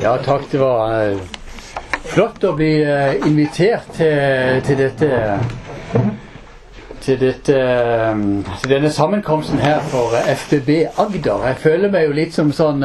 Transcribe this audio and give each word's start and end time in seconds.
Ja, 0.00 0.18
takk. 0.18 0.50
Det 0.50 0.58
var 0.58 1.02
eh, 1.02 1.18
flott 2.10 2.42
å 2.44 2.54
bli 2.58 2.72
eh, 2.82 3.22
invitert 3.28 3.92
til, 3.94 4.62
til 4.66 4.80
dette 4.80 5.10
til, 7.02 7.18
dette, 7.20 7.58
eh, 7.58 8.22
til 8.62 8.72
denne 8.72 8.90
sammenkomsten 8.90 9.62
her 9.62 9.82
for 9.92 10.16
FBB 10.18 10.72
Agder. 10.98 11.46
Jeg 11.52 11.60
føler 11.62 11.92
meg 11.94 12.08
jo 12.08 12.16
litt 12.16 12.34
som 12.34 12.50
sånn 12.54 12.82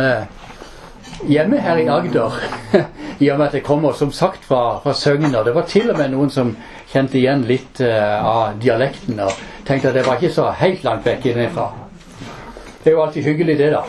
hjemme 1.25 1.61
her 1.65 1.81
i 1.81 1.87
Agder. 1.89 2.37
I 3.23 3.31
og 3.33 3.39
med 3.39 3.47
at 3.47 3.57
jeg 3.57 3.65
kommer 3.65 3.97
som 3.97 4.11
sagt 4.13 4.45
fra, 4.45 4.77
fra 4.83 4.93
Søgner. 4.93 5.41
Det 5.43 5.55
var 5.55 5.65
til 5.65 5.89
og 5.89 5.97
med 5.97 6.13
noen 6.13 6.29
som 6.29 6.53
kjente 6.91 7.17
igjen 7.17 7.41
litt 7.49 7.81
av 7.81 8.59
dialekten 8.61 9.17
og 9.25 9.33
tenkte 9.65 9.89
at 9.89 9.97
det 9.97 10.05
var 10.05 10.21
ikke 10.21 10.35
så 10.35 10.51
helt 10.61 10.85
langt 10.85 11.09
vekk 11.09 11.25
innenfra. 11.31 11.71
Det 12.83 12.93
er 12.93 12.95
jo 12.99 13.03
alltid 13.03 13.25
hyggelig, 13.25 13.57
det, 13.57 13.71
da. 13.73 13.81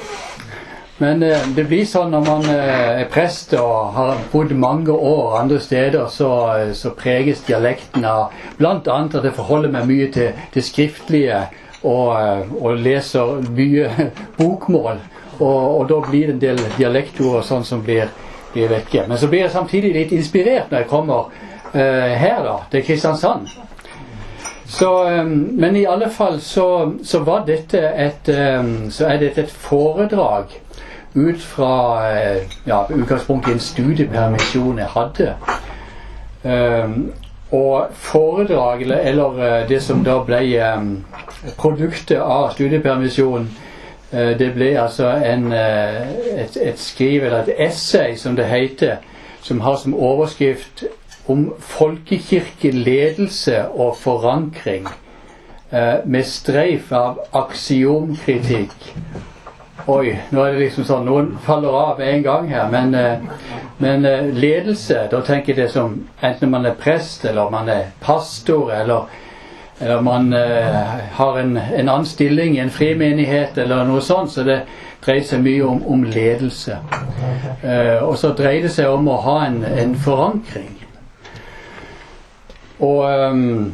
Men 0.98 1.22
eh, 1.22 1.44
det 1.54 1.64
blir 1.70 1.86
sånn 1.86 2.10
når 2.10 2.24
man 2.26 2.48
eh, 2.50 3.02
er 3.04 3.10
prest 3.12 3.52
og 3.54 3.92
har 3.94 4.18
bodd 4.32 4.50
mange 4.58 4.90
år 4.90 5.36
andre 5.38 5.60
steder, 5.62 6.08
så, 6.10 6.30
eh, 6.56 6.72
så 6.74 6.90
preges 6.98 7.44
dialekten 7.46 8.02
av 8.04 8.34
bl.a. 8.58 8.74
at 8.82 9.14
jeg 9.14 9.36
forholder 9.36 9.70
meg 9.76 9.86
mye 9.86 10.08
til 10.14 10.42
det 10.54 10.66
skriftlige 10.66 11.44
og, 11.84 12.18
eh, 12.18 12.50
og 12.58 12.82
leser 12.82 13.46
mye 13.46 14.10
bokmål. 14.40 14.98
Og, 15.38 15.78
og 15.78 15.86
da 15.92 16.02
blir 16.08 16.32
det 16.32 16.34
en 16.34 16.42
del 16.48 16.64
dialektord 16.80 17.44
og 17.44 17.46
sånn 17.46 17.66
som 17.66 17.86
blir, 17.86 18.10
blir 18.50 18.74
vekke. 18.74 19.06
Men 19.06 19.22
så 19.22 19.30
blir 19.30 19.46
jeg 19.46 19.54
samtidig 19.54 19.94
litt 19.94 20.18
inspirert 20.18 20.72
når 20.72 20.82
jeg 20.82 20.90
kommer 20.90 21.30
eh, 21.78 22.18
her, 22.18 22.42
da, 22.42 22.58
til 22.72 22.82
Kristiansand. 22.82 23.46
Så, 24.68 24.88
um, 25.06 25.30
men 25.56 25.78
i 25.78 25.86
alle 25.88 26.10
fall 26.12 26.42
så, 26.44 26.90
så 27.06 27.22
var 27.24 27.46
dette 27.46 27.80
et, 27.88 28.26
så 28.92 29.06
er 29.08 29.22
dette 29.22 29.46
et 29.46 29.54
foredrag 29.62 30.58
ut 31.18 31.42
fra 31.42 32.10
uh, 32.10 32.42
ja, 32.66 32.86
utgangspunktet 32.90 33.50
i 33.50 33.56
en 33.56 33.60
studiepermisjon 33.60 34.78
jeg 34.78 34.86
hadde. 34.94 35.34
Um, 36.44 37.12
og 37.50 37.86
foredrag, 37.92 38.82
eller, 38.82 38.96
eller 38.96 39.62
uh, 39.62 39.68
det 39.68 39.82
som 39.82 40.04
da 40.04 40.18
ble 40.24 40.42
um, 40.76 41.04
produktet 41.58 42.20
av 42.20 42.52
studiepermisjonen, 42.54 43.50
uh, 44.12 44.38
det 44.38 44.52
ble 44.54 44.70
altså 44.80 45.10
en, 45.24 45.52
et, 45.52 46.56
et 46.56 46.80
skriv, 46.80 47.24
eller 47.24 47.42
et 47.42 47.54
essay, 47.68 48.16
som 48.16 48.36
det 48.36 48.46
heter, 48.46 48.96
som 49.42 49.60
har 49.60 49.76
som 49.76 49.94
overskrift 49.94 50.84
om 51.28 51.54
folkekirkeledelse 51.58 53.68
og 53.68 53.96
forankring 54.00 54.88
eh, 55.72 55.94
med 56.04 56.24
streif 56.24 56.92
av 56.92 57.18
aksiomkritikk. 57.36 58.94
Oi, 59.88 60.10
nå 60.30 60.42
er 60.44 60.52
det 60.52 60.66
liksom 60.66 60.84
sånn 60.84 61.06
Noen 61.08 61.28
faller 61.40 61.72
av 61.72 62.00
en 62.04 62.20
gang 62.20 62.50
her. 62.50 62.66
Men, 62.68 62.90
eh, 62.94 63.22
men 63.80 64.04
eh, 64.04 64.26
ledelse, 64.36 65.06
da 65.08 65.22
tenker 65.24 65.54
jeg 65.54 65.62
det 65.62 65.68
som 65.72 65.94
enten 66.20 66.52
man 66.52 66.68
er 66.68 66.76
prest, 66.76 67.24
eller 67.24 67.48
man 67.48 67.70
er 67.72 67.86
pastor, 68.04 68.68
eller, 68.76 69.06
eller 69.80 70.02
man 70.04 70.32
har 71.16 71.38
en, 71.40 71.56
en 71.56 71.88
annen 71.88 72.04
stilling 72.06 72.58
i 72.58 72.60
en 72.60 72.74
frimenighet, 72.74 73.56
eller 73.58 73.88
noe 73.88 74.02
sånt. 74.04 74.34
Så 74.34 74.44
det 74.44 74.58
dreier 75.06 75.24
seg 75.24 75.40
mye 75.46 75.64
om, 75.64 75.80
om 75.86 76.04
ledelse. 76.04 76.76
og 78.02 78.18
så 78.18 78.34
dreier 78.36 78.66
det 78.66 78.74
seg 78.74 78.92
om 78.92 79.08
å 79.08 79.16
ha 79.24 79.38
en, 79.46 79.62
en 79.64 79.96
forankring. 79.96 80.74
Og 82.84 83.04
um, 83.08 83.72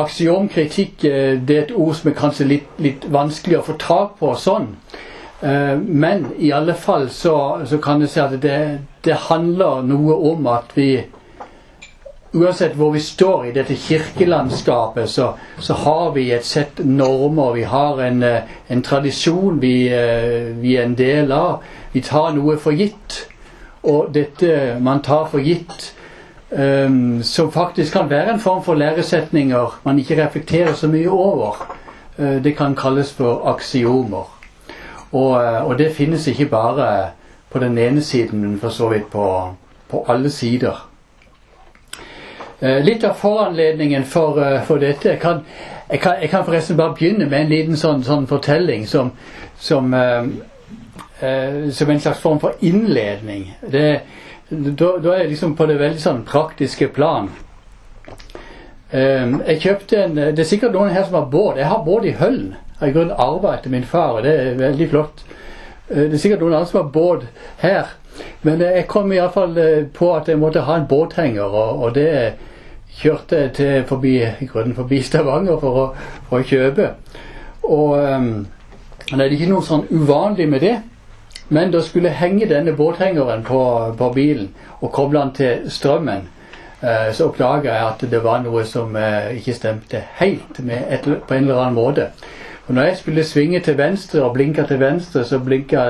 aksiomkritikk 0.00 1.02
det 1.02 1.56
er 1.56 1.64
et 1.64 1.74
ord 1.74 1.94
som 1.98 2.10
er 2.10 2.16
kanskje 2.18 2.46
litt, 2.50 2.70
litt 2.82 3.04
vanskelig 3.12 3.60
å 3.60 3.66
få 3.68 3.76
tak 3.80 4.16
på 4.20 4.32
sånn. 4.38 4.72
Uh, 5.44 5.76
men 5.78 6.30
i 6.38 6.52
alle 6.52 6.74
fall 6.74 7.10
så, 7.10 7.60
så 7.66 7.78
kan 7.82 8.00
jeg 8.00 8.14
si 8.14 8.20
at 8.22 8.36
det, 8.40 8.60
det, 9.04 9.16
handler 9.28 9.82
noe 9.84 10.16
om 10.32 10.46
at 10.48 10.72
vi 10.78 11.04
Uansett 12.34 12.72
hvor 12.74 12.90
vi 12.90 12.98
står 12.98 13.44
i 13.46 13.50
dette 13.54 13.76
kirkelandskapet, 13.78 15.06
så, 15.06 15.28
så 15.62 15.74
har 15.84 16.08
vi 16.16 16.24
et 16.34 16.42
sett 16.42 16.80
normer. 16.82 17.52
Vi 17.54 17.62
har 17.62 18.00
en, 18.02 18.24
en 18.66 18.82
tradisjon 18.82 19.60
vi, 19.62 19.86
vi 20.58 20.72
er 20.74 20.88
en 20.88 20.96
del 20.98 21.30
av. 21.30 21.62
Vi 21.92 22.02
tar 22.02 22.34
noe 22.34 22.56
for 22.58 22.74
gitt. 22.74 23.20
Og 23.86 24.10
dette 24.16 24.80
man 24.82 25.04
tar 25.06 25.28
for 25.30 25.46
gitt, 25.46 25.92
Um, 26.58 27.22
som 27.22 27.52
faktisk 27.52 27.92
kan 27.92 28.10
være 28.10 28.32
en 28.32 28.40
form 28.40 28.64
for 28.64 28.74
læresetninger 28.74 29.80
man 29.84 29.98
ikke 29.98 30.26
reflekterer 30.26 30.74
så 30.74 30.88
mye 30.88 31.10
over. 31.10 31.76
Uh, 32.18 32.44
det 32.44 32.56
kan 32.56 32.76
kalles 32.76 33.12
for 33.12 33.48
aksiomer. 33.48 34.38
Og, 35.12 35.30
uh, 35.30 35.66
og, 35.66 35.78
det 35.78 35.94
finnes 35.94 36.26
ikke 36.26 36.46
bare 36.46 37.08
på 37.50 37.58
den 37.58 37.78
ene 37.78 38.02
siden, 38.02 38.40
men 38.40 38.60
for 38.60 38.68
så 38.68 38.88
vidt 38.88 39.10
på, 39.10 39.54
på 39.88 40.04
alle 40.08 40.30
sider. 40.30 40.88
Uh, 42.62 42.78
litt 42.84 43.04
av 43.04 43.14
foranledningen 43.18 44.04
for, 44.04 44.38
for 44.64 44.78
dette 44.78 45.08
jeg 45.08 45.20
kan, 45.20 45.42
jeg, 45.90 46.00
kan, 46.00 46.12
jeg 46.20 46.30
kan, 46.30 46.44
forresten 46.44 46.76
bare 46.76 46.94
begynne 46.94 47.26
med 47.26 47.40
en 47.40 47.48
liten 47.48 47.76
sånn, 47.76 48.04
sånn 48.04 48.26
fortelling 48.30 48.86
som, 48.86 49.10
som, 49.58 49.94
som 51.70 51.90
en 51.90 52.00
slags 52.00 52.20
form 52.20 52.38
for 52.40 52.52
innledning. 52.60 53.56
Det 53.70 53.88
er 53.90 54.00
da, 54.48 54.98
da, 54.98 55.14
er 55.14 55.24
jeg 55.24 55.28
liksom 55.34 55.56
på 55.56 55.66
det 55.66 55.78
veldig 55.80 56.02
sånn 56.02 56.22
praktiske 56.28 56.90
plan. 56.94 57.30
Um, 58.94 59.40
jeg 59.48 59.62
kjøpte 59.64 60.02
en 60.04 60.14
Det 60.14 60.38
er 60.38 60.46
sikkert 60.46 60.74
noen 60.76 60.92
her 60.94 61.06
som 61.08 61.16
har 61.18 61.30
båt. 61.32 61.58
Jeg 61.58 61.70
har 61.70 61.84
båt 61.86 62.06
i 62.06 62.14
Høllen. 62.18 62.54
Av 62.78 62.92
grunnen 62.92 63.16
arva 63.16 63.54
etter 63.56 63.72
min 63.72 63.86
far, 63.88 64.18
og 64.18 64.26
det 64.26 64.34
er 64.34 64.58
veldig 64.60 64.88
flott. 64.92 65.24
Uh, 65.90 66.04
det 66.04 66.18
er 66.18 66.22
sikkert 66.22 66.44
noen 66.44 66.58
andre 66.58 66.70
som 66.70 66.82
har 66.82 66.90
båt 66.92 67.28
her. 67.62 67.94
Men 68.44 68.60
uh, 68.60 68.68
jeg 68.68 68.88
kom 68.92 69.12
iallfall 69.12 69.56
uh, 69.56 69.86
på 69.96 70.12
at 70.14 70.28
jeg 70.28 70.42
måtte 70.42 70.66
ha 70.68 70.78
en 70.78 70.88
båthenger, 70.90 71.48
og, 71.48 71.82
og 71.82 71.94
det 71.96 72.10
kjørte 73.00 73.40
jeg 73.40 73.54
til 73.56 73.86
forbi, 73.88 74.18
forbi 74.76 75.00
Stavanger 75.02 75.58
for 75.58 75.80
å, 75.80 75.86
for 76.28 76.42
å 76.42 76.46
kjøpe. 76.46 76.92
Og 77.64 77.96
um, 77.96 78.34
det 79.08 79.24
er 79.24 79.34
ikke 79.34 79.50
noe 79.50 79.64
sånn 79.64 79.88
uvanlig 79.90 80.46
med 80.52 80.62
det. 80.62 80.76
Men 81.48 81.70
da 81.70 81.80
skulle 81.82 82.08
jeg 82.08 82.18
henge 82.18 82.48
denne 82.48 82.72
båthengeren 82.76 83.42
på, 83.44 83.60
på 83.98 84.12
bilen 84.14 84.48
og 84.80 84.92
koble 84.92 85.20
den 85.20 85.32
til 85.36 85.70
strømmen, 85.70 86.28
eh, 86.80 87.12
så 87.12 87.28
oppdaga 87.28 87.74
jeg 87.74 87.86
at 87.88 88.06
det 88.10 88.22
var 88.24 88.40
noe 88.44 88.64
som 88.64 88.96
eh, 88.96 89.34
ikke 89.36 89.54
stemte 89.54 90.00
helt 90.20 90.60
et, 90.60 91.04
på 91.04 91.34
en 91.34 91.44
eller 91.44 91.60
annen 91.60 91.76
måte. 91.76 92.08
Og 92.66 92.74
når 92.74 92.82
jeg 92.82 92.96
skulle 92.96 93.24
svinge 93.24 93.60
til 93.60 93.78
venstre 93.78 94.22
og 94.22 94.32
blinke 94.34 94.64
til 94.66 94.80
venstre, 94.80 95.24
så 95.24 95.38
blinka 95.38 95.84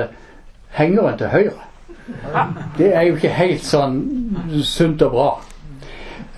hengeren 0.75 1.17
til 1.17 1.27
høyre. 1.27 1.61
Det 2.77 2.95
er 2.95 3.01
jo 3.07 3.15
ikke 3.15 3.31
helt 3.33 3.63
sånn 3.65 4.01
sunt 4.63 5.01
og 5.01 5.11
bra. 5.11 5.29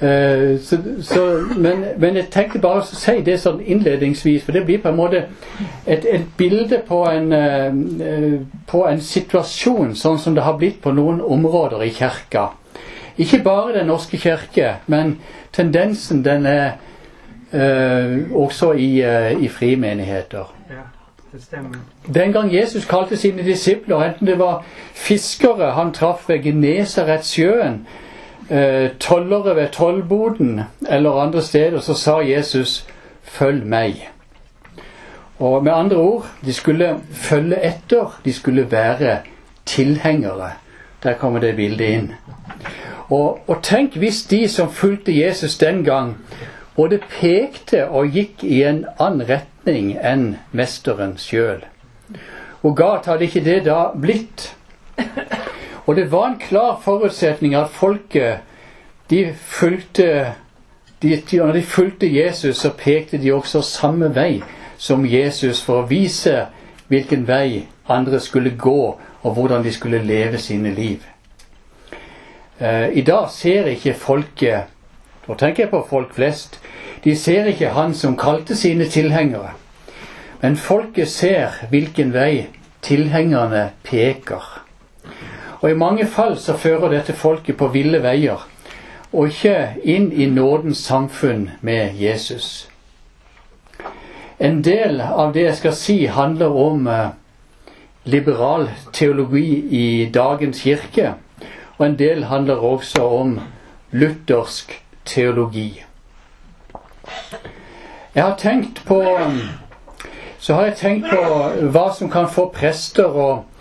Uh, 0.02 0.60
så, 0.62 0.78
så, 1.02 1.48
men, 1.58 1.86
men, 1.98 2.16
jeg 2.16 2.28
tenkte 2.30 2.60
bare 2.62 2.84
å 2.84 2.86
si 2.86 3.16
det 3.26 3.40
sånn 3.42 3.64
innledningsvis, 3.66 4.44
for 4.46 4.54
det 4.54 4.62
blir 4.68 4.84
på 4.84 4.92
en 4.92 5.00
måte 5.00 5.24
et, 5.90 6.06
et 6.06 6.28
bilde 6.38 6.84
på 6.86 7.00
en, 7.10 7.34
uh, 7.34 8.36
på 8.70 8.84
en, 8.86 9.02
situasjon 9.02 9.96
sånn 9.98 10.22
som 10.22 10.38
det 10.38 10.46
har 10.46 10.60
blitt 10.62 10.84
på 10.84 10.94
noen 10.94 11.18
områder 11.26 11.82
i 11.88 11.90
kirka. 11.98 12.52
Ikke 13.18 13.42
bare 13.42 13.74
Den 13.80 13.90
norske 13.90 14.22
kirke, 14.22 14.76
men 14.86 15.18
tendensen 15.52 16.22
den 16.22 16.46
er 16.46 16.78
uh, 17.56 18.38
også 18.38 18.76
i, 18.78 19.02
i 19.42 19.50
frimenigheter. 19.50 20.54
Ja, 20.70 20.86
Den 22.06 22.38
gang 22.38 22.54
Jesus 22.54 22.86
kalte 22.86 23.18
sine 23.18 23.42
disipler, 23.42 24.12
enten 24.12 24.30
det 24.30 24.38
var 24.38 24.62
fiskere 24.94 25.74
han 25.74 25.90
traff 25.94 26.30
ved 26.30 26.46
Genesaretsjøen, 26.46 27.88
eh, 28.50 28.92
tollere 29.00 29.56
ved 29.56 29.68
tollboden 29.72 30.62
eller 30.90 31.22
andre 31.22 31.42
steder, 31.42 31.80
så 31.80 31.94
sa 31.94 32.20
Jesus 32.20 32.88
'følg 33.24 33.64
meg'. 33.64 34.08
Og 35.40 35.64
med 35.64 35.72
andre 35.72 35.98
ord, 35.98 36.28
de 36.46 36.54
skulle 36.54 37.00
følge 37.12 37.66
etter. 37.66 38.20
De 38.26 38.34
skulle 38.34 38.72
være 38.72 39.18
tilhengere. 39.66 40.52
Der 41.04 41.14
kommer 41.14 41.40
det 41.40 41.56
bildet 41.56 41.86
inn. 41.86 42.14
Og, 43.10 43.40
og 43.48 43.60
tenk 43.64 43.96
hvis 43.96 44.24
de 44.24 44.48
som 44.48 44.72
fulgte 44.72 45.20
Jesus 45.20 45.58
den 45.58 45.84
gang, 45.84 46.18
både 46.76 47.00
pekte 47.20 47.88
og 47.88 48.12
gikk 48.12 48.44
i 48.44 48.64
en 48.64 48.86
annen 49.00 49.30
retning 49.30 49.94
enn 50.04 50.36
mesteren 50.52 51.16
sjøl. 51.18 51.64
Hvor 52.62 52.74
galt 52.74 53.06
hadde 53.06 53.24
ikke 53.24 53.44
det 53.46 53.62
da 53.66 53.88
blitt? 54.02 54.56
Og 55.88 55.96
det 55.96 56.12
var 56.12 56.28
en 56.28 56.40
klar 56.40 56.80
forutsetning 56.84 57.56
at 57.56 57.70
folket 57.70 58.40
de 59.10 59.34
fulgte 59.36 60.34
de, 61.02 61.22
Når 61.32 61.52
de 61.52 61.62
fulgte 61.62 62.16
Jesus, 62.16 62.58
så 62.58 62.72
pekte 62.74 63.18
de 63.18 63.34
også 63.34 63.62
samme 63.62 64.16
vei 64.16 64.42
som 64.78 65.06
Jesus 65.06 65.62
for 65.62 65.84
å 65.84 65.88
vise 65.88 66.48
hvilken 66.88 67.28
vei 67.28 67.68
andre 67.90 68.20
skulle 68.20 68.56
gå, 68.58 69.00
og 69.22 69.34
hvordan 69.34 69.64
de 69.64 69.72
skulle 69.72 70.04
leve 70.04 70.38
sine 70.38 70.74
liv. 70.74 71.06
Eh, 72.60 72.90
I 72.98 73.02
dag 73.02 73.30
ser 73.30 73.66
ikke 73.66 73.94
folket 73.94 74.74
Nå 75.28 75.36
tenker 75.36 75.64
jeg 75.64 75.70
på 75.70 75.86
folk 75.90 76.14
flest. 76.16 76.60
De 77.04 77.16
ser 77.16 77.46
ikke 77.52 77.74
han 77.76 77.94
som 77.94 78.16
kalte 78.18 78.56
sine 78.56 78.86
tilhengere. 78.88 79.50
Men 80.42 80.56
folket 80.56 81.10
ser 81.12 81.58
hvilken 81.70 82.14
vei 82.14 82.48
tilhengerne 82.82 83.70
peker. 83.84 84.57
Og 85.60 85.70
i 85.72 85.78
mange 85.78 86.06
fall 86.06 86.38
så 86.38 86.54
fører 86.58 86.92
dette 86.94 87.14
folket 87.14 87.58
på 87.58 87.68
ville 87.74 88.02
veier, 88.04 88.44
og 89.14 89.28
ikke 89.28 89.82
inn 89.84 90.12
i 90.12 90.28
nådens 90.30 90.84
samfunn 90.86 91.50
med 91.62 91.96
Jesus. 91.98 92.70
En 94.40 94.62
del 94.62 95.02
av 95.02 95.34
det 95.34 95.48
jeg 95.48 95.58
skal 95.58 95.74
si, 95.74 95.98
handler 96.06 96.54
om 96.54 96.88
eh, 96.88 97.08
liberal 98.06 98.70
teologi 98.94 99.64
i 99.74 100.10
dagens 100.14 100.62
kirke. 100.62 101.14
Og 101.78 101.86
en 101.86 101.98
del 101.98 102.24
handler 102.30 102.62
også 102.62 103.02
om 103.02 103.40
luthersk 103.92 104.84
teologi. 105.06 105.84
Jeg 108.16 108.24
har 108.24 108.36
tenkt 108.38 108.84
på 108.86 109.02
så 110.40 110.54
har 110.54 110.70
jeg 110.70 110.76
tenkt 110.78 111.10
på 111.10 111.68
hva 111.74 111.88
som 111.98 112.10
kan 112.14 112.30
få 112.30 112.48
prester 112.54 113.10
og 113.10 113.57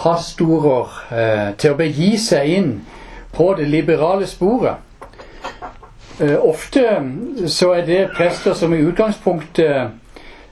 pastorer 0.00 0.94
eh, 1.12 1.48
til 1.60 1.74
å 1.74 1.78
begi 1.78 2.14
seg 2.20 2.54
inn 2.56 2.70
på 3.34 3.52
det 3.58 3.68
liberale 3.68 4.26
sporet. 4.26 4.80
Eh, 6.20 6.36
ofte 6.36 6.84
så 7.48 7.74
er 7.76 7.86
det 7.86 8.00
prester 8.16 8.56
som 8.56 8.74
i 8.74 8.82
utgangspunktet 8.84 9.90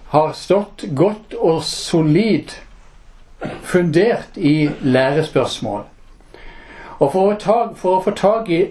har 0.09 0.33
stått 0.37 0.85
godt 0.97 1.35
og 1.37 1.63
solid 1.65 2.53
fundert 3.63 4.37
i 4.37 4.69
lærespørsmål. 4.83 5.83
Og 6.99 7.13
for 7.13 7.31
å, 7.31 7.35
ta, 7.39 7.59
for 7.77 7.99
å 7.99 8.05
få 8.05 8.15
tak 8.19 8.49
i 8.51 8.63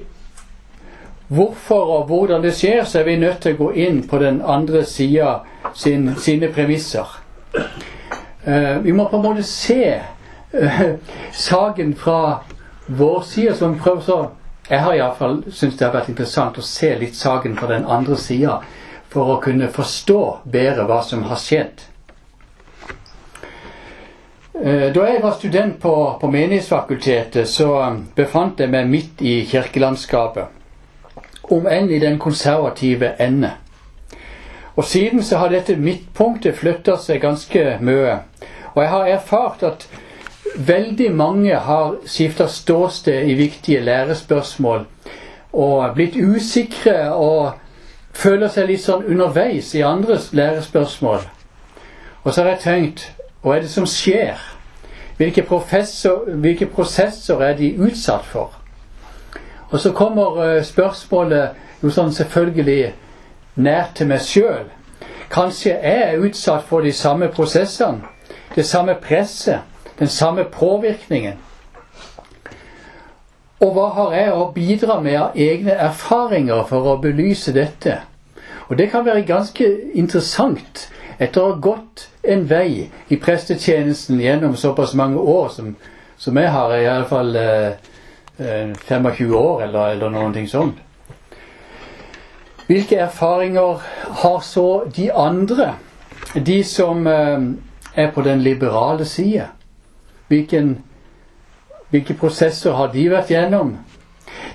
hvorfor 1.27 1.93
og 1.97 2.09
hvordan 2.09 2.43
det 2.43 2.55
skjer, 2.57 2.83
så 2.83 2.99
er 2.99 3.07
vi 3.07 3.19
nødt 3.21 3.41
til 3.43 3.55
å 3.55 3.61
gå 3.61 3.69
inn 3.85 4.01
på 4.07 4.19
den 4.19 4.41
andre 4.41 4.83
sida 4.87 5.39
sin, 5.75 6.09
sine 6.19 6.49
premisser. 6.51 7.07
Eh, 8.47 8.77
vi 8.83 8.91
må 8.95 9.07
på 9.07 9.19
en 9.19 9.25
måte 9.29 9.45
se 9.47 9.99
saken 11.33 11.95
fra 11.95 12.39
vår 12.85 13.21
side. 13.21 13.55
som 13.55 13.79
prøver 13.79 14.01
så 14.01 14.29
Jeg 14.69 14.79
har 14.79 14.93
iallfall 14.93 15.43
syntes 15.51 15.77
det 15.79 15.85
har 15.85 15.93
vært 15.93 16.09
interessant 16.09 16.57
å 16.59 16.61
se 16.61 16.89
litt 16.99 17.15
saken 17.15 17.53
fra 17.55 17.67
den 17.67 17.85
andre 17.85 18.17
sida 18.19 18.61
for 19.07 19.29
å 19.31 19.37
kunne 19.39 19.69
forstå 19.71 20.23
bedre 20.43 20.83
hva 20.83 20.97
som 21.03 21.23
har 21.23 21.39
skjedd. 21.39 21.85
Eh, 24.63 24.89
da 24.91 25.05
jeg 25.07 25.21
var 25.23 25.37
student 25.37 25.79
på, 25.81 25.93
på 26.21 26.31
Menighetsfakultetet, 26.31 27.47
så 27.47 27.69
befant 28.15 28.59
jeg 28.59 28.73
meg 28.73 28.89
midt 28.89 29.21
i 29.21 29.45
kirkelandskapet. 29.47 30.51
Om 31.47 31.67
enn 31.71 31.87
i 31.93 31.99
den 32.03 32.19
konservative 32.19 33.13
ende. 33.23 33.53
Og 34.75 34.83
siden 34.85 35.23
så 35.23 35.37
har 35.37 35.53
dette 35.53 35.77
midtpunktet 35.79 36.57
flytta 36.57 36.97
seg 36.99 37.21
ganske 37.21 37.77
mye. 37.79 38.17
Og 38.73 38.83
jeg 38.83 38.91
har 38.91 39.13
erfart 39.13 39.63
at 39.63 39.87
veldig 40.55 41.11
mange 41.15 41.55
har 41.55 41.95
skifta 42.05 42.47
ståsted 42.47 43.29
i 43.29 43.33
viktige 43.37 43.81
lærespørsmål 43.81 44.85
og 45.53 45.93
blitt 45.95 46.15
usikre 46.15 47.13
og 47.13 47.51
føler 48.13 48.51
seg 48.51 48.69
litt 48.69 48.83
sånn 48.83 49.05
underveis 49.07 49.73
i 49.77 49.83
andres 49.85 50.31
lærespørsmål. 50.33 51.25
Og 52.23 52.33
så 52.33 52.43
har 52.43 52.55
jeg 52.55 52.63
tenkt 52.63 53.05
hva 53.41 53.55
er 53.55 53.65
det 53.65 53.71
som 53.71 53.85
skjer? 53.87 54.37
Hvilke, 55.17 55.43
hvilke 56.27 56.65
prosesser 56.69 57.41
er 57.41 57.53
de 57.57 57.71
utsatt 57.81 58.25
for? 58.25 58.53
Og 59.69 59.79
så 59.79 59.91
kommer 59.91 60.37
uh, 60.37 60.63
spørsmålet 60.63 61.83
jo 61.83 61.91
sånn 61.93 62.13
selvfølgelig 62.13 62.93
nær 63.55 63.89
til 63.95 64.09
meg 64.11 64.21
sjøl. 64.25 64.67
Kanskje 65.31 65.73
jeg 65.73 66.03
er 66.03 66.21
utsatt 66.23 66.67
for 66.69 66.85
de 66.85 66.93
samme 66.95 67.27
prosessene, 67.33 68.05
det 68.55 68.65
samme 68.65 68.95
presset, 69.01 69.65
den 69.99 70.07
samme 70.07 70.43
påvirkningen. 70.43 71.33
Og 73.59 73.73
hva 73.73 73.87
har 73.95 74.13
jeg 74.13 74.33
å 74.33 74.51
bidra 74.53 74.99
med 75.01 75.17
av 75.17 75.37
egne 75.39 75.73
erfaringer 75.87 76.67
for 76.69 76.91
å 76.91 76.99
belyse 77.01 77.53
dette? 77.55 77.95
Og 78.67 78.77
det 78.77 78.91
kan 78.91 79.05
være 79.05 79.25
ganske 79.25 79.65
interessant 79.97 80.87
etter 81.17 81.41
å 81.41 81.53
ha 81.53 81.59
gått 81.61 82.07
en 82.21 82.43
vei 82.49 82.89
i 83.09 83.17
prestetjenesten 83.17 84.19
gjennom 84.21 84.55
såpass 84.59 84.93
mange 84.93 85.17
år 85.17 85.49
som, 85.55 85.73
som 86.17 86.37
jeg 86.37 86.51
har, 86.53 86.75
i 86.77 86.89
alle 86.91 87.09
fall 87.09 87.35
eh, 87.35 87.79
25 88.37 89.07
eh, 89.09 89.33
år 89.33 89.63
eller, 89.65 89.95
eller 89.95 90.33
ting 90.33 90.49
sånt. 90.51 90.83
Hvilke 92.67 92.99
erfaringer 92.99 93.81
har 94.21 94.39
så 94.43 94.83
de 94.95 95.09
andre, 95.11 95.71
de 96.35 96.63
som 96.67 97.07
eh, 97.07 97.47
er 97.95 98.11
på 98.11 98.21
den 98.21 98.43
liberale 98.45 99.05
side? 99.05 99.47
Hvilken 100.27 100.77
hvilke 101.89 102.13
prosesser 102.19 102.75
har 102.75 102.91
de 102.91 103.05
vært 103.11 103.31
gjennom? 103.31 103.77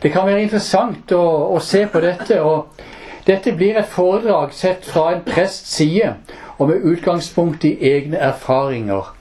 Det 0.03 0.13
kan 0.13 0.27
være 0.27 0.43
interessant 0.45 1.13
å, 1.17 1.23
å 1.57 1.61
se 1.65 1.87
på 1.89 2.01
dette. 2.05 2.41
og 2.43 2.83
Dette 3.27 3.55
blir 3.57 3.79
et 3.81 3.89
foredrag 3.89 4.53
sett 4.53 4.85
fra 4.85 5.13
en 5.15 5.25
prests 5.25 5.77
side 5.79 6.15
og 6.59 6.69
med 6.69 6.85
utgangspunkt 6.93 7.65
i 7.65 7.77
egne 7.93 8.21
erfaringer. 8.21 9.13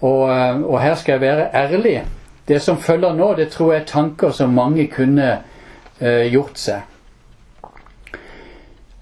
Og, 0.00 0.22
eh, 0.30 0.62
og, 0.62 0.80
her 0.82 0.94
skal 0.94 1.12
jeg 1.12 1.20
være 1.20 1.50
ærlig. 1.54 2.02
Det 2.48 2.62
som 2.62 2.78
følger 2.80 3.14
nå, 3.14 3.32
det 3.36 3.50
tror 3.52 3.72
jeg 3.72 3.82
er 3.82 3.86
tanker 3.86 4.30
som 4.30 4.54
mange 4.54 4.86
kunne 4.90 5.30
eh, 6.00 6.26
gjort 6.32 6.58
seg. 6.58 6.82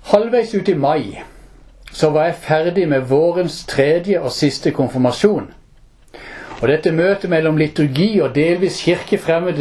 Halvveis 0.07 0.55
ut 0.55 0.69
i 0.69 0.75
mai 0.75 1.23
så 1.93 2.11
var 2.13 2.29
jeg 2.29 2.43
ferdig 2.43 2.89
med 2.89 3.09
vårens 3.09 3.65
tredje 3.67 4.21
og 4.21 4.33
siste 4.33 4.71
konfirmasjon. 4.71 5.49
Og 6.63 6.69
dette 6.71 6.93
møtet 6.93 7.29
mellom 7.29 7.59
liturgi 7.61 8.17
og 8.25 8.33
delvis 8.35 8.81
kirkefremmed, 8.87 9.61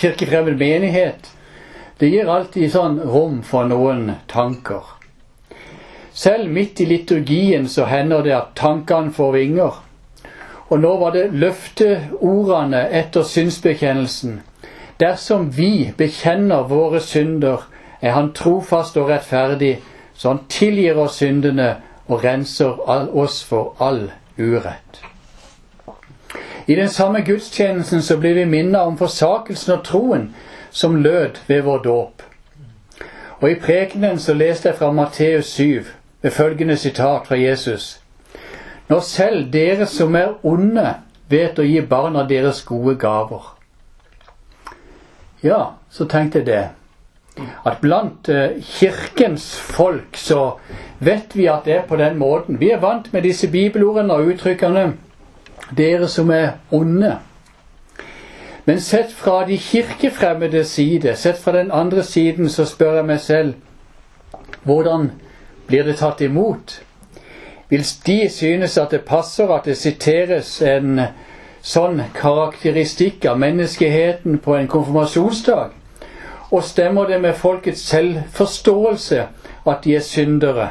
kirkefremmed 0.00 0.56
menighet, 0.56 1.28
det 2.00 2.08
gir 2.08 2.30
alltid 2.32 2.72
sånn 2.72 2.96
rom 3.04 3.42
for 3.44 3.68
noen 3.68 4.14
tanker. 4.32 4.86
Selv 6.12 6.48
midt 6.48 6.80
i 6.80 6.86
liturgien 6.88 7.68
så 7.68 7.84
hender 7.88 8.24
det 8.24 8.32
at 8.36 8.54
tankene 8.56 9.12
får 9.12 9.32
vinger. 9.36 9.76
Og 10.72 10.80
nå 10.80 10.94
var 11.04 11.12
det 11.12 11.28
løfteordene 11.36 12.80
etter 13.02 13.28
synsbekjennelsen. 13.28 14.40
Dersom 15.00 15.50
vi 15.52 15.92
bekjenner 15.96 16.64
våre 16.68 17.00
synder, 17.00 17.68
er 18.00 18.16
Han 18.16 18.32
trofast 18.32 18.96
og 18.96 19.08
rettferdig, 19.08 19.78
så 20.14 20.28
Han 20.28 20.44
tilgir 20.48 20.98
oss 20.98 21.20
syndene 21.20 21.76
og 22.08 22.24
renser 22.24 22.82
oss 22.88 23.44
for 23.44 23.76
all 23.78 24.10
urett. 24.38 25.11
I 26.66 26.74
den 26.74 26.88
samme 26.88 27.20
gudstjenesten 27.20 28.02
så 28.02 28.16
blir 28.16 28.34
vi 28.34 28.44
minnet 28.46 28.80
om 28.80 28.98
forsakelsen 28.98 29.74
og 29.74 29.84
troen 29.84 30.28
som 30.70 30.96
lød 30.96 31.40
ved 31.46 31.62
vår 31.62 31.82
dåp. 31.84 32.22
Og 33.40 33.50
i 33.50 33.58
prekenen 33.58 34.18
så 34.18 34.34
leste 34.34 34.68
jeg 34.68 34.78
fra 34.78 34.92
Matteus 34.92 35.46
7 35.46 35.84
ved 36.22 36.30
følgende 36.30 36.76
sitat 36.76 37.26
fra 37.26 37.36
Jesus. 37.36 38.00
Når 38.88 39.00
selv 39.00 39.52
dere 39.52 39.86
som 39.86 40.14
er 40.14 40.36
onde, 40.46 40.94
vet 41.28 41.58
å 41.58 41.66
gi 41.66 41.80
barna 41.80 42.22
deres 42.28 42.62
gode 42.62 42.94
gaver. 43.00 43.42
Ja, 45.42 45.74
så 45.90 46.06
tenkte 46.06 46.38
jeg 46.38 46.46
det. 46.46 46.64
At 47.66 47.80
blant 47.80 48.28
uh, 48.28 48.60
kirkens 48.62 49.56
folk 49.58 50.16
så 50.20 50.58
vet 51.00 51.34
vi 51.34 51.48
at 51.50 51.64
det 51.64 51.74
er 51.74 51.86
på 51.88 51.96
den 51.96 52.18
måten. 52.20 52.60
Vi 52.60 52.70
er 52.70 52.82
vant 52.82 53.08
med 53.12 53.24
disse 53.26 53.48
bibelordene 53.50 54.14
og 54.14 54.34
uttrykkene 54.34 54.92
dere 55.76 56.08
som 56.08 56.30
er 56.30 56.48
onde. 56.70 57.18
Men 58.64 58.80
sett 58.80 59.12
fra 59.12 59.46
de 59.46 59.58
kirkefremmede 59.58 60.64
side, 60.64 61.16
sett 61.16 61.38
fra 61.38 61.52
den 61.52 61.70
andre 61.70 62.02
siden, 62.02 62.48
så 62.48 62.64
spør 62.64 62.94
jeg 62.94 63.06
meg 63.06 63.20
selv 63.20 63.54
hvordan 64.62 65.10
blir 65.66 65.82
det 65.82 65.96
tatt 65.98 66.20
imot? 66.20 66.82
Vil 67.68 67.84
de 68.06 68.28
synes 68.30 68.78
at 68.78 68.90
det 68.90 69.00
passer 69.00 69.50
at 69.50 69.64
det 69.64 69.76
siteres 69.76 70.62
en 70.62 71.00
sånn 71.62 72.02
karakteristikk 72.14 73.24
av 73.26 73.38
menneskeheten 73.40 74.38
på 74.44 74.54
en 74.56 74.68
konfirmasjonsdag? 74.68 75.72
Og 76.52 76.62
stemmer 76.62 77.08
det 77.08 77.20
med 77.20 77.34
folkets 77.34 77.82
selvforståelse 77.88 79.26
at 79.66 79.84
de 79.84 79.96
er 79.96 80.04
syndere? 80.06 80.68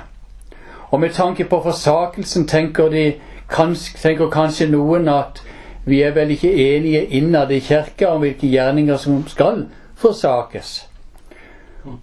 Og 0.91 0.99
med 0.99 1.09
tanke 1.09 1.43
på 1.43 1.61
forsakelsen 1.63 2.47
tenker 2.47 2.89
de 2.89 3.05
Kanskje, 3.51 3.97
tenker 3.99 4.29
kanskje 4.31 4.69
noen 4.71 5.09
at 5.11 5.41
vi 5.85 6.01
er 6.05 6.13
vel 6.15 6.31
ikke 6.31 6.51
enige 6.51 7.05
innad 7.17 7.51
i 7.51 7.59
kirka 7.59 8.13
om 8.13 8.21
hvilke 8.23 8.47
gjerninger 8.47 8.97
som 8.97 9.23
skal 9.27 9.65
forsakes. 9.97 10.87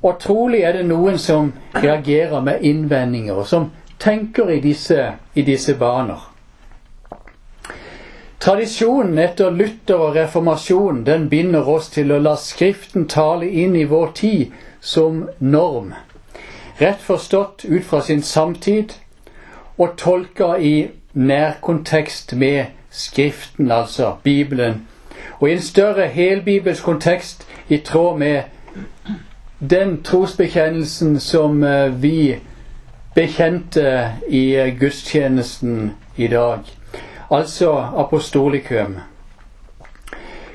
Og 0.02 0.18
trolig 0.20 0.64
er 0.66 0.72
det 0.72 0.86
noen 0.86 1.18
som 1.18 1.52
reagerer 1.74 2.40
med 2.42 2.64
innvendinger, 2.66 3.34
og 3.34 3.46
som 3.46 3.70
tenker 3.98 4.50
i 4.50 4.60
disse, 4.60 5.12
i 5.34 5.42
disse 5.42 5.74
baner. 5.78 6.26
Tradisjonen 8.38 9.18
etter 9.18 9.50
Luther 9.50 9.98
og 9.98 10.14
reformasjonen 10.16 11.02
den 11.06 11.28
binder 11.30 11.66
oss 11.68 11.88
til 11.90 12.12
å 12.14 12.20
la 12.22 12.36
Skriften 12.38 13.08
tale 13.10 13.48
inn 13.50 13.74
i 13.76 13.86
vår 13.90 14.12
tid 14.14 14.52
som 14.80 15.24
norm. 15.38 15.90
Rett 16.78 17.02
forstått 17.02 17.64
ut 17.64 17.84
fra 17.84 18.00
sin 18.06 18.22
samtid 18.22 18.94
og 19.76 19.96
tolka 19.98 20.52
i 20.58 20.88
nærkontekst 21.18 22.36
med 22.36 22.64
Skriften, 22.90 23.70
altså 23.70 24.14
Bibelen, 24.22 24.88
og 25.40 25.48
i 25.48 25.52
en 25.52 25.60
større 25.60 26.06
helbibelsk 26.06 26.84
kontekst 26.84 27.46
i 27.68 27.76
tråd 27.76 28.18
med 28.18 28.42
den 29.70 30.02
trosbekjennelsen 30.02 31.20
som 31.20 31.64
eh, 31.64 32.02
vi 32.02 32.36
bekjente 33.14 34.12
i 34.28 34.54
eh, 34.54 34.80
gudstjenesten 34.80 35.92
i 36.16 36.26
dag, 36.26 36.58
altså 37.30 37.72
apostolikum. 37.96 38.96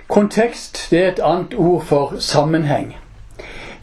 Kontekst 0.07 0.87
det 0.91 1.03
er 1.03 1.11
et 1.11 1.19
annet 1.23 1.53
ord 1.53 1.85
for 1.85 2.15
sammenheng. 2.19 2.95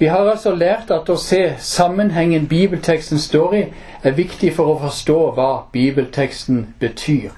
Vi 0.01 0.07
har 0.07 0.31
altså 0.31 0.55
lært 0.57 0.89
at 0.91 1.11
å 1.13 1.17
se 1.21 1.43
sammenhengen 1.61 2.47
bibelteksten 2.49 3.21
står 3.21 3.55
i, 3.55 3.65
er 4.03 4.15
viktig 4.17 4.55
for 4.57 4.73
å 4.73 4.79
forstå 4.81 5.17
hva 5.37 5.49
bibelteksten 5.75 6.63
betyr. 6.81 7.35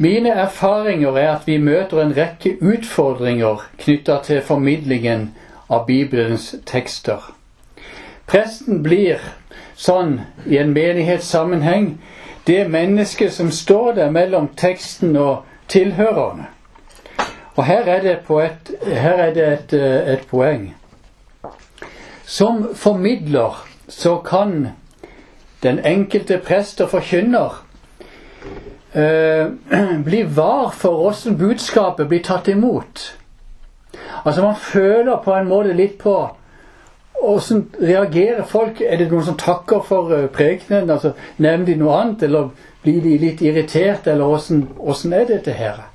Mine 0.00 0.32
erfaringer 0.46 1.18
er 1.20 1.28
at 1.34 1.44
vi 1.46 1.58
møter 1.60 2.00
en 2.00 2.14
rekke 2.16 2.54
utfordringer 2.64 3.66
knytta 3.84 4.16
til 4.24 4.40
formidlingen 4.40 5.28
av 5.68 5.84
Bibelens 5.86 6.54
tekster. 6.64 7.28
Presten 8.26 8.80
blir 8.82 9.20
sånn 9.76 10.22
i 10.48 10.56
en 10.56 10.72
menighetssammenheng 10.72 11.98
det 12.48 12.64
mennesket 12.72 13.36
som 13.36 13.52
står 13.52 13.92
der 14.00 14.10
mellom 14.10 14.48
teksten 14.56 15.16
og 15.20 15.44
tilhørerne. 15.68 16.48
Og 17.56 17.64
her 17.64 17.82
er 17.84 18.00
det, 18.00 18.12
et, 18.30 18.70
her 18.84 19.12
er 19.12 19.34
det 19.34 19.46
et, 19.52 19.72
et, 20.12 20.26
poeng. 20.30 20.74
Som 22.24 22.74
formidler 22.74 23.68
så 23.88 24.16
kan 24.18 24.68
den 25.62 25.78
enkelte 25.84 26.38
prest 26.38 26.80
og 26.80 26.90
forkynner 26.90 27.58
eh, 28.94 29.52
bli 30.06 30.22
var 30.36 30.70
for 30.70 31.04
åssen 31.08 31.36
budskapet 31.38 32.08
blir 32.08 32.22
tatt 32.24 32.48
imot. 32.48 33.18
Altså 34.24 34.42
Man 34.42 34.56
føler 34.56 35.20
på 35.24 35.34
en 35.34 35.48
måte 35.48 35.76
litt 35.76 35.98
på 35.98 36.16
åssen 37.22 37.68
reagerer 37.80 38.42
folk. 38.42 38.80
Er 38.80 38.96
det 38.96 39.10
noen 39.10 39.24
som 39.24 39.38
takker 39.38 39.84
for 39.86 40.10
uh, 40.10 40.26
prekenen? 40.32 40.90
Altså, 40.90 41.12
Nevner 41.36 41.66
de 41.66 41.78
noe 41.78 41.96
annet, 42.00 42.22
eller 42.26 42.50
blir 42.82 43.00
de 43.04 43.16
litt 43.18 43.42
irritert, 43.42 44.06
eller 44.10 44.26
åssen 44.26 45.12
er 45.12 45.28
dette 45.28 45.54
her? 45.56 45.91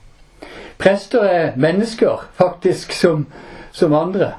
Prester 0.78 1.24
er 1.24 1.52
mennesker, 1.56 2.30
faktisk, 2.34 2.92
som, 2.92 3.26
som 3.72 3.94
andre. 3.94 4.32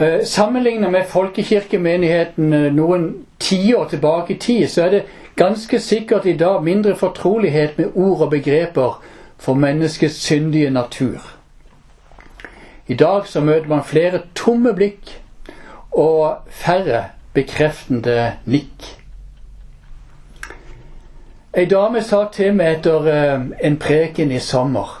Eh, 0.00 0.24
Sammenlignet 0.24 0.92
med 0.92 1.04
folkekirkemenigheten 1.08 2.52
eh, 2.52 2.72
noen 2.72 3.08
tiår 3.38 3.88
tilbake 3.88 4.34
i 4.34 4.38
tid, 4.38 4.68
så 4.68 4.82
er 4.82 4.90
det 4.90 5.02
ganske 5.36 5.80
sikkert 5.80 6.26
i 6.26 6.36
dag 6.36 6.64
mindre 6.64 6.96
fortrolighet 6.96 7.78
med 7.78 7.94
ord 7.94 8.20
og 8.20 8.30
begreper 8.30 9.02
for 9.38 9.54
menneskets 9.54 10.14
syndige 10.14 10.70
natur. 10.70 11.34
I 12.86 12.94
dag 12.94 13.26
så 13.26 13.40
møter 13.40 13.68
man 13.68 13.84
flere 13.84 14.22
tomme 14.34 14.72
blikk 14.74 15.12
og 15.92 16.48
færre 16.48 17.04
bekreftende 17.34 18.32
nikk. 18.46 18.97
Ei 21.58 21.64
dame 21.66 22.04
sa 22.06 22.20
til 22.30 22.52
meg 22.54 22.76
etter 22.76 23.06
uh, 23.10 23.46
en 23.66 23.76
preken 23.82 24.30
i 24.30 24.38
sommer 24.38 24.92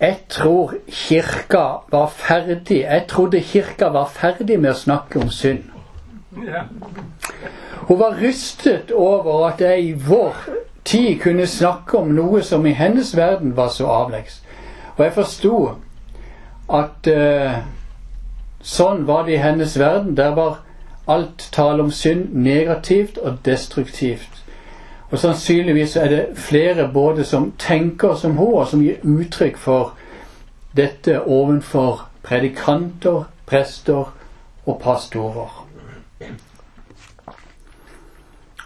Jeg 0.00 0.14
tror 0.32 0.72
kirka 0.88 1.64
var 1.92 2.06
ferdig 2.08 2.78
Jeg 2.78 3.04
trodde 3.10 3.42
kirka 3.44 3.90
var 3.92 4.08
ferdig 4.14 4.56
med 4.62 4.70
å 4.72 4.78
snakke 4.78 5.20
om 5.20 5.28
synd. 5.28 5.68
Hun 7.84 8.00
var 8.00 8.16
rystet 8.22 8.94
over 8.96 9.44
at 9.50 9.60
jeg 9.60 9.84
i 9.90 9.92
vår 9.92 10.40
tid 10.88 11.20
kunne 11.20 11.46
snakke 11.46 12.00
om 12.00 12.16
noe 12.16 12.40
som 12.42 12.64
i 12.66 12.72
hennes 12.72 13.12
verden 13.16 13.52
var 13.56 13.68
så 13.76 13.92
avleggs. 13.92 14.40
Og 14.96 15.04
jeg 15.04 15.16
forsto 15.20 15.56
at 16.80 17.12
uh, 17.12 17.60
sånn 18.64 19.04
var 19.04 19.28
det 19.28 19.36
i 19.36 19.44
hennes 19.44 19.76
verden. 19.78 20.16
Der 20.16 20.32
var 20.32 20.62
alt 21.04 21.50
tale 21.52 21.84
om 21.84 21.92
synd 21.92 22.32
negativt 22.32 23.20
og 23.20 23.42
destruktivt. 23.44 24.31
Og 25.12 25.18
sannsynligvis 25.18 25.96
er 25.96 26.08
det 26.08 26.26
flere 26.34 26.90
både 26.92 27.24
som 27.24 27.52
tenker 27.58 28.14
som 28.16 28.36
hun, 28.36 28.54
og 28.54 28.68
som 28.68 28.80
gir 28.80 29.02
uttrykk 29.04 29.58
for 29.60 29.92
dette 30.76 31.18
ovenfor 31.20 32.06
predikanter, 32.24 33.26
prester 33.46 34.14
og 34.66 34.80
pastorer. 34.80 35.66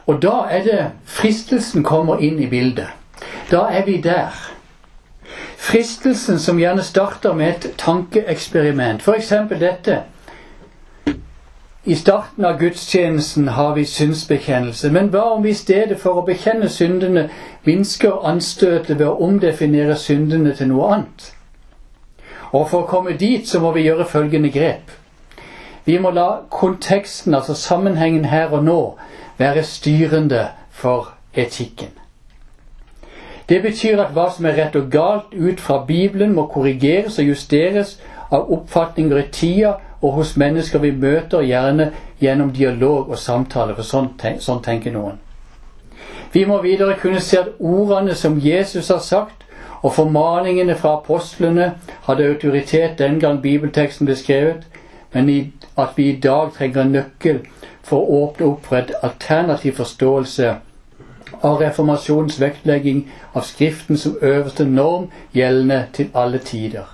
Og 0.07 0.23
da 0.23 0.37
er 0.51 0.63
det 0.63 0.83
fristelsen 1.05 1.83
kommer 1.83 2.23
inn 2.23 2.39
i 2.39 2.47
bildet. 2.47 2.93
Da 3.51 3.67
er 3.75 3.83
vi 3.85 3.99
der. 4.01 4.31
Fristelsen 5.57 6.39
som 6.39 6.61
gjerne 6.63 6.83
starter 6.83 7.35
med 7.35 7.49
et 7.49 7.73
tankeeksperiment. 7.79 9.03
F.eks. 9.03 9.33
dette 9.51 10.03
i 11.87 11.95
starten 11.95 12.45
av 12.45 12.59
gudstjenesten 12.59 13.49
har 13.49 13.75
vi 13.75 13.85
synsbekjennelse, 13.87 14.91
men 14.91 15.09
hva 15.15 15.23
om 15.37 15.45
vi 15.45 15.53
i 15.55 15.59
stedet 15.59 16.01
for 16.03 16.19
å 16.19 16.25
bekjenne 16.27 16.67
syndene 16.69 17.29
minsker 17.63 18.27
anstøtet 18.27 18.99
ved 18.99 19.07
å 19.07 19.21
omdefinere 19.23 19.95
syndene 19.95 20.55
til 20.59 20.73
noe 20.73 20.89
annet? 20.97 21.29
Og 22.51 22.67
for 22.73 22.83
å 22.83 22.89
komme 22.91 23.15
dit 23.21 23.47
så 23.47 23.63
må 23.63 23.71
vi 23.77 23.87
gjøre 23.87 24.09
følgende 24.11 24.51
grep. 24.51 24.91
Vi 25.87 26.01
må 26.03 26.11
la 26.11 26.43
konteksten, 26.51 27.35
altså 27.35 27.55
sammenhengen 27.55 28.27
her 28.27 28.51
og 28.51 28.67
nå, 28.67 28.81
være 29.39 29.63
styrende 29.63 30.49
for 30.71 31.13
etikken. 31.35 31.95
Det 33.49 33.63
betyr 33.63 34.03
at 34.03 34.11
hva 34.11 34.27
som 34.35 34.51
er 34.51 34.59
rett 34.59 34.75
og 34.75 34.91
galt 34.91 35.31
ut 35.31 35.63
fra 35.63 35.85
Bibelen, 35.87 36.35
må 36.35 36.49
korrigeres 36.51 37.21
og 37.23 37.31
justeres 37.31 38.01
av 38.27 38.51
oppfatninger 38.51 39.23
i 39.23 39.29
tida 39.31 39.77
og 40.07 40.13
hos 40.13 40.37
mennesker 40.39 40.79
vi 40.79 40.93
møter, 40.95 41.43
gjerne 41.43 41.91
gjennom 42.23 42.53
dialog 42.55 43.09
og 43.11 43.19
samtale. 43.19 43.75
For 43.75 43.87
sånn, 43.87 44.13
sånn 44.41 44.63
tenker 44.63 44.95
noen. 44.95 45.19
Vi 46.33 46.45
må 46.47 46.61
videre 46.63 46.95
kunne 47.01 47.21
se 47.25 47.41
at 47.41 47.57
ordene 47.59 48.15
som 48.15 48.39
Jesus 48.39 48.93
har 48.95 49.03
sagt, 49.03 49.43
og 49.83 49.95
formaningene 49.97 50.77
fra 50.79 50.97
apostlene 51.01 51.73
hadde 52.07 52.29
autoritet 52.29 52.99
den 52.99 53.19
gang 53.21 53.43
bibelteksten 53.43 54.07
ble 54.07 54.17
skrevet, 54.19 54.63
men 55.15 55.31
at 55.77 55.99
vi 55.99 56.11
i 56.11 56.21
dag 56.21 56.55
trenger 56.55 56.85
en 56.85 56.95
nøkkel 57.01 57.43
for 57.87 57.99
å 58.03 58.23
åpne 58.23 58.47
opp 58.47 58.71
for 58.71 58.79
et 58.79 58.95
alternativ 59.03 59.77
forståelse 59.81 60.55
av 61.43 61.61
reformasjonens 61.61 62.41
vektlegging 62.41 63.05
av 63.35 63.47
Skriften 63.47 63.99
som 63.99 64.19
øverste 64.23 64.65
norm 64.65 65.11
gjeldende 65.35 65.85
til 65.93 66.11
alle 66.15 66.39
tider. 66.39 66.87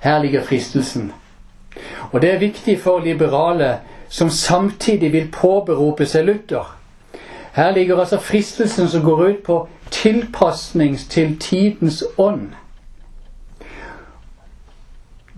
Her 0.00 0.22
ligger 0.22 0.42
fristelsen. 0.42 1.12
Og 2.12 2.22
det 2.22 2.32
er 2.32 2.38
viktig 2.38 2.78
for 2.80 2.98
liberale 2.98 3.78
som 4.08 4.30
samtidig 4.30 5.12
vil 5.12 5.30
påberope 5.32 6.06
seg 6.06 6.26
Luther. 6.26 6.76
Her 7.56 7.70
ligger 7.70 7.98
altså 8.00 8.18
fristelsen 8.20 8.88
som 8.88 9.02
går 9.04 9.24
ut 9.26 9.42
på 9.44 9.68
tilpasning 9.90 10.98
til 10.98 11.38
tidens 11.40 12.04
ånd. 12.18 12.50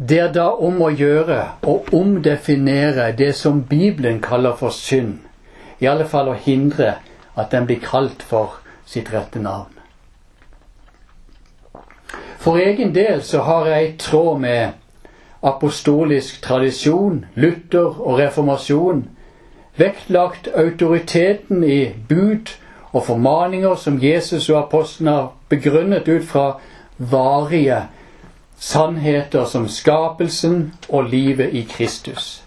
Det 0.09 0.19
er 0.19 0.33
da 0.33 0.49
om 0.51 0.83
å 0.83 0.91
gjøre 0.95 1.41
å 1.67 1.81
omdefinere 1.93 3.13
det 3.19 3.33
som 3.35 3.65
Bibelen 3.67 4.21
kaller 4.23 4.55
for 4.59 4.71
synd. 4.71 5.19
I 5.81 5.87
alle 5.91 6.07
fall 6.07 6.31
å 6.31 6.39
hindre 6.39 6.95
at 7.39 7.51
den 7.51 7.67
blir 7.67 7.83
kalt 7.83 8.23
for 8.23 8.61
sitt 8.87 9.11
rette 9.15 9.43
navn. 9.43 9.75
For 12.39 12.59
egen 12.63 12.95
del 12.95 13.23
så 13.27 13.43
har 13.47 13.67
jeg 13.67 13.89
i 13.89 13.97
tråd 13.99 14.39
med 14.41 14.78
apostolisk 15.43 16.43
tradisjon, 16.43 17.25
Luther 17.35 18.01
og 18.01 18.19
reformasjon, 18.19 19.05
vektlagt 19.77 20.49
autoriteten 20.55 21.65
i 21.65 21.93
bud 22.09 22.51
og 22.93 23.05
formaninger 23.07 23.75
som 23.75 23.99
Jesus 24.03 24.51
og 24.51 24.59
apostlene 24.65 25.11
har 25.11 25.33
begrunnet 25.49 26.09
ut 26.09 26.25
fra 26.25 26.59
varige 26.99 27.83
sannheter 28.59 29.45
som 29.45 29.69
skapelsen 29.69 30.73
og 30.89 31.05
livet 31.05 31.55
i 31.55 31.63
Kristus. 31.71 32.45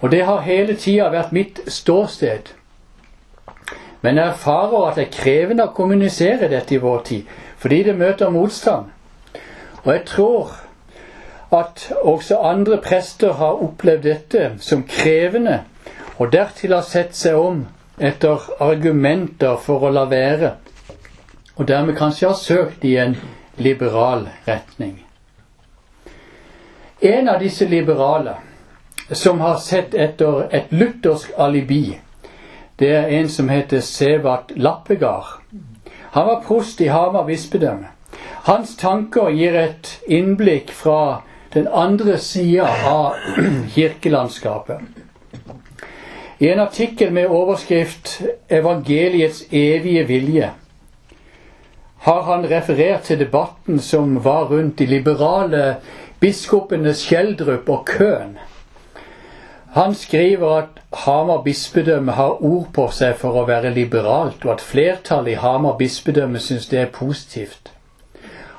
Og 0.00 0.10
det 0.10 0.24
har 0.24 0.40
hele 0.40 0.76
tida 0.76 1.10
vært 1.10 1.32
mitt 1.32 1.60
ståsted. 1.66 2.54
Men 4.00 4.16
jeg 4.16 4.28
erfarer 4.28 4.84
at 4.86 4.96
det 4.96 5.08
er 5.08 5.16
krevende 5.16 5.66
å 5.66 5.74
kommunisere 5.74 6.48
dette 6.48 6.76
i 6.76 6.82
vår 6.82 7.02
tid, 7.04 7.22
fordi 7.58 7.82
det 7.82 7.96
møter 7.98 8.30
motstand. 8.30 8.92
Og 9.82 9.92
jeg 9.92 10.04
tror 10.06 10.52
at 11.52 11.92
også 12.02 12.38
andre 12.38 12.78
prester 12.84 13.32
har 13.32 13.62
opplevd 13.64 14.02
dette 14.02 14.50
som 14.60 14.84
krevende, 14.88 15.62
og 16.18 16.32
dertil 16.32 16.74
har 16.74 16.84
sett 16.84 17.16
seg 17.16 17.38
om 17.38 17.66
etter 17.98 18.42
argumenter 18.60 19.56
for 19.62 19.88
å 19.88 19.92
la 19.94 20.04
være, 20.10 20.52
og 21.56 21.68
dermed 21.68 21.96
kanskje 21.98 22.28
har 22.28 22.38
søkt 22.38 22.84
i 22.84 22.96
en 22.96 23.16
liberal 23.56 24.28
retning. 24.46 24.98
En 27.00 27.28
av 27.28 27.40
disse 27.40 27.64
liberale 27.64 28.36
som 29.12 29.40
har 29.40 29.56
sett 29.62 29.94
etter 29.94 30.48
et 30.52 30.72
luthersk 30.74 31.32
alibi, 31.38 31.98
det 32.78 32.90
er 32.94 33.12
en 33.18 33.28
som 33.28 33.48
heter 33.48 33.80
Sevat 33.80 34.52
Lappegard. 34.56 35.40
Han 36.10 36.26
var 36.26 36.42
prost 36.46 36.80
i 36.80 36.86
Hamar 36.86 37.26
bispedømme. 37.26 37.88
Hans 38.46 38.76
tanker 38.76 39.30
gir 39.34 39.56
et 39.58 39.90
innblikk 40.06 40.70
fra 40.72 41.22
den 41.54 41.68
andre 41.72 42.18
sida 42.18 42.68
av 42.86 43.14
kirkelandskapet. 43.74 44.80
I 46.38 46.48
en 46.48 46.60
artikkel 46.60 47.12
med 47.12 47.26
overskrift 47.26 48.22
'Evangeliets 48.48 49.42
evige 49.50 50.04
vilje' 50.04 50.50
har 51.98 52.22
han 52.22 52.50
referert 52.50 53.02
til 53.02 53.18
debatten 53.18 53.80
som 53.80 54.24
var 54.24 54.44
rundt 54.44 54.78
de 54.78 54.86
liberale 54.86 55.76
biskopene 56.20 56.94
Skjeldrup 56.94 57.68
og 57.68 57.84
Køhn. 57.86 58.38
Han 59.70 59.94
skriver 59.94 60.56
at 60.56 60.68
Hamar 60.92 61.42
bispedømme 61.42 62.12
har 62.12 62.44
ord 62.44 62.68
på 62.74 62.88
seg 62.90 63.18
for 63.20 63.36
å 63.36 63.44
være 63.46 63.74
liberalt, 63.74 64.44
og 64.44 64.52
at 64.52 64.64
flertallet 64.64 65.34
i 65.34 65.40
Hamar 65.42 65.76
bispedømme 65.78 66.40
syns 66.40 66.68
det 66.70 66.80
er 66.80 66.92
positivt. 66.92 67.72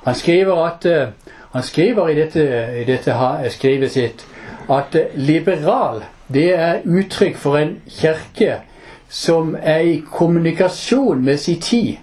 Han 0.03 0.15
skriver, 0.15 0.65
at, 0.65 0.85
eh, 0.85 1.07
han 1.53 1.63
skriver 1.63 2.07
i 2.09 2.15
dette, 2.15 2.67
i 2.81 2.83
dette 2.83 3.15
skrivet 3.49 3.91
sitt 3.91 4.25
at 4.69 4.95
liberal 5.15 6.03
det 6.33 6.53
er 6.53 6.83
uttrykk 6.85 7.37
for 7.37 7.57
en 7.57 7.77
kirke 7.89 8.59
som 9.09 9.55
er 9.61 9.79
i 9.79 10.03
kommunikasjon 10.11 11.23
med 11.25 11.37
sin 11.37 11.61
tid, 11.61 11.95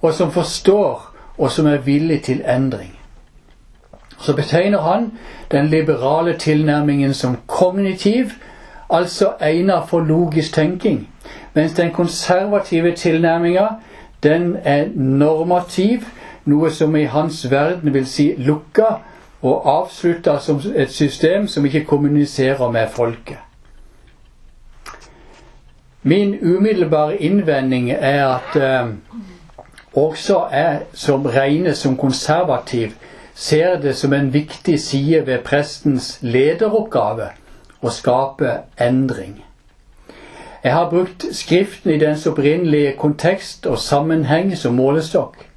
og 0.00 0.14
som 0.14 0.30
forstår 0.32 1.14
og 1.38 1.50
som 1.50 1.66
er 1.66 1.76
villig 1.76 2.22
til 2.22 2.42
endring. 2.46 2.94
Så 4.18 4.36
betegner 4.36 4.78
han 4.78 5.12
den 5.50 5.66
liberale 5.66 6.38
tilnærmingen 6.38 7.14
som 7.14 7.36
kognitiv, 7.46 8.30
altså 8.90 9.32
egnet 9.40 9.82
for 9.88 10.00
logisk 10.00 10.54
tenking, 10.54 11.08
mens 11.54 11.72
den 11.72 11.92
konservative 11.92 12.94
tilnærminga 12.94 13.66
den 14.22 14.56
er 14.64 14.84
normativ, 14.94 16.00
noe 16.48 16.70
som 16.74 16.96
i 16.96 17.04
hans 17.04 17.44
verden 17.50 17.94
vil 17.94 18.06
si 18.06 18.32
lukka 18.38 18.88
og 19.42 19.68
avslutta 19.70 20.38
som 20.42 20.60
et 20.74 20.92
system 20.92 21.46
som 21.48 21.66
ikke 21.66 21.84
kommuniserer 21.84 22.70
med 22.70 22.88
folket. 22.90 23.38
Min 26.02 26.34
umiddelbare 26.42 27.16
innvending 27.22 27.90
er 27.90 28.26
at 28.26 28.56
eh, 28.56 28.88
også 29.92 30.46
jeg 30.52 30.80
som 30.92 31.26
regnes 31.26 31.78
som 31.78 31.96
konservativ, 31.96 32.90
ser 33.34 33.80
det 33.80 33.96
som 33.96 34.12
en 34.12 34.32
viktig 34.32 34.80
side 34.80 35.26
ved 35.26 35.38
prestens 35.44 36.18
lederoppgave 36.22 37.28
å 37.82 37.90
skape 37.90 38.54
endring. 38.80 39.44
Jeg 40.64 40.72
har 40.74 40.90
brukt 40.90 41.26
Skriften 41.32 41.90
i 41.90 41.98
dens 41.98 42.26
opprinnelige 42.26 42.96
kontekst 42.98 43.66
og 43.66 43.78
sammenheng 43.78 44.56
som 44.56 44.74
målestokk. 44.74 45.47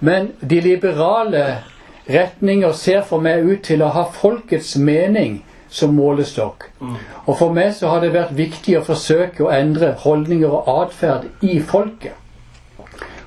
Men 0.00 0.32
de 0.40 0.60
liberale 0.60 1.44
retninger 2.08 2.72
ser 2.72 3.02
for 3.06 3.20
meg 3.20 3.44
ut 3.44 3.62
til 3.68 3.82
å 3.84 3.92
ha 3.94 4.06
folkets 4.12 4.76
mening 4.76 5.40
som 5.70 5.94
målestokk. 5.94 6.70
Og 7.26 7.36
for 7.38 7.52
meg 7.54 7.74
så 7.78 7.92
har 7.92 8.02
det 8.02 8.14
vært 8.14 8.34
viktig 8.36 8.78
å 8.78 8.84
forsøke 8.86 9.44
å 9.44 9.52
endre 9.54 9.92
holdninger 10.02 10.50
og 10.50 10.70
atferd 10.82 11.28
i 11.46 11.60
folket. 11.60 12.16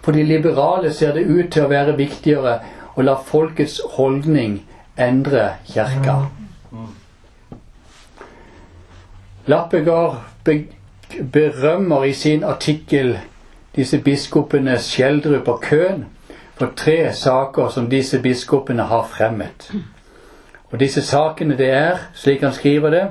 For 0.04 0.12
de 0.12 0.24
liberale 0.28 0.92
ser 0.94 1.14
det 1.16 1.24
ut 1.30 1.54
til 1.54 1.64
å 1.64 1.72
være 1.72 1.96
viktigere 1.96 2.58
å 2.96 3.06
la 3.06 3.16
folkets 3.16 3.80
holdning 3.96 4.60
endre 5.00 5.54
kirka. 5.70 6.18
Lappegard 9.48 10.52
berømmer 11.32 12.04
i 12.04 12.14
sin 12.14 12.44
artikkel 12.44 13.18
disse 13.76 13.98
biskopene 14.04 14.76
Skjeldrup 14.80 15.48
og 15.48 15.64
Køhn 15.64 16.04
for 16.56 16.72
tre 16.76 17.14
saker 17.14 17.70
som 17.70 17.90
disse 17.90 18.20
biskopene 18.22 18.84
har 18.84 19.08
fremmet. 19.10 19.72
Og 20.72 20.80
disse 20.80 21.02
sakene 21.02 21.58
det 21.58 21.70
er, 21.70 21.98
slik 22.14 22.42
han 22.42 22.54
skriver 22.54 22.90
det, 22.90 23.04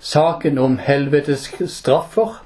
saken 0.00 0.58
om 0.58 0.78
helvetes 0.78 1.50
straffer, 1.66 2.42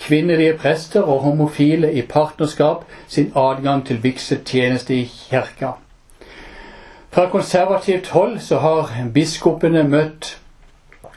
kvinnelige 0.00 0.56
prester 0.58 1.02
og 1.02 1.20
homofile 1.20 1.92
i 1.92 2.02
partnerskap 2.02 2.84
sin 3.08 3.32
adgang 3.36 3.86
til 3.86 4.02
vigseltjeneste 4.02 4.94
i 4.94 5.04
kirka. 5.04 5.70
Fra 7.10 7.26
konservativt 7.28 8.08
hold 8.08 8.38
så 8.38 8.58
har 8.58 8.90
biskopene 9.14 9.82
møtt 9.82 10.38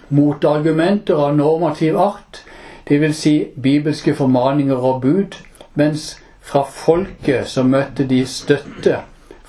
motargumenter 0.10 1.16
av 1.16 1.36
normativ 1.36 1.98
art, 1.98 2.44
dvs. 2.90 3.16
Si 3.16 3.36
bibelske 3.62 4.16
formaninger 4.16 4.76
og 4.76 5.02
bud, 5.02 5.38
mens 5.76 6.23
fra 6.44 6.64
folket 6.68 7.48
så 7.48 7.64
møtte 7.64 8.06
de 8.08 8.26
støtte 8.28 9.00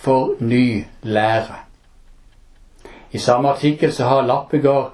for 0.04 0.36
ny 0.40 0.84
lære. 1.02 1.58
I 3.12 3.18
samme 3.18 3.48
artikkel 3.48 3.92
så 3.92 4.04
har 4.04 4.26
Lappegard 4.26 4.92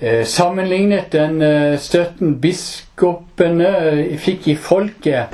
eh, 0.00 0.24
sammenlignet 0.26 1.12
den 1.12 1.42
eh, 1.42 1.78
støtten 1.78 2.38
biskopene 2.40 3.72
eh, 3.90 4.18
fikk 4.18 4.48
i 4.48 4.56
folket, 4.56 5.32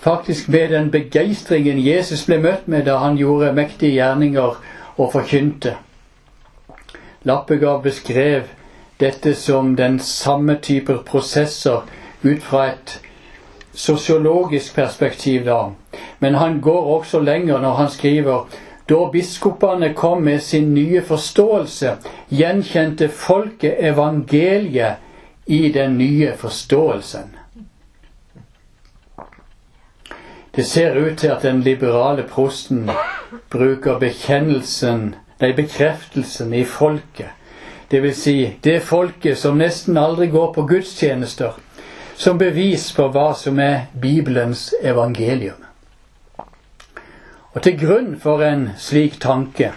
faktisk 0.00 0.48
med 0.48 0.68
den 0.72 0.90
begeistringen 0.90 1.80
Jesus 1.82 2.26
ble 2.28 2.38
møtt 2.40 2.68
med 2.68 2.86
da 2.86 2.98
han 3.02 3.18
gjorde 3.20 3.52
mektige 3.56 3.96
gjerninger 3.98 4.60
og 4.96 5.12
forkynte. 5.12 5.76
Lappegard 7.26 7.82
beskrev 7.82 8.52
dette 9.00 9.34
som 9.34 9.74
den 9.76 9.98
samme 10.00 10.56
typer 10.62 11.02
prosesser 11.04 11.84
ut 12.22 12.42
fra 12.42 12.68
et 12.72 13.00
sosiologisk 13.76 14.74
perspektiv, 14.74 15.44
da. 15.44 15.70
Men 16.18 16.34
han 16.34 16.60
går 16.60 16.86
også 16.96 17.20
lenger 17.20 17.60
når 17.60 17.74
han 17.74 17.90
skriver 17.90 18.46
da 18.88 18.98
biskopene 19.12 19.94
kom 19.94 20.22
med 20.22 20.40
sin 20.42 20.74
nye 20.74 21.02
forståelse, 21.02 21.96
gjenkjente 22.30 23.08
folket 23.08 23.74
evangeliet 23.78 25.02
i 25.46 25.72
den 25.72 25.98
nye 25.98 26.32
forståelsen. 26.38 27.34
Det 30.56 30.64
ser 30.64 30.94
ut 30.96 31.18
til 31.18 31.28
at 31.28 31.42
den 31.42 31.60
liberale 31.60 32.22
prosten 32.22 32.90
bruker 33.50 33.98
bekjennelsen, 33.98 35.14
nei, 35.40 35.52
bekreftelsen 35.52 36.54
i 36.54 36.64
folket, 36.64 37.34
Det 37.90 38.00
vil 38.02 38.14
Si 38.14 38.56
det 38.64 38.80
folket 38.82 39.38
som 39.38 39.58
nesten 39.58 39.96
aldri 39.96 40.26
går 40.26 40.52
på 40.54 40.62
gudstjenester, 40.66 41.52
som 42.16 42.38
bevis 42.38 42.92
på 42.96 43.08
hva 43.12 43.30
som 43.36 43.58
er 43.60 43.90
Bibelens 44.00 44.74
evangelium. 44.82 45.60
Og 47.52 47.62
til 47.62 47.78
grunn 47.80 48.16
for 48.20 48.42
en 48.44 48.70
slik 48.76 49.20
tanke 49.20 49.72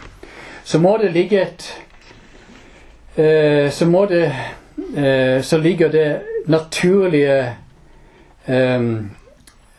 så 0.70 0.78
må 0.80 0.98
det 1.02 1.14
ligge 1.16 1.42
et 1.42 1.64
eh, 3.18 3.72
Så 3.72 3.86
må 3.90 4.06
det 4.06 4.26
eh, 4.96 5.42
Så 5.42 5.58
ligger 5.58 5.90
det 5.90 6.22
naturlige 6.46 7.56
eh, 8.46 8.82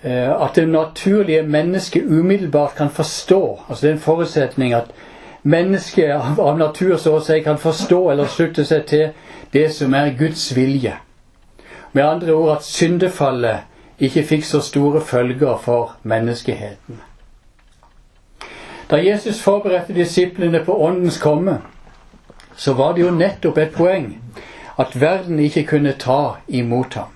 eh, 0.03 0.43
At 0.43 0.57
det 0.57 0.69
naturlige 0.69 1.43
mennesket 1.43 2.03
umiddelbart 2.05 2.75
kan 2.77 2.91
forstå. 2.91 3.61
Altså 3.69 3.87
det 3.87 3.91
er 3.91 3.95
en 3.95 4.03
forutsetning 4.03 4.75
at 4.75 4.91
mennesket 5.43 6.11
av, 6.39 6.59
natur 6.59 6.97
så 6.97 7.15
å 7.17 7.21
si 7.25 7.41
kan 7.41 7.59
forstå 7.59 8.11
eller 8.11 8.27
slutte 8.27 8.65
seg 8.65 8.85
til 8.87 9.07
det 9.53 9.71
som 9.73 9.95
er 9.95 10.17
Guds 10.19 10.57
vilje. 10.57 10.97
Med 11.93 12.05
andre 12.05 12.33
ord 12.33 12.57
at 12.57 12.65
syndefallet 12.65 13.59
ikke 13.99 14.25
fikk 14.25 14.45
så 14.45 14.61
store 14.61 15.01
følger 15.01 15.57
for 15.59 15.97
menneskeheten. 16.03 17.01
Da 18.91 18.97
Jesus 19.07 19.43
forberedte 19.43 19.95
disiplene 19.95 20.65
på 20.65 20.83
Åndens 20.83 21.19
komme, 21.19 21.59
så 22.57 22.73
var 22.73 22.93
det 22.93 23.03
jo 23.03 23.11
nettopp 23.11 23.59
et 23.59 23.73
poeng 23.75 24.23
at 24.79 25.01
verden 25.01 25.39
ikke 25.39 25.67
kunne 25.67 25.93
ta 25.93 26.37
imot 26.49 26.95
ham. 26.95 27.09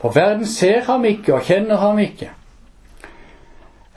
For 0.00 0.12
verden 0.12 0.46
ser 0.46 0.84
ham 0.84 1.04
ikke 1.04 1.34
og 1.34 1.42
kjenner 1.42 1.76
ham 1.76 1.98
ikke. 1.98 2.30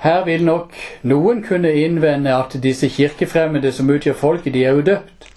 Her 0.04 0.26
vil 0.26 0.46
nok 0.46 0.76
noen 1.08 1.44
kunne 1.44 1.72
innvende 1.74 2.36
at 2.36 2.58
disse 2.64 2.90
kirkefremmede 2.90 3.72
som 3.72 3.90
utgjør 3.90 4.14
folket, 4.14 4.54
de 4.54 4.66
er 4.66 4.76
jo 4.76 4.82
døpt. 4.82 5.30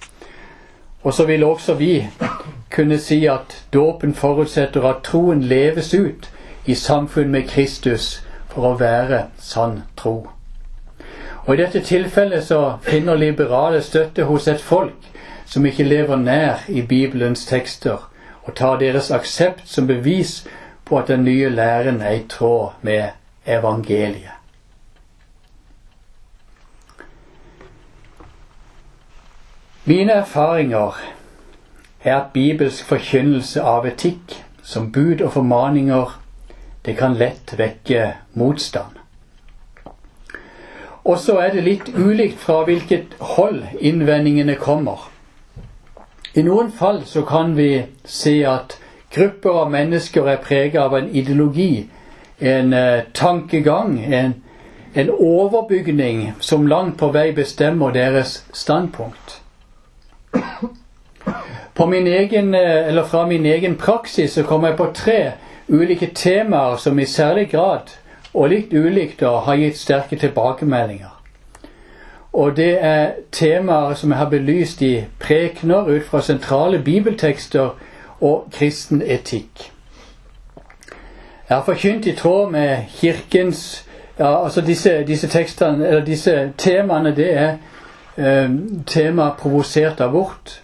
Og 1.02 1.14
så 1.14 1.26
vil 1.26 1.44
også 1.44 1.74
vi 1.74 2.08
kunne 2.70 2.98
si 2.98 3.26
at 3.26 3.66
dåpen 3.72 4.14
forutsetter 4.14 4.84
at 4.84 5.02
troen 5.04 5.42
leves 5.42 5.94
ut 5.94 6.30
i 6.64 6.74
samfunn 6.74 7.30
med 7.30 7.48
Kristus 7.48 8.22
for 8.48 8.72
å 8.72 8.78
være 8.80 9.26
sann 9.38 9.82
tro. 9.96 10.28
Og 11.46 11.54
I 11.54 11.60
dette 11.62 11.80
tilfellet 11.80 12.44
så 12.44 12.78
finner 12.82 13.14
liberale 13.14 13.82
støtte 13.82 14.26
hos 14.26 14.48
et 14.48 14.60
folk 14.60 15.10
som 15.46 15.66
ikke 15.66 15.86
lever 15.86 16.16
nær 16.16 16.64
i 16.68 16.82
Bibelens 16.82 17.46
tekster, 17.46 18.10
og 18.42 18.54
tar 18.54 18.78
deres 18.78 19.10
aksept 19.10 19.68
som 19.68 19.86
bevis 19.86 20.40
på 20.84 20.98
at 20.98 21.08
den 21.08 21.24
nye 21.24 21.48
læren 21.48 22.00
er 22.02 22.18
i 22.18 22.24
tråd 22.28 22.82
med 22.82 23.14
evangeliet. 23.46 24.34
Mine 29.84 30.12
erfaringer 30.12 30.98
er 32.06 32.16
at 32.16 32.32
bibelsk 32.32 32.86
forkynnelse 32.86 33.62
av 33.62 33.86
etikk 33.86 34.36
som 34.62 34.92
bud 34.92 35.20
og 35.20 35.32
formaninger, 35.32 36.14
det 36.86 36.96
kan 36.96 37.16
lett 37.18 37.54
vekke 37.58 38.12
motstand. 38.34 38.94
Og 41.04 41.18
så 41.18 41.38
er 41.38 41.52
det 41.54 41.64
litt 41.66 41.90
ulikt 41.94 42.38
fra 42.42 42.64
hvilket 42.66 43.14
hold 43.20 43.62
innvendingene 43.78 44.56
kommer. 44.58 45.10
I 46.34 46.42
noen 46.46 46.72
fall 46.74 47.02
så 47.06 47.22
kan 47.26 47.54
vi 47.56 47.84
se 48.04 48.40
at 48.46 48.78
grupper 49.14 49.62
av 49.62 49.70
mennesker 49.70 50.26
er 50.30 50.42
preget 50.42 50.80
av 50.82 50.96
en 50.98 51.08
ideologi, 51.10 51.86
en 52.38 52.74
uh, 52.74 53.06
tankegang, 53.14 53.98
en, 54.02 54.34
en 54.94 55.10
overbygning 55.10 56.32
som 56.40 56.66
langt 56.66 56.98
på 56.98 57.10
vei 57.14 57.30
bestemmer 57.32 57.94
deres 57.94 58.42
standpunkt. 58.52 59.40
Min 61.78 62.06
egen, 62.06 62.54
eller 62.54 63.04
fra 63.04 63.26
min 63.26 63.46
egen 63.46 63.76
praksis 63.76 64.32
så 64.32 64.42
kommer 64.42 64.68
jeg 64.68 64.76
på 64.76 64.86
tre 64.94 65.32
ulike 65.68 66.06
temaer 66.14 66.76
som 66.76 66.98
i 66.98 67.04
særlig 67.04 67.50
grad 67.50 67.92
og 68.34 68.48
litt 68.48 68.72
ulikt 68.72 69.20
da, 69.20 69.38
har 69.44 69.56
gitt 69.56 69.78
sterke 69.78 70.16
tilbakemeldinger. 70.16 71.12
Og 72.32 72.56
det 72.56 72.84
er 72.84 73.12
temaer 73.32 73.94
som 73.94 74.10
jeg 74.10 74.18
har 74.18 74.30
belyst 74.30 74.82
i 74.82 75.04
prekener 75.20 75.88
ut 75.88 76.04
fra 76.04 76.20
sentrale 76.20 76.78
bibeltekster 76.78 77.70
og 78.20 78.48
kristen 78.52 79.02
etikk. 79.02 79.70
Jeg 81.48 81.56
har 81.56 81.64
forkynt 81.64 82.06
i 82.06 82.12
tråd 82.16 82.50
med 82.50 82.76
Kirkens 82.88 83.86
ja, 84.18 84.44
altså 84.44 84.60
disse, 84.60 85.04
disse, 85.06 85.28
tekstene, 85.28 85.86
eller 85.88 86.04
disse 86.04 86.52
temaene, 86.58 87.16
det 87.16 87.32
er 87.32 87.56
eh, 88.16 88.50
tema 88.86 89.30
provosert 89.38 90.00
abort. 90.00 90.62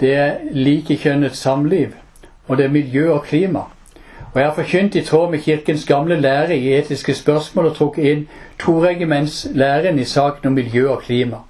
Det 0.00 0.14
er 0.14 0.32
likekjønnet 0.50 1.36
samliv. 1.36 1.88
Og 2.46 2.56
det 2.56 2.64
er 2.64 2.70
miljø 2.70 3.10
og 3.12 3.24
klima. 3.24 3.60
Og 4.32 4.40
jeg 4.40 4.48
har 4.48 4.54
forkynt 4.54 4.94
i 4.94 5.00
tråd 5.00 5.30
med 5.30 5.38
Kirkens 5.38 5.84
gamle 5.86 6.20
lære 6.20 6.56
i 6.56 6.72
etiske 6.74 7.14
spørsmål 7.14 7.66
og 7.66 7.76
trukket 7.76 8.04
inn 8.10 8.24
toregimentslæren 8.58 9.98
i 9.98 10.04
saken 10.04 10.48
om 10.50 10.56
miljø 10.58 10.88
og 10.90 11.02
klima. 11.02 11.44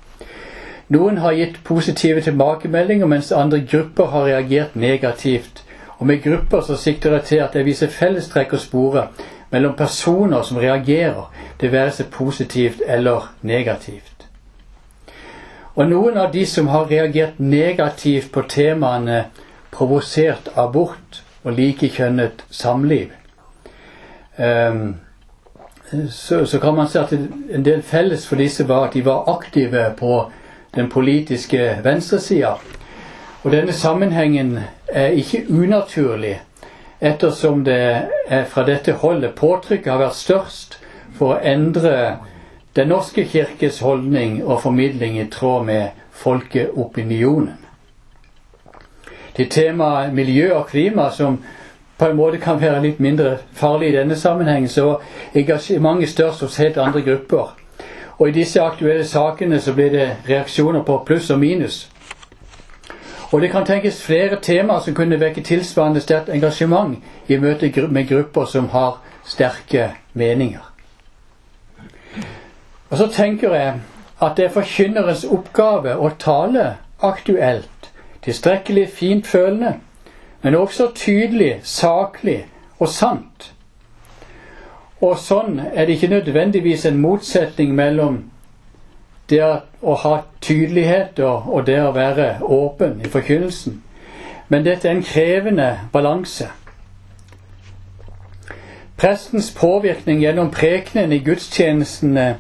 Noen 0.89 1.19
har 1.19 1.33
gitt 1.33 1.63
positive 1.65 2.21
tilbakemeldinger, 2.21 3.07
mens 3.07 3.33
andre 3.33 3.63
grupper 3.71 4.07
har 4.07 4.27
reagert 4.27 4.77
negativt. 4.77 5.65
Og 5.99 6.07
med 6.07 6.23
grupper 6.23 6.61
så 6.61 6.77
sikter 6.77 7.13
jeg 7.13 7.25
til 7.25 7.37
at 7.37 7.55
jeg 7.55 7.65
viser 7.65 7.89
fellestrekk 7.89 8.53
og 8.53 8.61
spore 8.61 9.07
mellom 9.51 9.77
personer 9.77 10.43
som 10.43 10.57
reagerer, 10.57 11.31
det 11.61 11.73
være 11.73 11.91
seg 11.91 12.13
positivt 12.13 12.83
eller 12.87 13.33
negativt. 13.43 14.14
Og 15.75 15.89
noen 15.91 16.17
av 16.17 16.31
de 16.33 16.45
som 16.47 16.69
har 16.71 16.87
reagert 16.91 17.41
negativt 17.43 18.31
på 18.33 18.45
temaene 18.49 19.25
provosert 19.75 20.53
abort 20.55 21.23
og 21.43 21.57
likekjønnet 21.57 22.45
samliv, 22.51 23.11
um, 24.39 24.95
så, 26.11 26.45
så, 26.47 26.59
kan 26.63 26.75
man 26.75 26.89
se 26.89 27.01
at 27.03 27.13
en 27.13 27.65
del 27.67 27.83
felles 27.83 28.27
for 28.27 28.41
disse 28.41 28.65
var 28.69 28.87
at 28.87 28.95
de 28.95 29.03
var 29.05 29.29
aktive 29.35 29.91
på 29.99 30.15
den 30.75 30.89
politiske 30.91 31.81
venstresida. 31.85 32.55
Og 33.43 33.53
denne 33.53 33.73
sammenhengen 33.73 34.59
er 34.89 35.19
ikke 35.19 35.45
unaturlig, 35.51 36.39
ettersom 37.01 37.65
det 37.65 38.09
fra 38.49 38.65
dette 38.65 38.95
holdet 39.03 39.35
påtrykket 39.37 39.93
har 39.93 40.01
vært 40.01 40.17
størst 40.19 40.79
for 41.19 41.35
å 41.35 41.43
endre 41.43 42.17
Den 42.77 42.89
norske 42.89 43.25
kirkes 43.25 43.81
holdning 43.81 44.45
og 44.45 44.63
formidling 44.63 45.19
i 45.21 45.29
tråd 45.31 45.65
med 45.65 45.89
folkeopinionen. 46.11 47.53
Til 49.37 49.51
temaet 49.51 50.15
miljø 50.15 50.53
og 50.55 50.67
klima, 50.67 51.11
som 51.11 51.39
på 51.99 52.07
en 52.07 52.17
måte 52.17 52.39
kan 52.39 52.61
være 52.61 52.83
litt 52.83 53.01
mindre 53.01 53.37
farlig 53.53 53.89
i 53.89 53.97
denne 53.97 54.17
sammenhengen, 54.17 54.69
så 54.69 54.97
engasjementet 55.35 56.09
størst 56.09 56.41
hos 56.41 56.57
helt 56.57 56.77
andre 56.77 57.03
grupper. 57.03 57.55
Og 58.19 58.29
i 58.29 58.33
disse 58.33 58.63
aktuelle 58.63 59.07
sakene 59.07 59.61
så 59.61 59.75
blir 59.75 59.91
det 59.91 60.11
reaksjoner 60.29 60.83
på 60.83 60.99
pluss 61.07 61.31
og 61.31 61.39
minus. 61.39 61.91
Og 63.31 63.41
det 63.41 63.51
kan 63.51 63.67
tenkes 63.67 64.03
flere 64.03 64.39
temaer 64.43 64.81
som 64.81 64.95
kunne 64.95 65.21
vekke 65.21 65.43
tilsvarende 65.43 66.01
sterkt 66.01 66.29
engasjement 66.29 66.99
i 67.29 67.39
møte 67.39 67.89
med 67.89 68.09
grupper 68.09 68.45
som 68.45 68.69
har 68.69 68.99
sterke 69.25 69.91
meninger. 70.13 70.74
Og 72.91 72.99
så 72.99 73.07
tenker 73.07 73.55
jeg 73.55 73.81
at 74.23 74.37
det 74.37 74.45
er 74.45 74.55
forkynnerens 74.55 75.25
oppgave 75.25 75.97
å 75.97 76.11
tale 76.19 76.77
aktuelt, 77.03 77.91
tilstrekkelig 78.23 78.89
fintfølende, 78.89 79.75
men 80.43 80.55
også 80.55 80.91
tydelig, 80.95 81.61
saklig 81.63 82.45
og 82.79 82.89
sant. 82.89 83.51
Og 85.01 85.19
sånn 85.19 85.59
er 85.61 85.85
det 85.87 85.99
ikke 85.99 86.13
nødvendigvis 86.15 86.87
en 86.87 87.01
motsetning 87.01 87.75
mellom 87.75 88.23
det 89.31 89.43
å 89.81 89.95
ha 90.05 90.15
tydelighet 90.41 91.21
og, 91.25 91.65
det 91.67 91.81
å 91.83 91.93
være 91.97 92.39
åpen 92.43 93.01
i 93.05 93.09
forkynnelsen. 93.09 93.81
Men 94.49 94.65
dette 94.65 94.89
er 94.89 94.97
en 94.97 95.05
krevende 95.05 95.69
balanse. 95.93 96.51
Prestens 98.97 99.51
påvirkning 99.57 100.21
gjennom 100.23 100.51
prekenen 100.55 101.13
i 101.13 101.19
gudstjenestene 101.25 102.35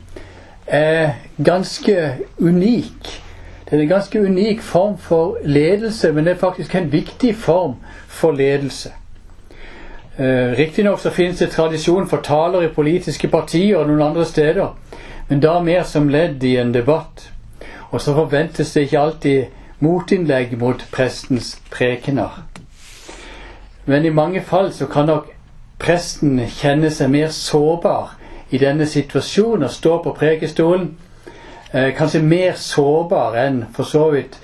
er 0.67 1.11
ganske 1.45 2.15
unik. 2.39 3.23
Det 3.65 3.79
er 3.79 3.83
en 3.83 3.89
ganske 3.89 4.21
unik 4.21 4.61
form 4.63 4.99
for 4.99 5.39
ledelse, 5.45 6.13
men 6.13 6.25
det 6.25 6.33
er 6.33 6.39
faktisk 6.39 6.75
en 6.75 6.93
viktig 6.93 7.37
form 7.37 7.75
for 8.09 8.33
ledelse. 8.33 8.93
Eh, 10.19 10.55
Riktignok 10.59 11.01
så 11.01 11.11
finnes 11.11 11.39
det 11.39 11.51
tradisjon 11.51 12.09
for 12.09 12.17
taler 12.23 12.63
i 12.63 12.69
politiske 12.75 13.29
partier 13.29 13.77
og 13.77 13.89
noen 13.89 14.03
andre 14.03 14.25
steder, 14.25 14.77
men 15.29 15.41
da 15.41 15.59
mer 15.61 15.83
som 15.83 16.09
ledd 16.09 16.45
i 16.45 16.57
en 16.57 16.75
debatt. 16.75 17.31
Og 17.91 18.01
så 18.01 18.15
forventes 18.15 18.73
det 18.73 18.87
ikke 18.87 19.01
alltid 19.01 19.45
motinnlegg 19.79 20.59
mot 20.59 20.87
prestens 20.93 21.57
prekener. 21.71 22.45
Men 23.85 24.05
i 24.05 24.11
mange 24.11 24.41
fall 24.41 24.73
så 24.73 24.87
kan 24.87 25.07
nok 25.07 25.33
presten 25.79 26.39
kjenne 26.49 26.91
seg 26.91 27.11
mer 27.11 27.29
sårbar 27.35 28.15
i 28.55 28.59
denne 28.59 28.87
situasjonen 28.87 29.67
og 29.67 29.71
stå 29.75 29.97
på 30.03 30.13
prekestolen. 30.15 30.93
Eh, 31.75 31.91
kanskje 31.97 32.23
mer 32.23 32.53
sårbar 32.55 33.35
enn 33.43 33.65
for 33.75 33.83
så 33.91 34.11
vidt 34.15 34.39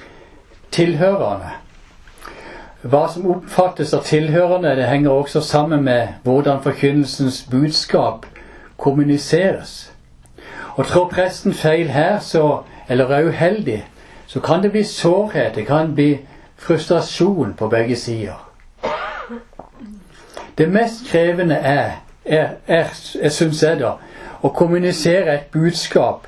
tilhørerne. 0.75 1.53
Hva 2.83 3.05
som 3.13 3.29
oppfattes 3.31 3.93
av 3.95 4.03
tilhørende, 4.09 4.73
det 4.77 4.89
henger 4.89 5.11
også 5.11 5.41
sammen 5.45 5.85
med 5.85 6.09
hvordan 6.25 6.63
forkynnelsens 6.65 7.43
budskap 7.51 8.27
kommuniseres. 8.81 9.93
Og 10.75 10.87
trår 10.87 11.09
presten 11.13 11.55
feil 11.55 11.91
her, 11.93 12.19
så, 12.19 12.63
eller 12.89 13.15
er 13.15 13.29
uheldig, 13.29 13.85
så 14.27 14.41
kan 14.41 14.63
det 14.63 14.73
bli 14.73 14.85
sårhet, 14.85 15.55
det 15.55 15.67
kan 15.67 15.95
bli 15.95 16.19
frustrasjon 16.57 17.55
på 17.59 17.69
begge 17.69 17.97
sider. 17.97 18.47
Det 20.59 20.69
mest 20.69 21.07
krevende 21.11 21.55
er, 21.55 22.01
er, 22.31 22.57
er, 22.67 22.91
syns 23.29 23.63
jeg, 23.63 23.81
da, 23.83 23.97
å 24.43 24.53
kommunisere 24.55 25.35
et 25.35 25.51
budskap 25.53 26.27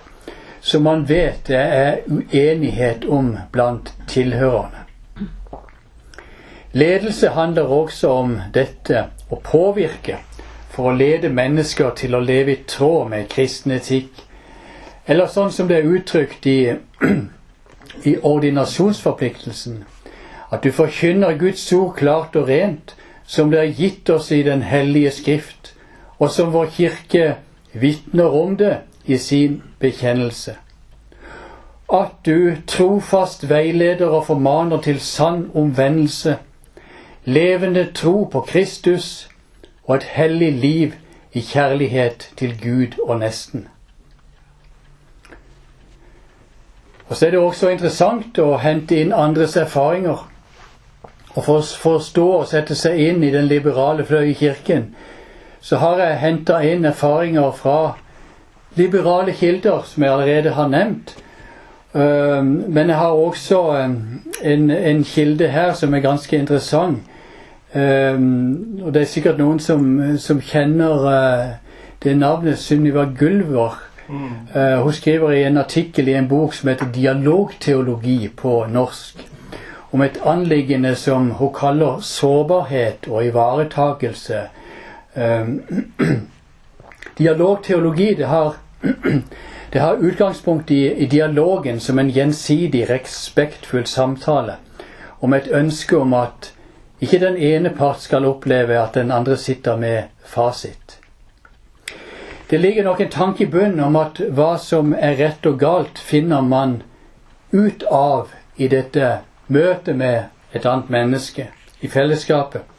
som 0.63 0.85
man 0.87 1.07
vet 1.09 1.47
det 1.49 1.59
er 1.59 2.03
uenighet 2.07 3.05
om 3.09 3.37
blant 3.53 3.93
tilhørerne. 4.11 4.83
Ledelse 6.73 7.29
handler 7.29 7.69
også 7.69 8.09
om 8.09 8.37
dette 8.55 9.07
å 9.29 9.37
påvirke 9.45 10.21
for 10.73 10.89
å 10.89 10.97
lede 10.97 11.29
mennesker 11.29 11.91
til 11.99 12.17
å 12.17 12.23
leve 12.25 12.55
i 12.55 12.63
tråd 12.69 13.11
med 13.11 13.29
kristen 13.29 13.75
etikk. 13.77 14.23
Eller 15.07 15.29
sånn 15.29 15.53
som 15.53 15.69
det 15.69 15.83
er 15.83 15.91
uttrykt 15.91 16.47
i, 16.49 16.73
i 18.11 18.17
ordinasjonsforpliktelsen. 18.17 19.83
At 20.53 20.65
du 20.65 20.73
forkynner 20.73 21.37
Guds 21.41 21.67
ord 21.77 21.97
klart 21.99 22.37
og 22.37 22.49
rent, 22.49 22.95
som 23.27 23.51
det 23.53 23.61
er 23.61 23.77
gitt 23.77 24.11
oss 24.11 24.31
i 24.33 24.43
Den 24.43 24.63
hellige 24.63 25.11
skrift, 25.11 25.62
og 26.23 26.31
som 26.31 26.53
vår 26.55 26.69
kirke 26.77 27.25
vitner 27.73 28.35
om 28.39 28.55
det 28.57 28.77
i 29.11 29.19
sin 29.19 29.59
bekjennelse. 29.83 30.55
At 31.93 32.23
du 32.27 32.55
trofast 32.67 33.49
veileder 33.51 34.07
og 34.07 34.27
formaner 34.27 34.81
til 34.81 35.01
sann 35.03 35.49
omvendelse 35.55 36.37
levende 37.25 37.89
tro 37.95 38.25
på 38.25 38.41
Kristus 38.41 39.29
og 39.85 39.97
et 39.97 40.03
hellig 40.15 40.53
liv 40.53 40.93
i 41.33 41.41
kjærlighet 41.41 42.31
til 42.37 42.59
Gud 42.63 42.99
og 43.03 43.19
nesten. 43.19 43.69
Og 47.09 47.17
Så 47.17 47.27
er 47.27 47.31
det 47.31 47.41
også 47.41 47.69
interessant 47.69 48.39
å 48.39 48.57
hente 48.57 48.97
inn 48.97 49.13
andres 49.13 49.57
erfaringer. 49.57 50.29
Og 51.35 51.45
forstå 51.83 52.27
og 52.31 52.47
sette 52.49 52.75
seg 52.75 53.01
inn 53.01 53.25
i 53.25 53.33
den 53.33 53.47
liberale 53.49 54.05
fløy 54.05 54.31
i 54.31 54.33
Kirken, 54.37 54.95
så 55.63 55.79
har 55.79 56.01
jeg 56.03 56.19
henta 56.19 56.59
inn 56.67 56.85
erfaringer 56.85 57.53
fra 57.55 57.95
liberale 58.77 59.33
kilder, 59.33 59.87
som 59.87 60.03
jeg 60.03 60.13
allerede 60.13 60.55
har 60.57 60.69
nevnt. 60.69 61.15
Men 61.95 62.89
jeg 62.89 62.97
har 62.97 63.13
også 63.13 63.59
en, 64.43 64.71
en 64.71 65.05
kilde 65.05 65.49
her 65.53 65.75
som 65.77 65.95
er 65.95 66.01
ganske 66.01 66.39
interessant 66.39 67.03
Um, 67.75 68.81
og 68.83 68.95
det 68.95 69.03
er 69.03 69.09
sikkert 69.09 69.39
noen 69.41 69.61
som, 69.61 69.87
som 70.21 70.43
kjenner 70.45 71.07
uh, 71.09 71.53
det 72.05 72.13
navnet 72.19 72.61
Sunniva 72.61 73.07
Gulver. 73.19 73.79
Mm. 74.09 74.33
Uh, 74.53 74.83
hun 74.85 74.93
skriver 74.93 75.33
i 75.33 75.45
en 75.49 75.57
artikkel 75.57 76.11
i 76.13 76.17
en 76.19 76.29
bok 76.29 76.53
som 76.55 76.69
heter 76.69 76.91
'Dialogteologi' 76.93 78.29
på 78.37 78.67
norsk. 78.69 79.25
Om 79.93 80.03
et 80.03 80.21
anliggende 80.25 80.95
som 80.95 81.31
hun 81.31 81.53
kaller 81.55 82.01
sårbarhet 82.01 83.09
og 83.09 83.27
ivaretakelse. 83.27 84.41
Um, 85.15 85.63
dialogteologi 87.17 88.15
det 88.15 88.25
har, 88.25 88.55
det 89.73 89.79
har 89.79 89.95
utgangspunkt 89.95 90.71
i, 90.71 90.95
i 90.95 91.07
dialogen 91.07 91.81
som 91.81 91.99
en 91.99 92.11
gjensidig, 92.11 92.91
respektfull 92.91 93.87
samtale 93.87 94.57
om 95.21 95.33
et 95.33 95.49
ønske 95.49 95.97
om 95.97 96.15
at 96.19 96.53
ikke 97.01 97.19
den 97.19 97.37
ene 97.37 97.71
part 97.71 98.01
skal 98.01 98.25
oppleve 98.25 98.79
at 98.79 98.95
den 98.95 99.11
andre 99.11 99.37
sitter 99.37 99.77
med 99.77 100.03
fasit. 100.25 100.99
Det 102.51 102.61
ligger 102.61 102.85
nok 102.85 103.01
en 103.01 103.11
tanke 103.11 103.45
i 103.45 103.47
bunnen 103.47 103.81
om 103.81 103.97
at 103.97 104.21
hva 104.31 104.57
som 104.59 104.93
er 104.93 105.17
rett 105.21 105.47
og 105.47 105.59
galt, 105.61 105.99
finner 105.99 106.41
man 106.41 106.83
ut 107.53 107.83
av 107.91 108.33
i 108.57 108.69
dette 108.69 109.19
møtet 109.47 109.97
med 109.97 110.25
et 110.53 110.67
annet 110.67 110.91
menneske, 110.91 111.49
i 111.81 111.89
fellesskapet. 111.89 112.72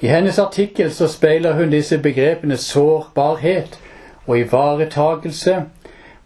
I 0.00 0.06
hennes 0.06 0.38
artikkel 0.38 0.92
så 0.92 1.08
speiler 1.08 1.54
hun 1.54 1.70
disse 1.70 1.98
begrepene 1.98 2.56
sårbarhet 2.56 3.80
og 4.26 4.38
ivaretagelse 4.38 5.62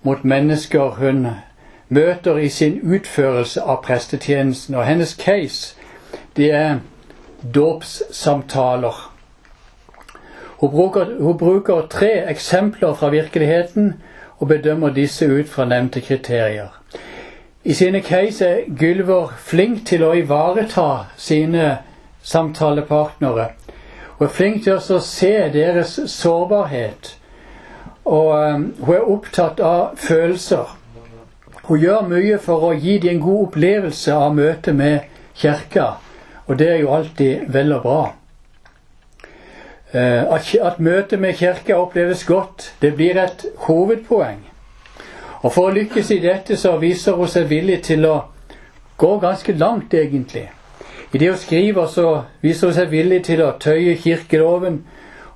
mot 0.03 0.25
mennesker 0.25 0.81
hun 0.99 1.27
møter 1.89 2.37
i 2.37 2.49
sin 2.49 2.81
utførelse 2.83 3.63
av 3.63 3.83
prestetjenesten. 3.85 4.75
Og 4.75 4.87
hennes 4.87 5.15
case 5.15 5.77
det 6.37 6.51
er 6.51 6.79
dåpssamtaler. 7.55 9.13
Hun 10.61 10.71
bruker, 10.71 11.23
hun 11.23 11.39
bruker 11.39 11.87
tre 11.91 12.31
eksempler 12.31 12.95
fra 12.95 13.09
virkeligheten 13.09 13.95
og 14.39 14.49
bedømmer 14.49 14.91
disse 14.91 15.29
ut 15.29 15.49
fra 15.49 15.65
nevnte 15.65 16.01
kriterier. 16.01 16.69
I 17.65 17.73
sine 17.73 18.01
case 18.01 18.47
er 18.47 18.61
Gylver 18.81 19.35
flink 19.37 19.87
til 19.87 20.05
å 20.05 20.13
ivareta 20.17 21.07
sine 21.17 21.79
samtalepartnere. 22.23 23.49
Hun 24.21 24.27
er 24.27 24.33
flink 24.37 24.65
til 24.67 24.77
å 24.77 24.99
se 25.01 25.33
deres 25.49 25.95
sårbarhet. 26.13 27.07
Og 28.05 28.35
um, 28.37 28.67
hun 28.85 28.95
er 28.95 29.07
opptatt 29.09 29.63
av 29.65 29.95
følelser. 29.97 30.75
Hun 31.63 31.81
gjør 31.81 32.05
mye 32.11 32.37
for 32.45 32.67
å 32.69 32.75
gi 32.77 32.99
dem 33.01 33.15
en 33.15 33.23
god 33.25 33.47
opplevelse 33.47 34.13
av 34.13 34.37
møtet 34.37 34.77
med 34.77 35.09
kirka. 35.41 35.87
Og 36.53 36.61
det 36.61 36.69
er 36.69 36.79
jo 36.83 36.93
alltid 36.93 37.49
vel 37.49 37.73
og 37.79 37.83
bra. 37.89 38.03
Eh, 39.97 40.29
at, 40.37 40.53
at 40.69 40.85
møtet 40.85 41.17
med 41.25 41.41
kirka 41.41 41.81
oppleves 41.81 42.29
godt, 42.29 42.75
det 42.85 42.93
blir 43.01 43.17
et 43.25 43.49
hovedpoeng. 43.65 44.45
Og 45.41 45.49
for 45.49 45.71
å 45.71 45.77
lykkes 45.81 46.13
i 46.13 46.21
dette 46.21 46.61
så 46.61 46.77
viser 46.77 47.17
hun 47.17 47.33
seg 47.41 47.49
villig 47.49 47.81
til 47.89 48.05
å 48.05 48.17
gå 49.01 49.17
ganske 49.25 49.57
langt, 49.57 49.97
egentlig. 49.97 50.51
I 51.13 51.19
det 51.19 51.29
hun 51.29 51.39
skriver, 51.39 51.87
så 51.87 52.23
viser 52.41 52.71
hun 52.71 52.77
seg 52.77 52.91
villig 52.91 53.25
til 53.27 53.43
å 53.43 53.57
tøye 53.59 53.97
kirkeloven 53.99 54.83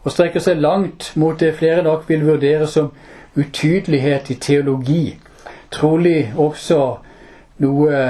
og 0.04 0.12
strekker 0.12 0.42
seg 0.44 0.60
langt 0.62 1.10
mot 1.16 1.40
det 1.40 1.54
flere 1.58 1.82
nok 1.82 2.06
vil 2.08 2.26
vurdere 2.26 2.66
som 2.70 2.92
utydelighet 3.34 4.30
i 4.30 4.38
teologi. 4.38 5.04
Trolig 5.74 6.32
også 6.36 6.80
noe 7.64 8.00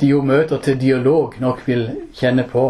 de 0.00 0.08
jo 0.10 0.22
møter 0.22 0.58
til 0.58 0.80
dialog, 0.80 1.34
nok 1.40 1.66
vil 1.66 1.84
kjenne 2.14 2.44
på. 2.50 2.64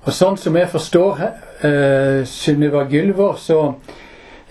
Og 0.00 0.12
Sånn 0.16 0.38
som 0.40 0.56
jeg 0.56 0.70
forstår 0.72 1.20
uh, 1.20 2.22
Sunniva 2.26 2.86
Gylver, 2.90 3.36
så, 3.38 3.58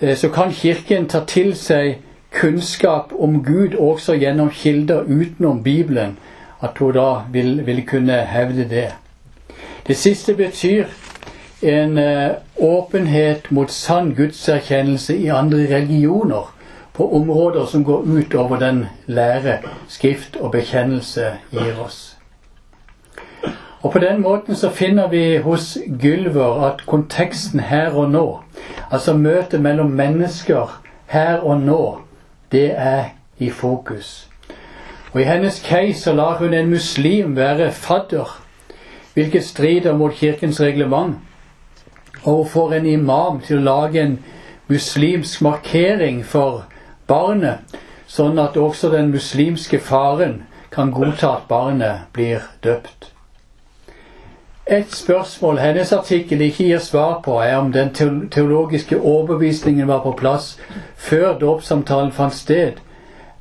uh, 0.01 0.13
så, 0.15 0.29
kan 0.29 0.53
Kirken 0.53 1.09
ta 1.09 1.23
til 1.27 1.55
seg 1.57 2.03
kunnskap 2.31 3.11
om 3.17 3.41
Gud 3.43 3.75
også 3.75 4.15
gjennom 4.21 4.51
kilder 4.53 5.07
utenom 5.09 5.63
Bibelen. 5.63 6.17
At 6.61 6.77
hun 6.77 6.93
da 6.93 7.21
vil, 7.31 7.65
vil 7.65 7.85
kunne 7.87 8.21
hevde 8.25 8.69
det. 8.69 8.89
Det 9.87 9.97
siste 9.97 10.33
betyr 10.35 10.85
en 11.61 11.97
uh, 11.97 12.29
åpenhet 12.57 13.51
mot 13.51 13.71
sann 13.71 14.15
gudserkjennelse 14.15 15.17
i 15.17 15.27
andre 15.27 15.57
religioner 15.57 16.55
på 16.93 17.15
områder 17.15 17.65
som 17.65 17.83
går 17.83 18.01
utover 18.01 18.59
den 18.59 18.85
lære 19.07 19.57
Skrift 19.87 20.35
og 20.35 20.51
bekjennelse 20.51 21.31
gir 21.51 21.79
oss. 21.85 22.17
Og 23.81 23.91
På 23.91 23.99
den 23.99 24.21
måten 24.21 24.55
så 24.55 24.69
finner 24.69 25.07
vi 25.07 25.37
hos 25.37 25.77
Gylver 26.01 26.63
at 26.67 26.85
konteksten 26.85 27.59
her 27.59 27.89
og 27.89 28.11
nå, 28.11 28.39
altså 28.91 29.13
møtet 29.13 29.61
mellom 29.61 29.87
mennesker 29.91 30.81
her 31.07 31.37
og 31.37 31.61
nå, 31.61 31.99
det 32.51 32.71
er 32.75 33.03
i 33.37 33.49
fokus. 33.49 34.28
Og 35.13 35.21
I 35.21 35.23
hennes 35.23 35.59
case 35.65 36.01
så 36.01 36.13
lar 36.13 36.37
hun 36.37 36.53
en 36.53 36.69
muslim 36.69 37.35
være 37.35 37.71
fadder, 37.71 38.41
hvilket 39.13 39.45
strider 39.45 39.97
mot 39.97 40.13
kirkens 40.13 40.61
reglement. 40.61 41.15
Og 42.23 42.35
hun 42.35 42.49
får 42.49 42.73
en 42.73 42.85
imam 42.85 43.39
til 43.41 43.57
å 43.57 43.65
lage 43.65 44.01
en 44.01 44.19
muslimsk 44.69 45.41
markering 45.41 46.21
for 46.25 46.65
barnet, 47.07 47.65
sånn 48.07 48.39
at 48.39 48.57
også 48.57 48.91
den 48.93 49.09
muslimske 49.11 49.79
faren 49.79 50.43
kan 50.71 50.91
godta 50.93 51.35
at 51.39 51.47
barnet 51.49 52.11
blir 52.13 52.45
døpt. 52.63 53.13
Et 54.69 54.91
spørsmål 54.93 55.57
hennes 55.57 55.93
artikkel 55.93 56.41
ikke 56.45 56.67
gir 56.67 56.81
svar 56.85 57.21
på, 57.25 57.39
er 57.41 57.57
om 57.57 57.71
den 57.73 57.89
teologiske 58.29 58.99
overbevisningen 58.99 59.87
var 59.87 60.03
på 60.03 60.13
plass 60.19 60.59
før 60.95 61.33
dåpssamtalen 61.41 62.11
fant 62.13 62.37
sted, 62.37 62.77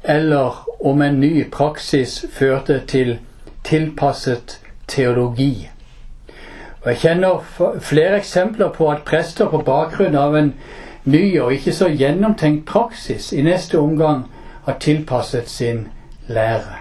eller 0.04 0.64
om 0.80 1.02
en 1.02 1.20
ny 1.20 1.50
praksis 1.50 2.24
førte 2.30 2.80
til 2.86 3.18
tilpasset 3.64 4.60
teologi. 4.88 5.68
Og 6.82 6.88
Jeg 6.88 6.96
kjenner 6.96 7.44
flere 7.80 8.16
eksempler 8.16 8.68
på 8.68 8.90
at 8.90 9.04
prester 9.04 9.48
på 9.50 9.62
bakgrunn 9.66 10.16
av 10.16 10.36
en 10.36 10.52
ny 11.04 11.40
og 11.40 11.52
ikke 11.52 11.72
så 11.72 11.88
gjennomtenkt 11.88 12.66
praksis 12.66 13.32
i 13.32 13.42
neste 13.42 13.78
omgang 13.78 14.24
har 14.64 14.78
tilpasset 14.80 15.48
sin 15.48 15.88
lære. 16.28 16.78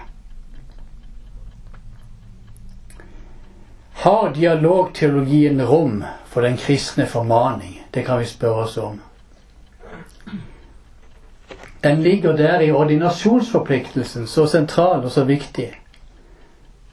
Har 3.98 4.32
dialogteologien 4.34 5.62
rom 5.62 6.04
for 6.26 6.40
den 6.40 6.56
kristne 6.56 7.06
formaning? 7.06 7.82
Det 7.94 8.04
kan 8.06 8.20
vi 8.20 8.24
spørre 8.24 8.64
oss 8.64 8.76
om. 8.76 9.00
Den 11.84 12.02
ligger 12.02 12.36
der 12.36 12.60
i 12.60 12.70
ordinasjonsforpliktelsen, 12.70 14.26
så 14.26 14.46
sentral 14.46 15.04
og 15.04 15.10
så 15.10 15.24
viktig. 15.24 15.72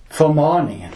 Formaningen. 0.10 0.92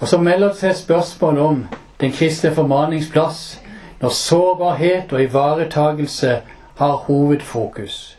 Og 0.00 0.08
så 0.08 0.18
melder 0.18 0.48
det 0.48 0.56
seg 0.56 0.76
spørsmål 0.76 1.38
om 1.38 1.66
den 2.00 2.12
kristne 2.12 2.50
formaningsplass 2.54 3.60
når 4.00 4.08
sårbarhet 4.08 5.12
og 5.12 5.22
ivaretagelse 5.22 6.40
har 6.76 6.96
hovedfokus. 7.06 8.18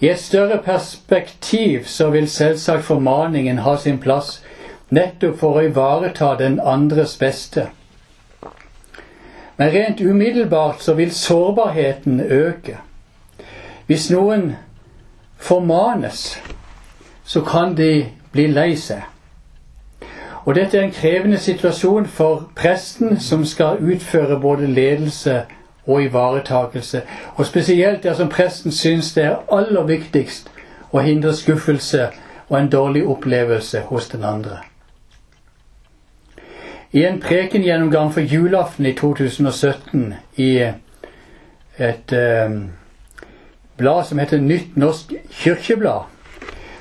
I 0.00 0.08
et 0.08 0.18
større 0.18 0.58
perspektiv 0.64 1.84
så 1.84 2.10
vil 2.10 2.30
selvsagt 2.30 2.84
formaningen 2.84 3.58
ha 3.58 3.76
sin 3.76 3.98
plass 4.00 4.42
nettopp 4.90 5.38
for 5.38 5.58
å 5.58 5.64
ivareta 5.68 6.34
den 6.38 6.60
andres 6.60 7.16
beste. 7.20 7.66
Men 9.56 9.74
rent 9.74 10.00
umiddelbart 10.00 10.80
så 10.82 10.94
vil 10.94 11.12
sårbarheten 11.12 12.20
øke. 12.20 12.78
Hvis 13.90 14.10
noen 14.10 14.52
formanes, 15.36 16.38
så 17.24 17.40
kan 17.40 17.76
de 17.76 18.06
bli 18.32 18.44
lei 18.46 18.76
seg. 18.78 19.02
Og 20.44 20.54
dette 20.54 20.78
er 20.78 20.84
en 20.86 20.94
krevende 20.94 21.38
situasjon 21.42 22.06
for 22.06 22.44
presten 22.54 23.18
som 23.20 23.42
skal 23.44 23.82
utføre 23.82 24.38
både 24.40 24.70
ledelse 24.70 25.40
og 25.86 26.04
ivaretakelse. 26.04 27.02
Og 27.34 27.46
spesielt 27.46 28.06
dersom 28.06 28.30
presten 28.30 28.70
syns 28.70 29.10
det 29.18 29.24
er 29.24 29.42
aller 29.50 29.82
viktigst 29.90 30.54
å 30.92 31.02
hindre 31.02 31.34
skuffelse 31.34 32.12
og 32.48 32.58
en 32.60 32.70
dårlig 32.70 33.06
opplevelse 33.10 33.80
hos 33.90 34.08
den 34.14 34.22
andre. 34.24 34.62
I 36.92 37.08
en 37.10 37.18
prekengjennomgang 37.20 38.14
for 38.14 38.20
julaften 38.20 38.86
i 38.86 38.94
2017 38.94 40.14
i 40.36 40.52
et 41.78 42.12
eh, 42.12 42.60
blad 43.80 44.04
som 44.06 44.20
heter 44.20 44.38
Nytt 44.38 44.76
norsk 44.76 45.14
kirkeblad, 45.42 46.06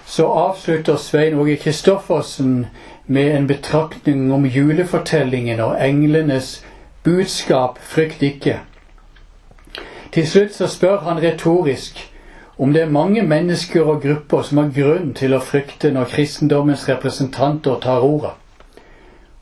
så 0.05 0.27
avslutter 0.27 0.95
Svein 0.95 1.39
Åge 1.39 1.55
Kristoffersen 1.55 2.67
med 3.05 3.35
en 3.35 3.47
betraktning 3.47 4.31
om 4.33 4.45
julefortellingen 4.45 5.59
og 5.59 5.77
englenes 5.87 6.65
budskap 7.03 7.79
'frykt 7.79 8.23
ikke'. 8.23 8.59
Til 10.11 10.27
slutt 10.27 10.55
så 10.55 10.67
spør 10.67 10.97
han 10.97 11.21
retorisk 11.23 12.09
om 12.57 12.73
det 12.73 12.81
er 12.81 12.89
mange 12.89 13.21
mennesker 13.21 13.81
og 13.81 14.01
grupper 14.01 14.41
som 14.41 14.57
har 14.57 14.71
grunn 14.75 15.13
til 15.13 15.33
å 15.33 15.39
frykte 15.39 15.91
når 15.95 16.09
kristendommens 16.11 16.89
representanter 16.89 17.79
tar 17.81 18.03
ordet. 18.03 18.31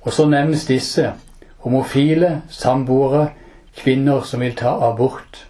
Og 0.02 0.14
så 0.14 0.28
nevnes 0.30 0.66
disse 0.66 1.12
homofile, 1.58 2.42
samboere, 2.50 3.30
kvinner 3.78 4.22
som 4.22 4.40
vil 4.40 4.56
ta 4.56 4.76
abort. 4.90 5.47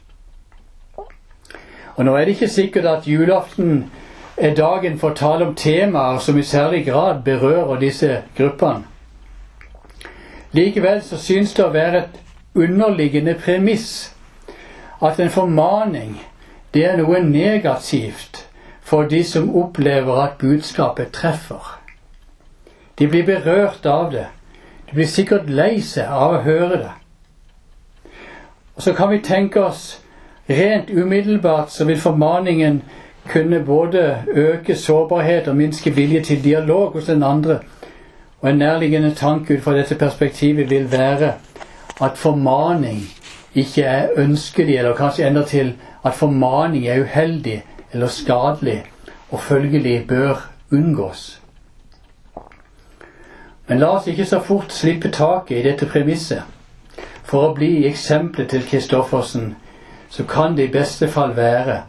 Og 1.98 2.06
Nå 2.06 2.16
er 2.16 2.26
det 2.26 2.36
ikke 2.36 2.48
sikkert 2.48 2.86
at 2.86 3.08
julaften 3.08 3.92
er 4.38 4.54
dagen 4.56 5.00
for 5.00 5.12
å 5.12 5.18
tale 5.18 5.48
om 5.48 5.56
temaer 5.58 6.20
som 6.22 6.38
i 6.38 6.44
særlig 6.46 6.84
grad 6.86 7.24
berører 7.26 7.80
disse 7.82 8.22
gruppene. 8.38 8.86
Likevel 10.54 11.02
så 11.04 11.18
synes 11.18 11.54
det 11.54 11.66
å 11.66 11.74
være 11.74 12.04
et 12.04 12.20
underliggende 12.56 13.34
premiss 13.34 14.14
at 15.02 15.20
en 15.20 15.34
formaning 15.34 16.20
det 16.74 16.86
er 16.86 16.98
noe 17.02 17.20
negativt 17.26 18.44
for 18.82 19.10
de 19.10 19.24
som 19.24 19.50
opplever 19.56 20.22
at 20.22 20.38
budskapet 20.40 21.12
treffer. 21.18 21.80
De 23.00 23.08
blir 23.08 23.26
berørt 23.26 23.86
av 23.86 24.12
det. 24.12 24.28
De 24.90 24.96
blir 24.96 25.10
sikkert 25.10 25.50
lei 25.50 25.82
seg 25.82 26.08
av 26.08 26.38
å 26.38 26.44
høre 26.46 26.78
det. 26.86 26.94
Og 28.76 28.84
Så 28.84 28.94
kan 28.94 29.10
vi 29.10 29.20
tenke 29.20 29.66
oss 29.66 30.02
rent 30.50 30.90
umiddelbart 30.90 31.72
så 31.72 31.86
vil 31.86 32.00
formaningen 32.00 32.84
kunne 33.30 33.60
både 33.66 34.24
øke 34.28 34.76
sårbarhet 34.76 35.48
og 35.48 35.56
minske 35.56 35.96
vilje 35.96 36.22
til 36.22 36.44
dialog 36.44 36.92
hos 36.92 37.06
den 37.06 37.24
andre. 37.24 37.60
Og 38.42 38.50
en 38.50 38.58
nærliggende 38.58 39.14
tanke 39.14 39.58
ut 39.58 39.64
fra 39.64 39.74
dette 39.78 39.96
perspektivet 39.96 40.70
vil 40.70 40.92
være 40.92 41.34
at 42.02 42.12
formaning 42.16 43.00
ikke 43.56 43.84
er 43.84 44.08
ønskelig, 44.16 44.78
eller 44.78 44.96
kanskje 44.96 45.28
enda 45.28 45.44
til 45.44 45.74
at 46.06 46.14
formaning 46.14 46.88
er 46.88 47.02
uheldig 47.02 47.64
eller 47.94 48.08
skadelig 48.08 48.84
og 49.32 49.40
følgelig 49.40 50.08
bør 50.08 50.50
unngås. 50.72 51.42
Men 53.68 53.80
la 53.80 53.88
oss 53.88 54.08
ikke 54.08 54.26
så 54.26 54.40
fort 54.40 54.72
slippe 54.72 55.12
taket 55.12 55.60
i 55.60 55.64
dette 55.64 55.86
premisset. 55.86 56.44
For 57.28 57.50
å 57.50 57.56
bli 57.56 57.84
eksempelet 57.88 58.50
til 58.50 58.64
Kristoffersen, 58.70 59.56
så 60.10 60.24
kan 60.24 60.56
det 60.58 60.64
i 60.64 60.74
beste 60.74 61.08
fall 61.08 61.36
være 61.36 61.82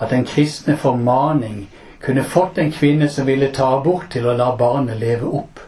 at 0.00 0.10
den 0.10 0.24
kristne 0.24 0.76
formaning 0.76 1.68
kunne 2.00 2.24
fått 2.24 2.58
en 2.58 2.72
kvinne 2.72 3.08
som 3.08 3.26
ville 3.26 3.52
ta 3.52 3.76
abort 3.78 4.10
til 4.12 4.26
å 4.28 4.36
la 4.36 4.52
barnet 4.56 5.00
leve 5.00 5.26
opp. 5.26 5.60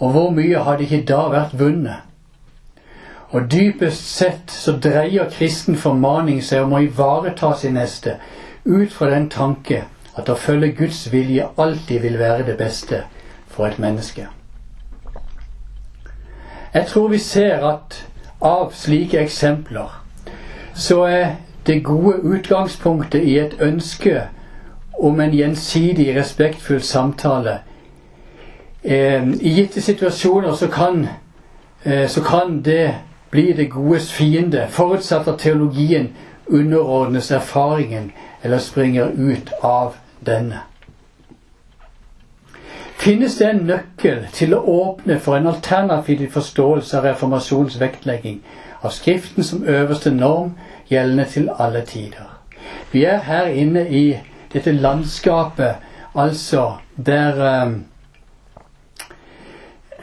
Og 0.00 0.12
hvor 0.12 0.30
mye 0.34 0.64
hadde 0.64 0.86
ikke 0.86 1.04
da 1.08 1.26
vært 1.32 1.54
vunnet? 1.58 2.06
Og 3.30 3.46
dypest 3.52 4.08
sett 4.10 4.50
så 4.50 4.74
dreier 4.82 5.30
kristen 5.30 5.76
formaning 5.78 6.40
seg 6.42 6.64
om 6.64 6.74
å 6.74 6.82
ivareta 6.82 7.52
sin 7.54 7.76
neste 7.78 8.16
ut 8.64 8.92
fra 8.92 9.10
den 9.12 9.28
tanke 9.30 9.84
at 10.18 10.28
å 10.28 10.34
følge 10.34 10.72
Guds 10.80 11.04
vilje 11.12 11.46
alltid 11.56 12.02
vil 12.02 12.18
være 12.18 12.48
det 12.48 12.56
beste 12.58 13.04
for 13.48 13.68
et 13.68 13.78
menneske. 13.78 14.26
Jeg 16.74 16.86
tror 16.86 17.08
vi 17.08 17.18
ser 17.18 17.64
at 17.66 17.96
av 18.40 18.74
slike 18.74 19.18
eksempler 19.18 19.94
så 20.80 21.02
er 21.02 21.26
det 21.66 21.84
gode 21.84 22.16
utgangspunktet 22.22 23.22
i 23.22 23.38
et 23.38 23.56
ønske 23.60 24.22
om 25.00 25.20
en 25.20 25.34
gjensidig 25.34 26.16
respektfull 26.16 26.80
samtale. 26.82 27.58
Eh, 28.84 29.28
I 29.40 29.52
gitte 29.54 29.80
situasjoner 29.80 30.54
så 30.54 30.68
kan, 30.68 31.06
eh, 31.84 32.08
så 32.08 32.22
kan 32.22 32.62
det 32.62 32.94
bli 33.30 33.52
det 33.52 33.70
godes 33.70 34.12
fiende, 34.12 34.66
forutsatt 34.68 35.28
at 35.28 35.38
teologien 35.38 36.08
underordnes 36.46 37.30
erfaringen 37.30 38.12
eller 38.42 38.58
springer 38.58 39.10
ut 39.16 39.52
av 39.62 39.94
denne. 40.26 40.60
Finnes 42.96 43.36
det 43.36 43.50
en 43.50 43.62
nøkkel 43.66 44.26
til 44.32 44.54
å 44.54 44.64
åpne 44.64 45.18
for 45.20 45.36
en 45.36 45.46
alternativ 45.46 46.30
forståelse 46.32 46.98
av 46.98 47.04
reformasjonens 47.04 47.80
vektlegging 47.80 48.42
av 48.82 48.90
Skriften 48.90 49.44
som 49.44 49.64
øverste 49.64 50.10
norm, 50.10 50.52
gjeldende 50.90 51.24
til 51.24 51.50
alle 51.58 51.84
tider? 51.86 52.28
Vi 52.92 53.04
er 53.04 53.22
her 53.22 53.46
inne 53.46 53.88
i 53.88 54.16
dette 54.52 54.72
landskapet, 54.72 55.74
altså 56.14 56.72
der 56.96 57.64
um, 57.64 57.84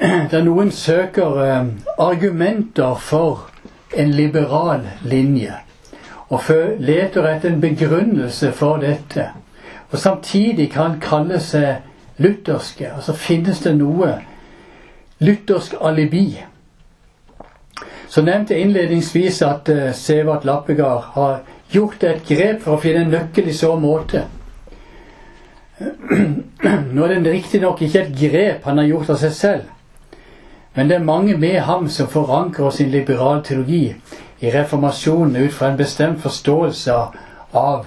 der 0.32 0.44
noen 0.44 0.72
søker 0.72 1.60
um, 1.60 1.72
argumenter 2.00 2.96
for 2.96 3.50
en 3.98 4.12
liberal 4.12 4.88
linje, 5.04 5.54
og 6.30 6.42
leter 6.80 7.28
etter 7.28 7.50
en 7.50 7.62
begrunnelse 7.62 8.52
for 8.52 8.78
dette, 8.78 9.30
og 9.92 10.00
samtidig 10.00 10.72
kan 10.72 11.00
kalle 11.00 11.40
seg 11.40 11.76
lutherske. 12.18 12.90
Altså 12.96 13.14
finnes 13.14 13.60
det 13.64 13.76
noe 13.78 14.18
luthersk 15.20 15.78
alibi. 15.82 16.44
Så 18.08 18.24
nevnte 18.24 18.56
jeg 18.56 18.68
innledningsvis 18.68 19.42
at 19.44 19.70
uh, 19.70 19.92
Severt 19.94 20.46
Lappegard 20.48 21.12
har 21.16 21.40
gjort 21.72 22.04
et 22.08 22.24
grep 22.28 22.62
for 22.64 22.78
å 22.78 22.82
finne 22.82 23.04
en 23.04 23.12
nøkkel 23.12 23.50
i 23.52 23.56
så 23.56 23.74
måte. 23.80 24.24
Nå 26.96 27.06
er 27.06 27.20
det 27.20 27.34
riktignok 27.34 27.82
ikke 27.84 28.06
et 28.06 28.16
grep 28.18 28.66
han 28.66 28.80
har 28.82 28.88
gjort 28.88 29.12
av 29.14 29.20
seg 29.22 29.36
selv, 29.36 29.68
men 30.74 30.90
det 30.90 30.98
er 30.98 31.06
mange 31.06 31.36
med 31.38 31.60
ham 31.68 31.90
som 31.90 32.10
forankrer 32.10 32.74
sin 32.74 32.90
liberale 32.94 33.44
teologi 33.46 33.84
i 34.40 34.52
reformasjonen 34.54 35.36
ut 35.44 35.54
fra 35.54 35.72
en 35.72 35.78
bestemt 35.78 36.22
forståelse 36.22 36.98
av 37.58 37.86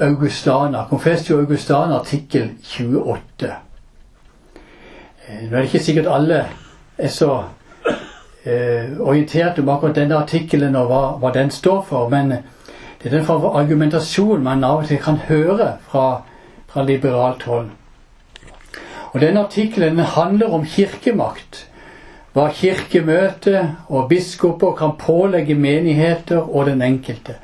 Augustana, 0.00 0.86
Confessio 0.90 1.38
Augustana, 1.38 1.98
artikkel 2.00 2.50
28. 2.62 3.50
Eh, 5.26 5.42
nå 5.50 5.56
er 5.56 5.58
det 5.58 5.68
ikke 5.68 5.82
sikkert 5.84 6.10
alle 6.10 6.44
er 6.98 7.12
så 7.12 7.42
eh, 8.44 9.00
orientert 9.00 9.58
om 9.58 9.68
akkurat 9.68 9.96
denne 9.96 10.18
artikkelen 10.18 10.76
og 10.76 10.90
hva, 10.90 11.02
hva, 11.20 11.32
den 11.34 11.50
står 11.50 11.82
for, 11.88 12.08
men 12.08 12.30
det 13.02 13.10
er 13.10 13.16
den 13.16 13.26
form 13.26 13.40
for 13.42 13.58
argumentasjon 13.58 14.42
man 14.42 14.64
av 14.64 14.82
og 14.82 14.90
til 14.90 15.00
kan 15.02 15.20
høre 15.28 15.76
fra, 15.90 16.22
fra 16.70 16.84
liberalt 16.86 17.42
hold. 17.42 17.70
Og 19.12 19.20
Denne 19.20 19.44
artikkelen 19.44 19.98
handler 19.98 20.54
om 20.54 20.64
kirkemakt. 20.64 21.66
Hva 22.32 22.46
kirkemøte 22.48 23.66
og 23.88 24.06
biskoper 24.08 24.72
kan 24.72 24.94
pålegge 24.96 25.54
menigheter 25.54 26.40
og 26.40 26.66
den 26.66 26.82
enkelte, 26.82 27.34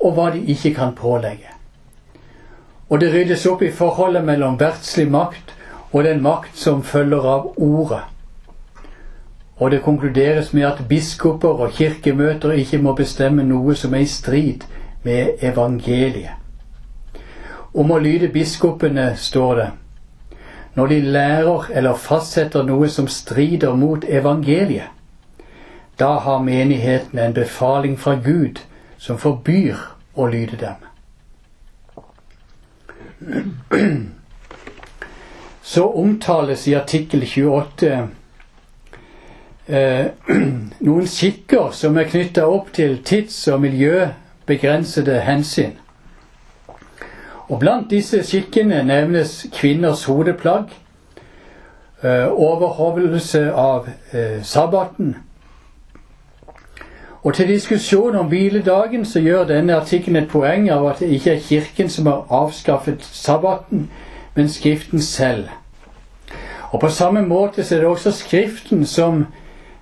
og 0.00 0.14
hva 0.16 0.30
de 0.32 0.40
ikke 0.54 0.72
kan 0.74 0.94
pålegge. 0.96 1.50
Og 2.88 3.00
det 3.00 3.12
ryddes 3.12 3.44
opp 3.46 3.62
i 3.62 3.70
forholdet 3.72 4.24
mellom 4.24 4.56
verdslig 4.60 5.10
makt 5.12 5.52
og 5.92 6.04
den 6.04 6.22
makt 6.24 6.56
som 6.56 6.82
følger 6.82 7.28
av 7.28 7.52
ordet. 7.56 8.11
Og 9.62 9.70
det 9.70 9.82
konkluderes 9.82 10.52
med 10.52 10.66
at 10.66 10.80
biskoper 10.88 11.48
og 11.48 11.70
kirkemøter 11.70 12.50
ikke 12.58 12.78
må 12.82 12.96
bestemme 12.98 13.44
noe 13.46 13.76
som 13.78 13.94
er 13.94 14.02
i 14.02 14.08
strid 14.10 14.64
med 15.06 15.38
evangeliet. 15.38 16.34
Om 17.74 17.92
å 17.94 17.98
lyde 18.02 18.32
biskopene 18.34 19.12
står 19.16 19.54
det 19.60 19.68
når 20.74 20.86
de 20.86 21.00
lærer 21.14 21.68
eller 21.78 22.00
fastsetter 22.00 22.66
noe 22.66 22.88
som 22.88 23.06
strider 23.08 23.74
mot 23.78 24.04
evangeliet. 24.08 24.88
Da 26.00 26.16
har 26.24 26.42
menigheten 26.42 27.18
en 27.18 27.34
befaling 27.36 27.98
fra 28.00 28.14
Gud 28.24 28.58
som 28.98 29.18
forbyr 29.18 29.76
å 30.14 30.26
lyde 30.32 30.58
dem. 30.64 30.74
Så 35.62 35.86
omtales 35.86 36.66
i 36.68 36.74
artikkel 36.74 37.22
28 37.22 38.08
eh, 39.68 40.06
noen 40.86 41.06
skikker 41.06 41.70
som 41.76 41.98
er 41.98 42.10
knytta 42.10 42.46
opp 42.46 42.72
til 42.72 42.98
tids- 43.04 43.48
og 43.52 43.60
miljøbegrensede 43.60 45.20
hensyn. 45.26 45.78
Og 47.48 47.58
Blant 47.60 47.90
disse 47.90 48.22
skikkene 48.24 48.82
nevnes 48.86 49.46
kvinners 49.52 50.04
hodeplagg, 50.04 50.70
eh, 52.02 52.28
overholdelse 52.30 53.52
av 53.52 53.88
eh, 54.12 54.40
sabbaten, 54.42 55.16
og 57.22 57.34
til 57.34 57.48
diskusjon 57.48 58.16
om 58.16 58.26
hviledagen 58.26 59.04
så 59.06 59.20
gjør 59.20 59.44
denne 59.44 59.76
artikkelen 59.76 60.24
et 60.24 60.30
poeng 60.30 60.70
av 60.74 60.88
at 60.90 60.98
det 60.98 61.12
ikke 61.14 61.36
er 61.36 61.44
Kirken 61.44 61.88
som 61.88 62.06
har 62.06 62.24
avskaffet 62.30 63.04
sabbaten, 63.04 63.90
men 64.34 64.48
Skriften 64.48 65.00
selv. 65.00 65.48
Og 66.72 66.80
På 66.80 66.88
samme 66.88 67.22
måte 67.22 67.64
så 67.64 67.74
er 67.74 67.78
det 67.78 67.88
også 67.88 68.10
Skriften 68.10 68.86
som 68.86 69.26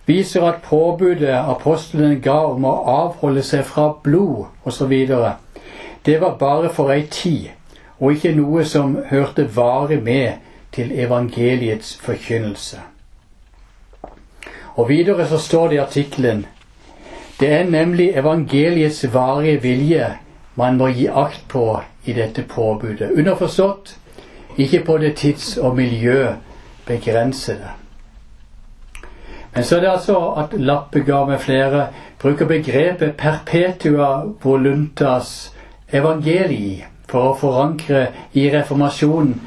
viser 0.06 0.44
at 0.48 0.62
påbudet 0.62 1.38
apostlene 1.38 2.20
ga 2.20 2.38
om 2.52 2.64
å 2.64 2.74
avholde 2.90 3.42
seg 3.42 3.64
fra 3.64 3.92
blod 4.02 4.46
osv., 4.64 4.92
det 6.06 6.20
var 6.20 6.38
bare 6.40 6.70
for 6.72 6.92
ei 6.92 7.02
tid, 7.12 7.50
og 7.98 8.16
ikke 8.16 8.32
noe 8.34 8.64
som 8.64 8.96
hørte 9.10 9.44
varig 9.56 10.00
med 10.02 10.40
til 10.72 10.92
evangeliets 10.92 11.98
forkynnelse. 12.00 12.80
Og 14.74 14.88
Videre 14.88 15.26
så 15.28 15.38
står 15.38 15.68
det 15.68 15.76
i 15.76 15.84
artikkelen 15.84 16.46
det 17.40 17.52
er 17.52 17.64
nemlig 17.64 18.12
evangeliets 18.16 19.14
varige 19.14 19.62
vilje 19.62 20.06
man 20.54 20.76
må 20.76 20.90
gi 20.92 21.06
akt 21.08 21.46
på 21.48 21.80
i 22.04 22.12
dette 22.12 22.44
påbudet. 22.44 23.14
Underforstått 23.16 23.94
ikke 24.60 24.82
på 24.84 24.98
det 24.98 25.14
tids- 25.16 25.56
og 25.56 25.76
miljøbegrensede. 25.76 27.79
Men 29.54 29.64
så 29.64 29.76
er 29.76 29.80
det 29.80 29.90
altså 29.90 30.18
at 30.38 30.52
Lappegard 30.52 31.28
med 31.28 31.38
flere 31.38 31.86
bruker 32.18 32.46
begrepet 32.46 33.16
perpetua 33.18 34.10
voluntas 34.42 35.52
evangelii 35.92 36.84
for 37.10 37.32
å 37.32 37.38
forankre 37.38 38.06
i 38.32 38.46
reformasjonen 38.52 39.40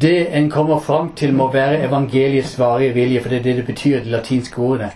det 0.00 0.36
en 0.36 0.50
kommer 0.50 0.78
fram 0.78 1.12
til, 1.16 1.34
må 1.34 1.52
være 1.52 1.82
evangeliets 1.82 2.58
varige 2.58 2.92
vilje, 2.94 3.20
for 3.20 3.28
det 3.28 3.38
er 3.38 3.42
det 3.42 3.56
det 3.56 3.66
betyr, 3.66 4.02
de 4.04 4.10
latinske 4.10 4.58
ordene. 4.58 4.90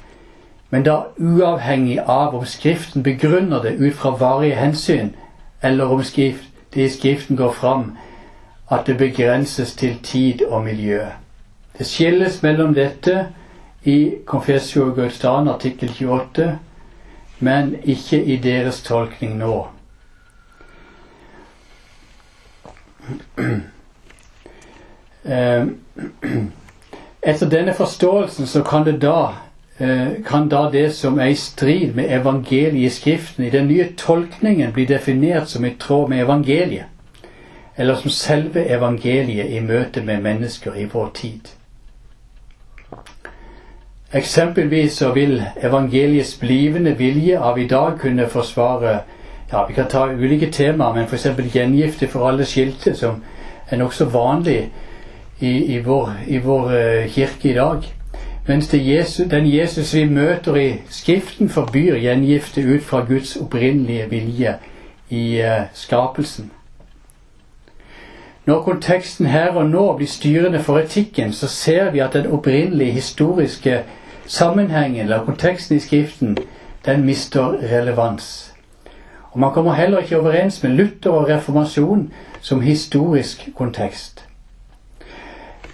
Men 0.71 0.83
da 0.83 0.97
uavhengig 1.19 2.01
av 2.01 2.35
om 2.35 2.45
Skriften 2.45 3.03
begrunner 3.03 3.63
det 3.63 3.77
ut 3.79 3.95
fra 3.95 4.11
varige 4.11 4.55
hensyn, 4.55 5.15
eller 5.63 5.85
om 5.85 6.03
skrift, 6.03 6.45
det 6.75 6.83
i 6.83 6.89
Skriften 6.89 7.37
går 7.37 7.53
fram 7.53 7.97
at 8.71 8.87
det 8.87 8.99
begrenses 8.99 9.75
til 9.75 9.99
tid 10.03 10.43
og 10.49 10.65
miljø. 10.65 11.01
Det 11.79 11.87
skilles 11.87 12.43
mellom 12.43 12.75
dette 12.75 13.27
i 13.85 14.15
Confessio 14.27 14.95
Gaustan 14.95 15.49
artikkel 15.49 15.89
28, 15.89 16.59
men 17.39 17.77
ikke 17.83 18.25
i 18.25 18.37
deres 18.37 18.83
tolkning 18.83 19.39
nå. 19.39 19.67
Eh, 25.25 25.65
etter 27.23 27.49
denne 27.53 27.75
forståelsen 27.77 28.47
så 28.47 28.63
kan 28.65 28.85
det 28.85 28.99
da 29.03 29.35
eh, 29.79 30.21
kan 30.27 30.49
da 30.49 30.63
det 30.73 30.87
som 30.97 31.19
er 31.21 31.33
i 31.33 31.37
strid 31.37 31.95
med 31.95 32.13
evangeliet 32.21 32.87
i 32.87 32.89
Skriften, 32.89 33.45
i 33.45 33.51
den 33.51 33.69
nye 33.69 33.93
tolkningen, 33.97 34.73
bli 34.73 34.85
definert 34.89 35.49
som 35.49 35.65
i 35.65 35.75
tråd 35.79 36.09
med 36.09 36.25
evangeliet, 36.25 36.85
eller 37.77 37.95
som 38.01 38.11
selve 38.11 38.65
evangeliet 38.65 39.53
i 39.53 39.61
møte 39.61 40.03
med 40.03 40.23
mennesker 40.23 40.77
i 40.77 40.85
vår 40.85 41.11
tid. 41.15 41.60
Eksempelvis 44.13 44.93
så 44.93 45.13
vil 45.13 45.43
evangeliets 45.63 46.39
blivende 46.41 46.95
vilje 46.99 47.39
av 47.39 47.59
i 47.59 47.67
dag 47.67 47.99
kunne 48.01 48.29
forsvare 48.29 48.99
ja, 49.53 49.67
Vi 49.67 49.75
kan 49.75 49.89
ta 49.89 50.07
ulike 50.07 50.51
temaer, 50.53 50.95
men 50.95 51.05
f.eks. 51.05 51.27
gjengifte 51.55 52.09
for 52.09 52.29
alle 52.29 52.45
skilte, 52.47 52.95
som 52.95 53.23
er 53.71 53.77
nokså 53.77 54.05
vanlig 54.05 54.71
i, 55.41 55.75
i, 55.75 55.79
vår, 55.79 56.11
i 56.27 56.39
vår 56.39 56.67
uh, 56.67 57.09
kirke 57.11 57.51
i 57.51 57.55
dag. 57.55 57.83
Mens 58.47 58.75
Jesus, 58.75 59.27
den 59.31 59.47
Jesus 59.47 59.95
vi 59.95 60.05
møter 60.05 60.57
i 60.57 60.75
Skriften, 60.89 61.49
forbyr 61.49 61.97
gjengifte 61.97 62.61
ut 62.61 62.83
fra 62.83 63.05
Guds 63.09 63.37
opprinnelige 63.37 64.11
vilje 64.11 64.55
i 65.11 65.43
uh, 65.43 65.67
skapelsen. 65.75 66.51
Når 68.47 68.63
konteksten 68.63 69.27
her 69.27 69.51
og 69.51 69.71
nå 69.71 69.97
blir 69.97 70.09
styrende 70.09 70.63
for 70.63 70.79
etikken, 70.79 71.33
så 71.33 71.49
ser 71.49 71.91
vi 71.91 71.99
at 71.99 72.13
den 72.13 72.27
opprinnelige 72.27 72.93
historiske 72.93 73.83
sammenhengen 74.31 75.01
eller 75.01 75.25
konteksten 75.25 75.77
i 75.77 75.81
Skriften, 75.81 76.39
den 76.87 77.05
mister 77.05 77.43
relevans. 77.63 78.55
Og 79.31 79.41
Man 79.41 79.53
kommer 79.53 79.73
heller 79.73 79.99
ikke 79.99 80.21
overens 80.21 80.63
med 80.63 80.71
Luther 80.71 81.11
og 81.11 81.29
reformasjon 81.29 82.13
som 82.41 82.61
historisk 82.61 83.49
kontekst. 83.57 84.25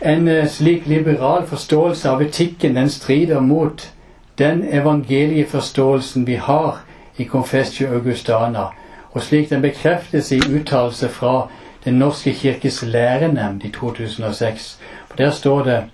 En 0.02 0.28
eh, 0.28 0.48
slik 0.48 0.86
liberal 0.86 1.46
forståelse 1.46 2.08
av 2.10 2.22
etikken 2.22 2.76
den 2.76 2.90
strider 2.90 3.40
mot 3.40 3.92
den 4.38 4.64
evangelieforståelsen 4.68 6.26
vi 6.26 6.34
har 6.34 6.80
i 7.16 7.24
Confessio 7.24 7.88
Augustana, 7.88 8.66
og 9.10 9.22
slik 9.22 9.50
den 9.50 9.62
bekreftes 9.62 10.32
i 10.32 10.40
uttalelse 10.40 11.08
fra 11.08 11.48
Den 11.84 11.94
norske 11.94 12.32
kirkes 12.34 12.82
lærenemnd 12.82 13.64
i 13.64 13.70
2006. 13.70 14.78
For 15.08 15.16
Der 15.16 15.30
står 15.30 15.62
det 15.62 15.84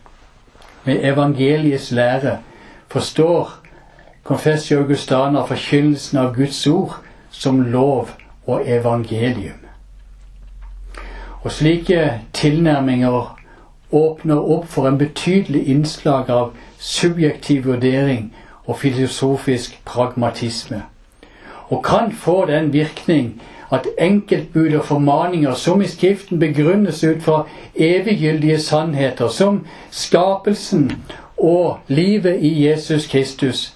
med 0.84 1.04
evangeliets 1.04 1.90
lære 1.90 2.38
forstår 2.92 3.48
Confessio 4.22 4.78
Augustana 4.78 5.46
forkynnelsen 5.46 6.18
av 6.18 6.34
Guds 6.36 6.66
ord 6.66 6.92
som 7.30 7.62
lov 7.62 8.10
og 8.46 8.68
evangelium. 8.68 9.62
Og 11.42 11.52
slike 11.52 12.20
tilnærminger 12.36 13.32
åpner 13.92 14.44
opp 14.56 14.68
for 14.68 14.88
en 14.88 14.98
betydelig 15.00 15.64
innslag 15.72 16.30
av 16.30 16.52
subjektiv 16.78 17.64
vurdering 17.66 18.28
og 18.66 18.78
filosofisk 18.78 19.80
pragmatisme, 19.88 20.82
og 21.68 21.82
kan 21.84 22.12
få 22.12 22.44
den 22.46 22.72
virkning 22.72 23.40
at 23.72 23.88
enkeltbud 23.98 24.76
og 24.76 24.84
formaninger 24.84 25.54
som 25.54 25.82
i 25.82 25.88
Skriften 25.88 26.38
begrunnes 26.38 27.04
ut 27.04 27.22
fra 27.24 27.46
eviggyldige 27.74 28.60
sannheter 28.60 29.28
som 29.28 29.64
skapelsen 29.90 30.90
og 31.42 31.78
livet 31.88 32.38
i 32.40 32.68
Jesus 32.68 33.06
Kristus, 33.06 33.74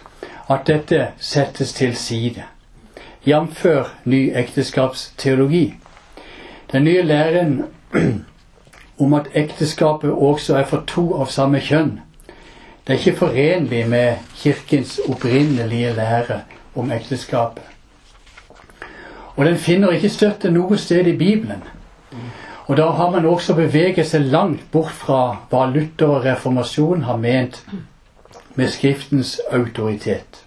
at 0.50 0.66
dette 0.66 1.06
settes 1.18 1.72
til 1.72 1.96
side, 1.96 2.42
jf. 3.26 3.66
ny 4.04 4.32
ekteskapsteologi. 4.38 5.74
Den 6.72 6.84
nye 6.84 7.02
læren 7.02 7.64
om 9.02 9.14
at 9.14 9.26
ekteskapet 9.34 10.10
også 10.10 10.56
er 10.56 10.64
for 10.64 10.84
to 10.86 11.14
av 11.14 11.26
samme 11.26 11.60
kjønn. 11.60 12.00
Det 12.86 12.94
er 12.94 12.98
ikke 12.98 13.18
forenlig 13.18 13.88
med 13.88 14.14
Kirkens 14.36 15.00
opprinnelige 15.08 15.92
lære 15.92 16.40
om 16.74 16.92
ekteskapet. 16.92 17.62
Og 19.36 19.44
den 19.44 19.56
finner 19.56 19.90
ikke 19.90 20.08
støtte 20.08 20.50
noe 20.50 20.78
sted 20.78 21.06
i 21.06 21.16
Bibelen. 21.16 21.62
Og 22.66 22.76
da 22.76 22.86
har 22.98 23.10
man 23.10 23.26
også 23.26 23.54
beveget 23.54 24.08
seg 24.10 24.26
langt 24.32 24.64
bort 24.72 24.94
fra 24.94 25.20
hva 25.50 25.66
Luther 25.70 26.16
og 26.16 26.24
reformasjonen 26.24 27.06
har 27.06 27.20
ment 27.22 27.60
med 28.56 28.72
Skriftens 28.74 29.36
autoritet. 29.52 30.42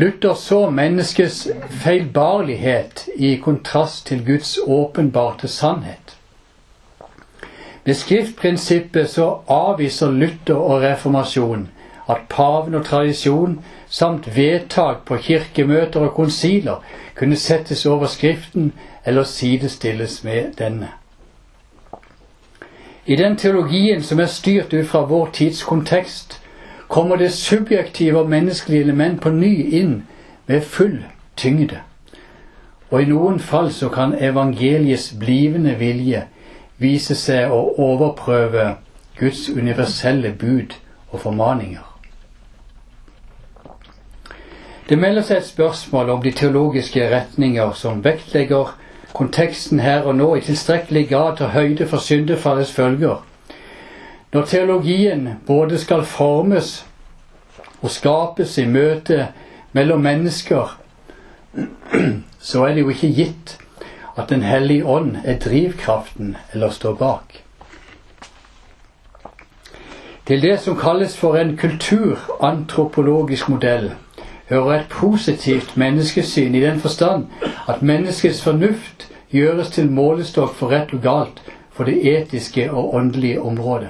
Luther 0.00 0.34
så 0.34 0.70
menneskets 0.70 1.48
feilbarlighet 1.82 3.08
i 3.16 3.34
kontrast 3.36 4.06
til 4.06 4.24
Guds 4.24 4.58
åpenbarte 4.66 5.48
sannhet. 5.48 6.16
Med 7.84 7.94
skriftprinsippet 7.94 9.10
så 9.10 9.26
avviser 9.48 10.10
Luther 10.10 10.54
og 10.56 10.82
reformasjonen 10.82 11.68
at 12.08 12.26
paven 12.28 12.74
og 12.74 12.84
tradisjon 12.86 13.58
samt 13.88 14.28
vedtak 14.36 15.04
på 15.08 15.16
kirkemøter 15.16 16.00
og 16.00 16.14
konsiler 16.14 16.84
kunne 17.20 17.36
settes 17.36 17.86
over 17.86 18.06
Skriften 18.06 18.72
eller 19.04 19.24
sidestilles 19.24 20.24
med 20.24 20.52
denne. 20.58 20.88
I 23.06 23.16
den 23.16 23.36
teologien 23.36 24.02
som 24.02 24.20
er 24.20 24.26
styrt 24.26 24.72
ut 24.72 24.86
fra 24.86 25.02
vår 25.04 25.28
tids 25.32 25.62
kontekst, 25.62 26.40
kommer 26.88 27.16
det 27.16 27.32
subjektive 27.32 28.18
og 28.18 28.30
menneskelige 28.30 28.80
element 28.80 29.20
på 29.20 29.30
ny 29.30 29.52
inn 29.72 30.06
med 30.46 30.60
full 30.60 31.04
tyngde. 31.36 31.80
Og 32.90 33.02
i 33.02 33.10
noen 33.12 33.40
fall 33.40 33.68
så 33.72 33.88
kan 33.88 34.16
evangeliets 34.16 35.12
blivende 35.20 35.74
vilje 35.76 36.24
vise 36.78 37.14
seg 37.14 37.52
å 37.52 37.60
overprøve 37.76 38.74
Guds 39.18 39.48
universelle 39.50 40.32
bud 40.32 40.72
og 41.10 41.20
formaninger. 41.20 41.89
Det 44.90 44.98
melder 44.98 45.22
seg 45.22 45.38
et 45.38 45.46
spørsmål 45.46 46.10
om 46.10 46.22
de 46.22 46.34
teologiske 46.34 47.06
retninger 47.14 47.72
som 47.78 48.04
vektlegger 48.04 48.74
konteksten 49.14 49.80
her 49.80 50.02
og 50.02 50.16
nå 50.18 50.34
i 50.34 50.44
tilstrekkelig 50.44 51.08
grad 51.08 51.36
tar 51.38 51.54
høyde 51.54 51.86
for 51.86 52.02
syndefallets 52.02 52.72
følger 52.74 53.20
når 54.32 54.44
teologien 54.46 55.28
både 55.46 55.78
skal 55.78 56.04
formes 56.04 56.86
og 57.82 57.90
skapes 57.90 58.58
i 58.58 58.66
møte 58.66 59.26
mellom 59.72 60.00
mennesker, 60.06 60.76
så 62.50 62.64
er 62.64 62.74
det 62.74 62.84
jo 62.84 62.88
ikke 62.94 63.14
gitt 63.14 63.56
at 64.18 64.28
Den 64.28 64.42
hellige 64.42 64.84
ånd 64.86 65.16
er 65.24 65.38
drivkraften 65.38 66.36
eller 66.52 66.70
står 66.70 66.94
bak. 66.94 67.42
Til 70.26 70.42
det 70.42 70.60
som 70.60 70.76
kalles 70.76 71.16
for 71.16 71.36
en 71.36 71.56
kulturantropologisk 71.56 73.48
modell, 73.48 73.90
hører 74.50 74.80
et 74.80 74.88
positivt 74.90 75.76
menneskesyn 75.76 76.54
i 76.54 76.60
den 76.60 76.80
forstand 76.80 77.26
at 77.68 77.82
menneskets 77.82 78.42
fornuft 78.42 79.08
gjøres 79.30 79.70
til 79.70 79.90
målestokk 79.90 80.54
for 80.54 80.72
rett 80.74 80.94
og 80.94 81.02
galt 81.02 81.42
for 81.70 81.84
det 81.84 82.00
etiske 82.16 82.70
og 82.70 82.94
åndelige 82.94 83.42
området. 83.42 83.88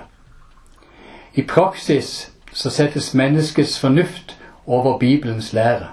I 1.35 1.43
praksis 1.43 2.33
så 2.53 2.71
settes 2.71 3.15
menneskets 3.15 3.79
fornuft 3.81 4.37
over 4.67 4.99
Bibelens 4.99 5.53
lære. 5.53 5.87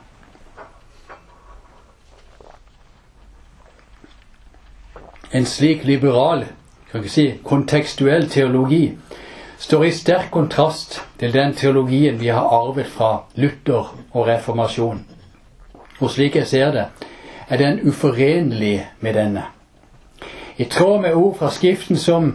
En 5.33 5.45
slik 5.45 5.83
liberal, 5.83 6.45
kan 6.91 6.99
ikke 6.99 7.09
si, 7.09 7.33
kontekstuell 7.43 8.29
teologi 8.29 8.97
står 9.59 9.85
i 9.85 9.91
sterk 9.91 10.31
kontrast 10.31 11.01
til 11.19 11.33
den 11.33 11.53
teologien 11.53 12.19
vi 12.19 12.27
har 12.27 12.49
arvet 12.53 12.87
fra 12.87 13.23
Luther 13.35 13.93
og 14.11 14.27
reformasjon. 14.27 15.05
Og 15.99 16.11
slik 16.11 16.35
jeg 16.35 16.47
ser 16.47 16.71
det, 16.71 16.85
er 17.49 17.57
den 17.57 17.79
uforenlig 17.87 18.87
med 18.99 19.13
denne. 19.13 19.43
I 20.57 20.63
tråd 20.63 21.01
med 21.01 21.13
ord 21.13 21.37
fra 21.37 21.51
Skriften 21.51 21.97
som 21.97 22.33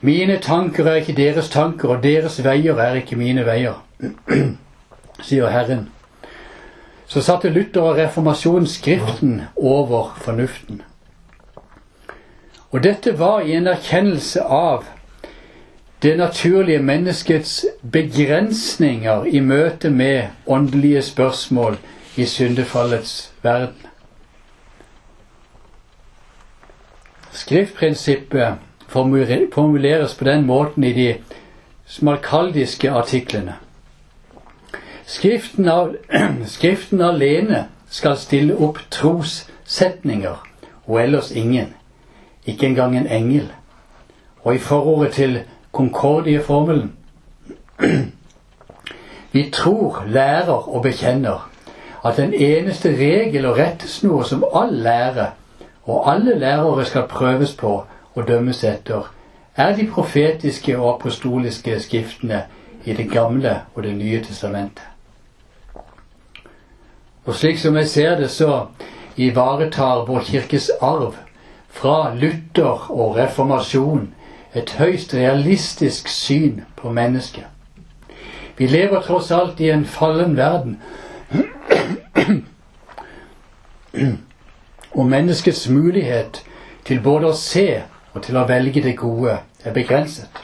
Mine 0.00 0.36
tanker 0.38 0.86
er 0.86 0.94
ikke 0.94 1.12
deres 1.16 1.48
tanker, 1.50 1.88
og 1.88 2.02
deres 2.02 2.44
veier 2.44 2.78
er 2.78 3.00
ikke 3.00 3.16
mine 3.18 3.42
veier, 3.46 3.80
sier 5.26 5.50
Herren. 5.50 5.88
Så 7.06 7.20
satte 7.20 7.50
Luther 7.50 7.82
og 7.82 7.96
reformasjonen 7.98 8.66
Skriften 8.70 9.40
over 9.56 10.14
fornuften. 10.22 10.82
Og 12.70 12.84
dette 12.84 13.18
var 13.18 13.40
i 13.40 13.56
en 13.56 13.66
erkjennelse 13.66 14.44
av 14.44 14.86
det 16.02 16.16
naturlige 16.16 16.78
menneskets 16.78 17.66
begrensninger 17.92 19.24
i 19.24 19.40
møte 19.40 19.90
med 19.90 20.22
åndelige 20.46 21.02
spørsmål 21.02 21.78
i 22.16 22.24
syndefallets 22.24 23.32
verden. 23.42 23.86
Skriftprinsippet 27.32 28.54
formuleres 28.88 30.14
på 30.14 30.24
den 30.24 30.46
måten 30.46 30.84
i 30.84 30.92
de 30.92 31.14
smalkaldiske 31.86 32.90
artiklene. 32.90 33.54
Skriften, 35.06 35.68
av, 35.68 35.94
skriften 36.56 37.00
alene 37.00 37.66
skal 37.90 38.16
stille 38.16 38.56
opp 38.56 38.78
trossetninger, 38.90 40.42
og 40.86 41.02
ellers 41.02 41.30
ingen, 41.30 41.74
ikke 42.46 42.66
engang 42.66 42.96
en 42.96 43.06
engel. 43.06 43.52
Og 44.42 44.54
i 44.54 44.58
forordet 44.58 45.12
til 45.12 45.40
Concordie-formelen 45.78 46.92
Vi 49.32 49.50
tror, 49.52 50.04
lærer 50.06 50.68
og 50.68 50.82
bekjenner 50.82 51.50
at 52.04 52.16
den 52.16 52.34
eneste 52.34 52.88
regel 52.88 53.46
og 53.46 53.58
rettesnor 53.58 54.22
som 54.22 54.42
all 54.54 54.74
lære 54.74 55.26
og 55.84 56.12
alle 56.12 56.38
lærere 56.38 56.84
skal 56.84 57.06
prøves 57.08 57.54
på 57.54 57.84
og 58.14 58.28
dømmes 58.28 58.64
etter, 58.64 59.12
er 59.56 59.76
de 59.76 59.86
profetiske 59.86 60.78
og 60.78 60.94
apostoliske 60.94 61.80
skriftene 61.80 62.42
i 62.84 62.92
Det 62.92 63.10
gamle 63.10 63.60
og 63.74 63.82
Det 63.82 63.96
nye 63.96 64.24
testamentet. 64.24 64.82
Og 67.24 67.34
slik 67.34 67.58
som 67.58 67.76
jeg 67.76 67.88
ser 67.88 68.16
det, 68.16 68.30
så 68.30 68.66
ivaretar 69.16 70.04
vår 70.06 70.20
kirkes 70.20 70.70
arv 70.80 71.14
fra 71.68 72.14
Luther 72.14 72.90
og 72.90 73.16
reformasjon 73.16 74.14
et 74.54 74.70
høyst 74.78 75.14
realistisk 75.14 76.08
syn 76.08 76.62
på 76.76 76.90
mennesket. 76.92 77.44
Vi 78.56 78.66
lever 78.66 79.00
tross 79.00 79.30
alt 79.30 79.60
i 79.60 79.70
en 79.70 79.84
fallen 79.84 80.36
verden. 80.36 80.80
Og 84.90 85.06
menneskets 85.06 85.68
mulighet 85.68 86.42
til 86.84 87.00
både 87.00 87.30
å 87.30 87.36
se 87.36 87.82
og 88.14 88.22
til 88.24 88.36
å 88.40 88.46
velge 88.48 88.82
det 88.82 88.96
gode 88.98 89.38
er 89.64 89.72
begrenset. 89.76 90.42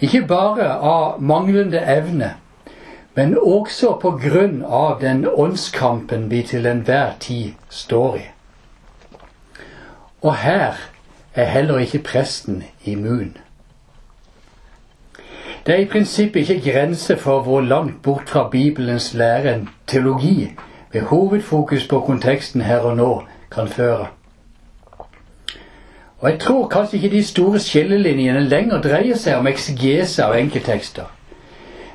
Ikke 0.00 0.22
bare 0.26 0.68
av 0.78 1.22
manglende 1.22 1.80
evne, 1.80 2.34
men 3.14 3.34
også 3.38 3.96
på 4.02 4.10
grunn 4.22 4.60
av 4.62 5.00
den 5.00 5.24
åndskampen 5.26 6.28
vi 6.30 6.42
til 6.46 6.66
enhver 6.66 7.16
tid 7.20 7.56
står 7.68 8.16
i. 8.16 8.26
Og 10.22 10.34
her 10.34 10.78
er 11.38 11.44
heller 11.44 11.78
ikke 11.78 11.98
presten 11.98 12.62
immun. 12.84 13.36
Det 15.66 15.74
er 15.74 15.78
i 15.78 15.84
prinsippet 15.84 16.48
ikke 16.50 16.72
grense 16.72 17.16
for 17.16 17.42
hvor 17.42 17.60
langt 17.60 18.02
bort 18.02 18.28
fra 18.28 18.48
Bibelens 18.48 19.14
lære 19.14 19.54
en 19.54 19.68
teologi 19.86 20.50
ved 20.92 21.00
hovedfokus 21.00 21.86
på 21.88 22.00
konteksten 22.00 22.60
her 22.60 22.78
og 22.78 22.96
nå 22.96 23.22
kan 23.52 23.68
føre. 23.68 24.06
Og 26.18 26.30
jeg 26.30 26.40
tror 26.40 26.68
kanskje 26.68 26.96
ikke 26.96 27.16
de 27.16 27.24
store 27.24 27.58
skillelinjene 27.58 28.40
lenger 28.48 28.82
dreier 28.82 29.16
seg 29.16 29.38
om 29.38 29.46
eksegese 29.46 30.24
av 30.24 30.34
enkelttekster, 30.34 31.06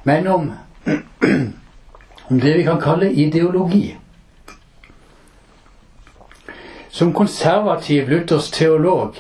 men 0.04 0.28
om, 0.28 0.52
om 2.30 2.40
det 2.40 2.58
vi 2.58 2.64
kan 2.64 2.82
kalle 2.82 3.12
ideologi. 3.14 3.98
Som 6.90 7.14
konservativ 7.14 8.08
luthersk 8.08 8.54
teolog 8.54 9.16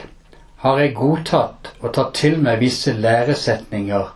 har 0.63 0.79
jeg 0.79 0.93
godtatt 0.95 1.73
og 1.81 1.89
tatt 1.95 2.13
til 2.15 2.37
meg 2.39 2.61
visse 2.63 2.93
læresetninger 2.95 4.13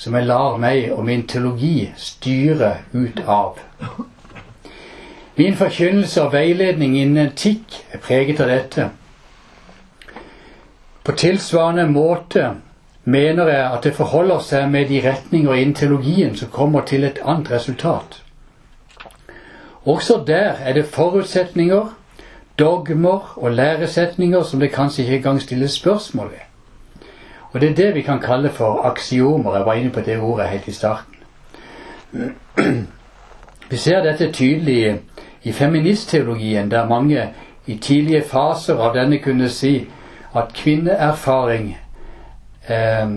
som 0.00 0.14
jeg 0.16 0.28
lar 0.30 0.56
meg 0.56 0.86
og 0.94 1.04
min 1.04 1.26
teologi 1.28 1.90
styre 2.00 2.70
ut 2.94 3.20
av. 3.26 3.58
Min 5.36 5.58
forkynnelse 5.60 6.22
og 6.24 6.32
veiledning 6.32 6.96
innen 6.96 7.28
etikk 7.28 7.76
er 7.92 8.00
preget 8.00 8.40
av 8.40 8.48
dette. 8.48 8.88
På 11.04 11.12
tilsvarende 11.12 11.84
måte 11.92 12.48
mener 13.04 13.52
jeg 13.52 13.68
at 13.68 13.84
det 13.84 13.94
forholder 13.96 14.40
seg 14.44 14.72
med 14.72 14.88
de 14.88 15.04
retninger 15.04 15.52
innen 15.52 15.76
teologien 15.76 16.32
som 16.36 16.48
kommer 16.52 16.88
til 16.88 17.04
et 17.04 17.20
annet 17.20 17.52
resultat. 17.52 18.22
Også 19.84 20.22
der 20.26 20.60
er 20.64 20.72
det 20.76 20.88
forutsetninger 20.88 21.92
dogmer 22.60 23.32
og 23.36 23.52
læresetninger 23.52 24.42
som 24.42 24.60
det 24.60 24.72
kanskje 24.72 25.02
ikke 25.02 25.16
engang 25.16 25.42
stilles 25.42 25.72
spørsmål 25.72 26.30
ved. 26.30 26.38
Og 27.52 27.60
det 27.60 27.70
er 27.70 27.74
det 27.74 27.94
vi 27.94 28.02
kan 28.02 28.20
kalle 28.20 28.50
for 28.50 28.82
aksiomer. 28.82 29.56
Jeg 29.56 29.66
var 29.66 29.74
inne 29.74 29.90
på 29.90 30.00
det 30.00 30.20
ordet 30.20 30.48
helt 30.48 30.68
i 30.68 30.72
starten. 30.72 31.14
Vi 33.70 33.76
ser 33.76 34.02
dette 34.02 34.32
tydelig 34.32 35.00
i 35.42 35.52
feministteologien, 35.52 36.70
der 36.70 36.88
mange 36.88 37.28
i 37.66 37.76
tidlige 37.76 38.22
faser 38.22 38.78
av 38.78 38.94
denne 38.94 39.18
kunne 39.18 39.48
si 39.48 39.88
at 40.36 40.44
kvinneerfaring 40.54 41.78
eh, 42.68 43.08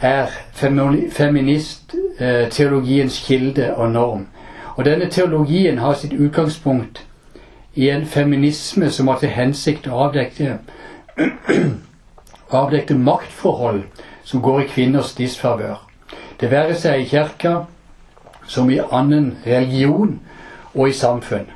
er 0.00 0.26
feministteologiens 1.12 3.24
kilde 3.26 3.76
og 3.76 3.90
norm. 3.90 4.26
Og 4.76 4.84
denne 4.84 5.10
teologien 5.10 5.78
har 5.78 5.94
sitt 5.94 6.12
utgangspunkt 6.12 7.06
i 7.74 7.90
en 7.90 8.06
feminisme 8.06 8.90
som 8.90 9.08
har 9.08 9.18
til 9.18 9.28
hensikt 9.34 9.86
å 9.86 9.98
avdekke, 10.06 10.58
avdekke 12.50 12.94
maktforhold 12.94 13.82
som 14.24 14.42
går 14.42 14.60
i 14.60 14.68
kvinners 14.70 15.14
disfavør. 15.14 15.80
Det 16.40 16.50
være 16.50 16.74
seg 16.78 17.00
i 17.00 17.08
kirka 17.08 17.56
som 18.46 18.70
i 18.70 18.80
annen 18.92 19.36
religion 19.46 20.20
og 20.74 20.88
i 20.88 20.92
samfunn. 20.92 21.46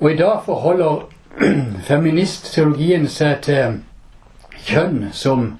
Og 0.00 0.12
i 0.12 0.16
dag 0.16 0.42
forholder 0.44 1.08
feministteologien 1.90 3.08
seg 3.08 3.40
til 3.42 3.80
kjønn 4.66 5.08
som 5.12 5.52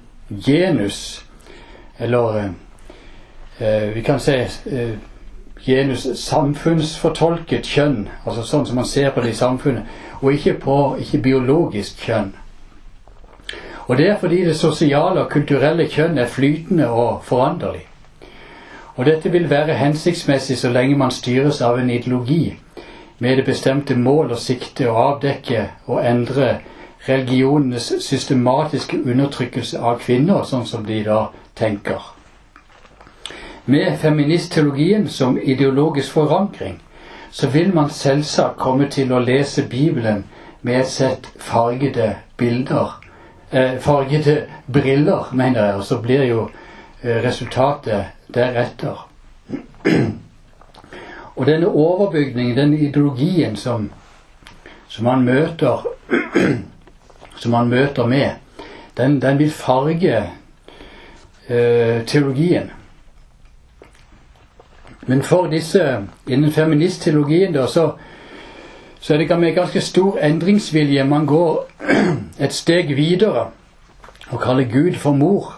genus, 0.45 1.25
eller 1.99 2.51
eh, 3.59 3.89
vi 3.95 4.03
kan 4.03 4.19
si 4.19 4.35
eh, 4.39 4.95
genus 5.65 6.07
samfunnsfortolket 6.19 7.67
kjønn, 7.67 8.07
altså 8.25 8.43
sånn 8.47 8.65
som 8.65 8.79
man 8.79 8.87
ser 8.87 9.11
på 9.11 9.21
det 9.21 9.33
i 9.33 9.39
samfunnet, 9.39 9.83
og 10.21 10.33
ikke 10.33 10.53
på 10.63 10.77
ikke 10.99 11.21
biologisk 11.23 12.05
kjønn. 12.05 12.31
Og 13.89 13.97
det 13.97 14.07
er 14.09 14.17
fordi 14.21 14.43
det 14.45 14.57
sosiale 14.57 15.23
og 15.23 15.31
kulturelle 15.31 15.87
kjønn 15.89 16.17
er 16.17 16.29
flytende 16.29 16.89
og 16.89 17.23
foranderlig. 17.25 17.87
Og 18.95 19.05
dette 19.05 19.31
vil 19.31 19.49
være 19.49 19.77
hensiktsmessig 19.79 20.57
så 20.59 20.69
lenge 20.69 20.97
man 20.97 21.11
styres 21.11 21.61
av 21.61 21.79
en 21.79 21.89
ideologi 21.89 22.57
med 23.19 23.37
det 23.37 23.45
bestemte 23.45 23.95
mål 23.95 24.31
og 24.35 24.39
sikte 24.39 24.89
og 24.91 24.99
avdekke 25.05 25.65
og 25.87 26.05
endre 26.05 26.59
religionenes 27.07 27.93
systematiske 27.99 28.99
undertrykkelse 29.05 29.79
av 29.79 29.99
kvinner, 30.03 30.43
sånn 30.43 30.67
som 30.67 30.85
de 30.85 31.01
da 31.07 31.25
tenker. 31.55 32.18
Med 33.69 33.99
feministteologien 33.99 35.09
som 35.09 35.41
ideologisk 35.41 36.11
forankring 36.11 36.79
så 37.31 37.47
vil 37.47 37.73
man 37.73 37.89
selvsagt 37.89 38.57
komme 38.57 38.87
til 38.89 39.11
å 39.13 39.19
lese 39.21 39.61
Bibelen 39.69 40.23
med 40.65 40.79
et 40.79 40.89
sett 40.89 41.27
fargede 41.37 42.15
bilder. 42.37 42.95
Eh, 43.51 43.77
fargede 43.77 44.47
briller, 44.65 45.29
mener 45.33 45.65
jeg, 45.65 45.75
og 45.75 45.83
så 45.85 45.99
blir 46.01 46.23
jo 46.25 46.47
eh, 47.03 47.19
resultatet 47.21 48.09
deretter. 48.33 49.05
og 51.37 51.45
denne 51.45 51.69
overbygningen, 51.69 52.57
denne 52.57 52.81
ideologien 52.87 53.55
som, 53.55 53.91
som 54.87 55.05
man 55.05 55.21
møter 55.29 55.85
som 57.39 57.51
man 57.51 57.69
møter 57.69 58.09
med, 58.09 58.65
den, 58.97 59.21
den 59.21 59.37
vil 59.37 59.53
farge 59.53 60.25
eh, 61.45 62.01
teologien. 62.09 62.73
Men 65.09 65.23
for 65.23 65.47
disse 65.49 65.81
innen 66.27 66.51
feministteologien 66.51 67.53
da, 67.53 67.63
så, 67.67 67.91
så 68.99 69.13
er 69.13 69.17
det 69.17 69.39
med 69.39 69.55
ganske 69.55 69.81
stor 69.81 70.19
endringsvilje 70.21 71.03
man 71.03 71.25
går 71.25 71.65
et 72.45 72.53
steg 72.53 72.93
videre 72.95 73.47
og 74.29 74.41
kaller 74.43 74.69
Gud 74.69 74.99
for 75.01 75.17
mor 75.17 75.55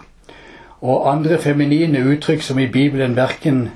og 0.80 1.12
andre 1.12 1.38
feminine 1.38 2.00
uttrykk 2.00 2.42
som 2.42 2.58
i 2.58 2.66
Bibelen 2.66 3.16
verken 3.16 3.68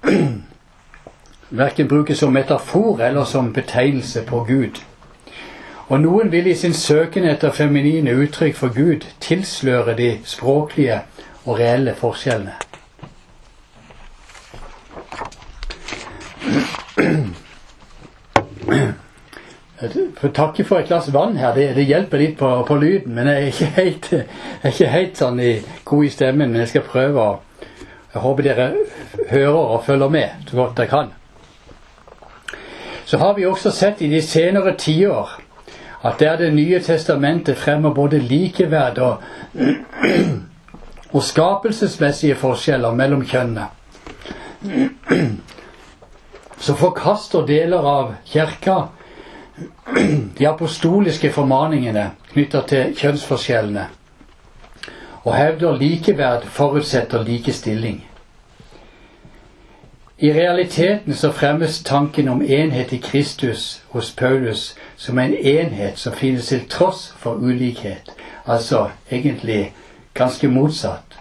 verken 1.62 1.88
brukes 1.88 2.18
som 2.18 2.32
metafor 2.32 3.04
eller 3.04 3.24
som 3.24 3.52
betegnelse 3.52 4.24
på 4.24 4.44
Gud. 4.48 4.80
Og 5.88 6.00
noen 6.00 6.32
vil 6.32 6.46
i 6.46 6.54
sin 6.54 6.74
søken 6.74 7.28
etter 7.28 7.52
feminine 7.52 8.16
uttrykk 8.16 8.56
for 8.56 8.72
Gud 8.72 9.04
tilsløre 9.20 9.96
de 9.96 10.10
språklige 10.24 11.02
og 11.44 11.58
reelle 11.58 11.94
forskjellene. 11.94 12.69
Får 20.20 20.32
takke 20.36 20.64
for 20.64 20.78
et 20.80 20.88
glass 20.88 21.08
vann 21.12 21.36
her. 21.40 21.54
Det, 21.54 21.74
det 21.76 21.86
hjelper 21.88 22.18
litt 22.20 22.38
på, 22.38 22.50
på, 22.68 22.76
lyden. 22.76 23.14
Men 23.14 23.30
jeg 23.30 23.36
er 23.36 23.46
ikke 23.52 23.70
helt, 23.76 24.12
er 24.62 24.74
ikke 24.74 24.90
helt 24.94 25.20
sånn 25.20 25.40
i, 25.40 25.52
god 25.84 26.04
i 26.04 26.10
stemmen. 26.12 26.50
Men 26.50 26.64
jeg 26.64 26.74
skal 26.74 26.88
prøve 26.88 27.30
Jeg 28.10 28.20
håper 28.24 28.42
dere 28.42 28.72
hører 29.30 29.56
og 29.56 29.84
følger 29.86 30.08
med 30.10 30.48
så 30.50 30.56
godt 30.56 30.76
dere 30.76 30.90
kan. 30.90 31.12
Så 33.06 33.18
har 33.18 33.34
vi 33.34 33.46
også 33.46 33.70
sett 33.70 34.02
i 34.02 34.08
de 34.10 34.22
senere 34.22 34.74
tiår 34.78 35.38
at 36.02 36.20
der 36.20 36.36
Det 36.36 36.54
nye 36.54 36.80
testamentet 36.80 37.56
fremmer 37.56 37.94
både 37.94 38.18
likeverd 38.18 38.98
og, 38.98 39.22
og 41.12 41.22
skapelsesmessige 41.22 42.34
forskjeller 42.34 42.94
mellom 42.94 43.24
kjønnene, 43.26 43.66
så 46.70 46.76
forkaster 46.76 47.46
deler 47.46 47.78
av 47.78 48.12
kirka 48.24 48.74
de 50.38 50.46
apostoliske 50.46 51.32
formaningene 51.34 52.04
knytta 52.30 52.60
til 52.70 52.92
kjønnsforskjellene 52.94 53.86
og 55.24 55.34
hevder 55.34 55.80
likeverd 55.80 56.44
forutsetter 56.46 57.24
likestilling. 57.26 57.96
I 60.18 60.30
realiteten 60.36 61.14
så 61.14 61.32
fremmes 61.34 61.80
tanken 61.82 62.28
om 62.28 62.42
enhet 62.42 62.92
i 62.92 63.00
Kristus 63.02 63.82
hos 63.88 64.12
Paulus 64.14 64.76
som 64.96 65.18
en 65.18 65.34
enhet 65.34 65.98
som 65.98 66.14
finnes 66.14 66.52
til 66.52 66.68
tross 66.68 67.08
for 67.18 67.42
ulikhet, 67.42 68.12
altså 68.46 68.84
egentlig 69.10 69.72
ganske 70.14 70.48
motsatt. 70.48 71.18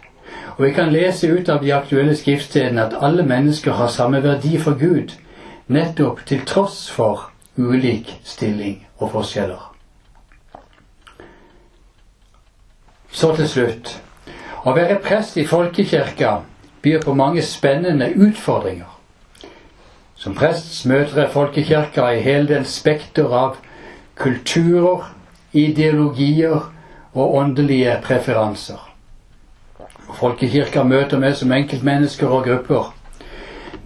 Og 0.57 0.65
vi 0.65 0.71
kan 0.77 0.93
lese 0.93 1.31
ut 1.33 1.49
av 1.49 1.65
de 1.65 1.73
aktuelle 1.73 2.15
skriftstedene 2.15 2.85
at 2.85 2.99
alle 3.01 3.25
mennesker 3.25 3.71
har 3.81 3.87
samme 3.87 4.21
verdi 4.23 4.57
for 4.57 4.77
Gud, 4.77 5.17
nettopp 5.69 6.25
til 6.25 6.45
tross 6.45 6.89
for 6.91 7.29
ulik 7.57 8.15
stilling 8.23 8.87
og 8.97 9.11
forskjeller. 9.13 9.65
Så 13.11 13.33
til 13.35 13.49
slutt. 13.49 13.95
Å 14.65 14.73
være 14.75 14.99
prest 15.03 15.37
i 15.37 15.45
folkekirka 15.47 16.39
byr 16.83 17.01
på 17.03 17.13
mange 17.13 17.41
spennende 17.45 18.09
utfordringer. 18.15 18.89
Som 20.19 20.35
prest 20.35 20.85
møter 20.85 21.21
jeg 21.23 21.31
folkekirka 21.31 22.09
i 22.11 22.21
hele 22.25 22.47
den 22.49 22.65
spekter 22.67 23.31
av 23.31 23.55
kulturer, 24.19 25.07
ideologier 25.53 26.59
og 27.13 27.35
åndelige 27.39 27.95
preferanser. 28.03 28.81
Folkekirka 30.19 30.83
møter 30.83 31.21
meg 31.21 31.37
som 31.39 31.51
enkeltmennesker 31.55 32.27
og 32.27 32.43
grupper. 32.49 32.91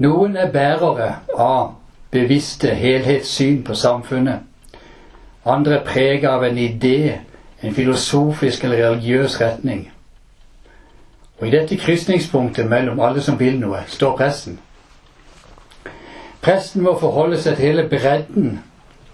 Noen 0.04 0.36
er 0.36 0.51
bærere 0.51 1.14
av 1.39 1.76
bevisste 2.12 2.74
helhetssyn 2.76 3.62
på 3.64 3.76
samfunnet. 3.76 4.41
Andre 5.45 5.78
er 5.78 5.86
preget 5.86 6.28
av 6.30 6.43
en 6.43 6.58
idé, 6.58 7.20
en 7.64 7.76
filosofisk 7.76 8.64
eller 8.64 8.84
religiøs 8.88 9.39
retning. 9.41 9.88
Og 11.39 11.47
I 11.47 11.54
dette 11.56 11.78
krysningspunktet 11.80 12.68
mellom 12.70 12.99
alle 12.99 13.24
som 13.24 13.39
vil 13.39 13.58
noe, 13.60 13.86
står 13.88 14.18
presten. 14.20 14.60
Presten 16.43 16.84
må 16.84 16.97
forholde 16.99 17.39
seg 17.39 17.56
til 17.56 17.70
hele 17.70 17.88
bredden 17.88 18.60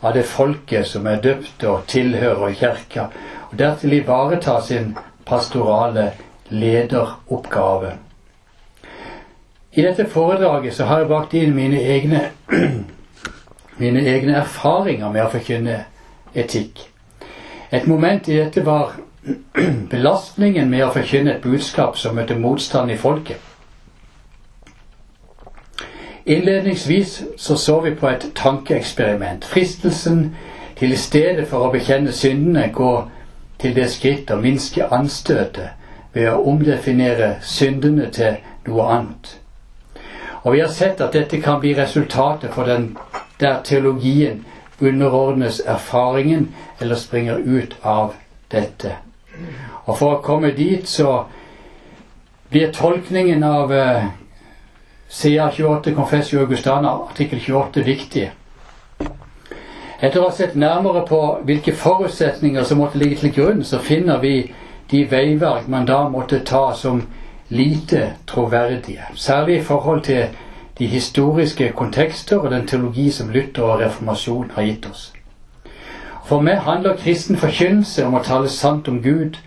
av 0.02 0.18
det 0.18 0.26
folket 0.26 0.90
som 0.90 1.08
er 1.08 1.22
døpt 1.22 1.64
og 1.70 1.86
tilhører 1.88 2.54
kirka, 2.58 3.10
og 3.52 3.58
dertil 3.60 4.00
ivareta 4.02 4.58
sin 4.66 4.96
pastorale 5.26 6.12
lederoppgave. 6.50 7.98
I 9.74 9.82
dette 9.82 10.06
foredraget 10.10 10.74
så 10.74 10.86
har 10.86 11.00
jeg 11.00 11.08
bakt 11.08 11.34
inn 11.34 11.54
mine 11.56 11.82
egne, 11.82 12.22
mine 13.82 14.02
egne 14.02 14.40
erfaringer 14.42 15.12
med 15.14 15.26
å 15.28 15.30
forkynne 15.30 15.84
etikk. 16.34 16.82
Et 17.72 17.86
moment 17.88 18.28
i 18.28 18.40
dette 18.40 18.66
var 18.66 18.96
belastningen 19.94 20.70
med 20.70 20.88
å 20.88 20.94
forkynne 20.94 21.36
et 21.36 21.46
budskap 21.46 21.98
som 21.98 22.18
møtte 22.18 22.38
motstand 22.40 22.92
i 22.92 22.98
folket. 22.98 23.38
Innledningsvis 26.30 27.24
så, 27.38 27.56
så 27.58 27.80
vi 27.82 27.96
på 27.98 28.10
et 28.10 28.26
tankeeksperiment. 28.36 29.46
Fristelsen 29.46 30.36
til 30.78 30.94
i 30.94 30.98
stedet 30.98 31.48
for 31.50 31.66
å 31.66 31.72
bekjenne 31.74 32.12
syndene 32.14 32.68
gå 32.74 32.94
til 33.60 33.74
det 33.76 33.90
skritt 33.92 34.32
å 34.32 34.38
minske 34.42 34.86
anstøtet 34.94 35.78
ved 36.14 36.30
å 36.32 36.44
omdefinere 36.52 37.36
syndene 37.42 38.10
til 38.14 38.38
noe 38.68 38.90
annet. 38.94 39.39
Og 40.44 40.54
vi 40.54 40.62
har 40.62 40.72
sett 40.72 41.02
at 41.02 41.14
dette 41.14 41.42
kan 41.42 41.60
bli 41.60 41.74
resultatet 41.76 42.54
for 42.54 42.68
den 42.70 42.94
der 43.40 43.62
teologien 43.64 44.46
underordnes 44.80 45.60
erfaringen 45.66 46.56
eller 46.80 46.96
springer 46.96 47.38
ut 47.38 47.76
av 47.82 48.14
dette. 48.52 48.96
Og 49.86 49.98
for 49.98 50.16
å 50.16 50.24
komme 50.24 50.52
dit 50.56 50.88
så 50.88 51.26
blir 52.50 52.72
tolkningen 52.74 53.44
av 53.44 53.72
uh, 53.72 54.08
CA 55.10 55.50
28 55.52 55.94
Confessio 55.96 56.40
Augustana 56.40 56.92
artikkel 57.10 57.40
28 57.40 57.84
viktig. 57.86 58.30
Etter 60.00 60.22
å 60.22 60.30
ha 60.30 60.32
sett 60.32 60.56
nærmere 60.56 61.04
på 61.08 61.22
hvilke 61.44 61.76
forutsetninger 61.76 62.64
som 62.64 62.80
måtte 62.80 63.00
ligge 63.02 63.20
til 63.20 63.34
grunn, 63.36 63.64
så 63.68 63.82
finner 63.84 64.22
vi 64.24 64.54
de 64.92 65.04
veiverk 65.12 65.68
man 65.68 65.86
da 65.86 66.06
måtte 66.10 66.40
ta 66.48 66.70
som 66.74 67.04
lite 67.50 68.14
troverdige. 68.28 69.02
Særlig 69.16 69.58
i 69.58 69.64
forhold 69.64 70.02
til 70.02 70.28
de 70.80 70.88
historiske 70.88 71.72
kontekster 71.76 72.38
og 72.38 72.52
den 72.52 72.68
teologi 72.68 73.12
som 73.12 73.30
Luther 73.30 73.64
og 73.64 73.80
reformasjon 73.80 74.52
har 74.56 74.64
gitt 74.64 74.90
oss. 74.92 75.14
For 76.26 76.42
meg 76.42 76.62
handler 76.62 76.98
kristen 76.98 77.38
forkynnelse 77.38 78.06
om 78.06 78.14
å 78.14 78.24
tale 78.24 78.50
sant 78.50 78.88
om 78.88 79.02
Gud 79.04 79.40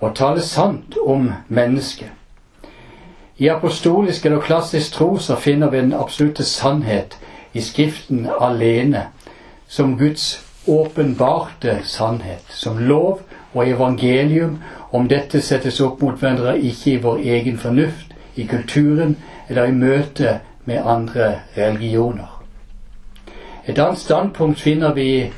og 0.00 0.16
tale 0.18 0.42
sant 0.42 0.96
om 1.06 1.30
mennesket. 1.48 2.10
I 3.38 3.48
apostolisk 3.48 4.26
eller 4.26 4.40
klassisk 4.40 4.92
tro 4.92 5.18
så 5.18 5.36
finner 5.36 5.70
vi 5.70 5.80
den 5.80 5.94
absolutte 5.94 6.44
sannhet 6.44 7.18
i 7.54 7.60
Skriften 7.60 8.28
alene, 8.40 9.06
som 9.68 9.98
Guds 9.98 10.42
åpenbarte 10.66 11.80
sannhet, 11.84 12.44
som 12.48 12.78
lov 12.78 13.20
og 13.54 13.68
evangelium 13.68 14.58
om 14.94 15.08
dette 15.10 15.40
settes 15.42 15.80
opp 15.82 16.02
mot 16.02 16.20
hverandre 16.20 16.54
ikke 16.62 16.92
i 16.92 17.00
vår 17.02 17.22
egen 17.36 17.58
fornuft, 17.58 18.12
i 18.36 18.46
kulturen 18.46 19.16
eller 19.48 19.66
i 19.66 19.74
møte 19.74 20.38
med 20.64 20.86
andre 20.86 21.32
religioner. 21.56 22.30
Et 23.66 23.78
annet 23.78 23.98
standpunkt 23.98 24.60
finner 24.60 24.94
vi 24.94 25.08
i 25.16 25.32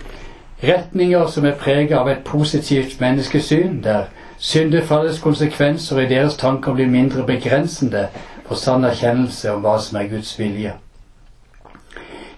retninger 0.62 1.26
som 1.32 1.44
er 1.48 1.56
preget 1.56 1.96
av 1.96 2.08
et 2.12 2.24
positivt 2.24 3.00
menneskesyn, 3.00 3.80
der 3.84 4.10
syndefallets 4.38 5.20
konsekvenser 5.24 6.00
i 6.04 6.08
deres 6.08 6.36
tanker 6.36 6.76
blir 6.76 6.92
mindre 6.92 7.24
begrensende 7.26 8.08
for 8.44 8.60
sann 8.60 8.84
erkjennelse 8.84 9.54
om 9.54 9.64
hva 9.64 9.78
som 9.80 10.00
er 10.00 10.10
Guds 10.12 10.38
vilje. 10.38 10.74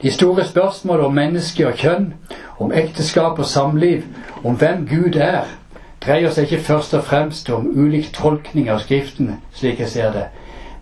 De 0.03 0.11
store 0.15 0.45
spørsmål 0.47 1.01
om 1.01 1.15
menneske 1.15 1.67
og 1.67 1.75
kjønn, 1.75 2.13
om 2.59 2.73
ekteskap 2.73 3.39
og 3.39 3.47
samliv, 3.47 4.05
om 4.45 4.55
hvem 4.55 4.87
Gud 4.87 5.17
er, 5.17 5.58
dreier 6.01 6.31
seg 6.31 6.47
ikke 6.47 6.65
først 6.65 6.95
og 6.95 7.05
fremst 7.05 7.51
om 7.51 7.67
ulik 7.75 8.13
tolkning 8.13 8.71
av 8.71 8.79
Skriften, 8.85 9.37
slik 9.53 9.81
jeg 9.81 9.89
ser 9.89 10.13
det, 10.13 10.27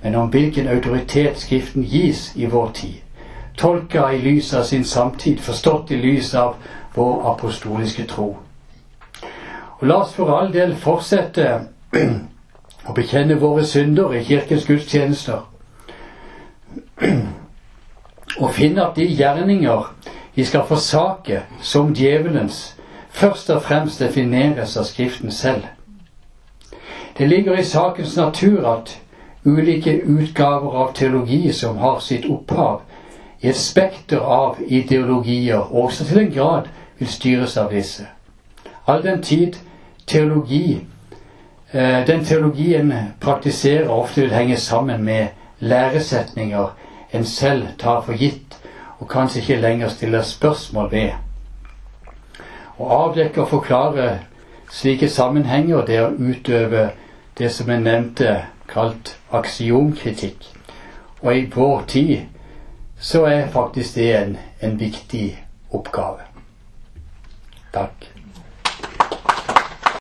men 0.02 0.14
om 0.14 0.28
hvilken 0.28 0.68
autoritet 0.68 1.38
Skriften 1.40 1.84
gis 1.84 2.32
i 2.36 2.46
vår 2.46 2.70
tid. 2.74 2.94
Tolka 3.56 4.10
i 4.12 4.20
lys 4.20 4.54
av 4.54 4.64
sin 4.68 4.84
samtid, 4.84 5.40
forstått 5.40 5.90
i 5.90 6.00
lys 6.00 6.34
av 6.34 6.54
vår 6.94 7.30
apostoliske 7.32 8.04
tro. 8.06 8.36
Og 9.78 9.86
la 9.88 10.02
oss 10.02 10.12
for 10.16 10.32
all 10.36 10.52
del 10.52 10.74
fortsette 10.76 11.48
å 12.88 12.94
bekjenne 12.96 13.40
våre 13.40 13.64
synder 13.64 14.12
i 14.16 14.24
Kirkens 14.24 14.64
gudstjenester. 14.68 15.42
Og 18.36 18.52
finne 18.52 18.84
at 18.84 18.96
de 18.96 19.08
gjerninger 19.08 19.92
vi 20.36 20.44
skal 20.44 20.66
forsake 20.68 21.42
som 21.64 21.94
djevelens, 21.96 22.75
først 23.16 23.50
og 23.50 23.62
fremst 23.62 24.00
defineres 24.00 24.76
av 24.76 24.84
Skriften 24.84 25.30
selv. 25.30 25.62
Det 27.18 27.28
ligger 27.28 27.56
i 27.56 27.64
sakens 27.64 28.16
natur 28.16 28.68
at 28.68 28.98
ulike 29.44 30.00
utgaver 30.04 30.76
av 30.76 30.92
teologi 30.94 31.52
som 31.52 31.78
har 31.80 31.98
sitt 32.04 32.26
opphav 32.28 32.82
i 33.40 33.48
et 33.48 33.56
spekter 33.56 34.20
av 34.20 34.60
ideologier, 34.66 35.72
også 35.72 36.04
til 36.04 36.18
en 36.18 36.30
grad 36.34 36.68
vil 36.98 37.08
styres 37.08 37.56
av 37.56 37.72
disse. 37.72 38.04
All 38.86 39.02
den 39.02 39.22
tid 39.22 39.56
teologi, 40.06 40.80
eh, 41.72 42.06
den 42.06 42.24
teologien 42.24 42.92
praktiserer, 43.20 43.88
ofte 43.88 44.20
vil 44.20 44.34
henge 44.34 44.56
sammen 44.56 45.04
med 45.04 45.26
læresetninger 45.60 46.76
en 47.12 47.24
selv 47.24 47.66
tar 47.78 48.02
for 48.02 48.12
gitt, 48.12 48.58
og 48.98 49.08
kanskje 49.08 49.40
ikke 49.40 49.60
lenger 49.60 49.88
stiller 49.88 50.22
spørsmål 50.22 50.90
ved. 50.90 51.25
Å 52.78 52.88
avdekke 53.06 53.42
og 53.42 53.48
forklare 53.48 54.08
slike 54.72 55.08
sammenhenger, 55.08 55.84
det 55.86 56.00
å 56.02 56.12
utøve 56.18 56.90
det 57.38 57.50
som 57.52 57.70
jeg 57.70 57.84
nevnte 57.84 58.36
kalt 58.68 59.16
aksiomkritikk. 59.34 60.48
Og 61.22 61.36
i 61.36 61.46
vår 61.54 61.84
tid 61.88 62.16
så 62.98 63.24
er 63.28 63.48
faktisk 63.52 63.94
det 63.94 64.10
en, 64.16 64.36
en 64.60 64.78
viktig 64.80 65.28
oppgave. 65.70 66.26
Takk. 67.72 68.15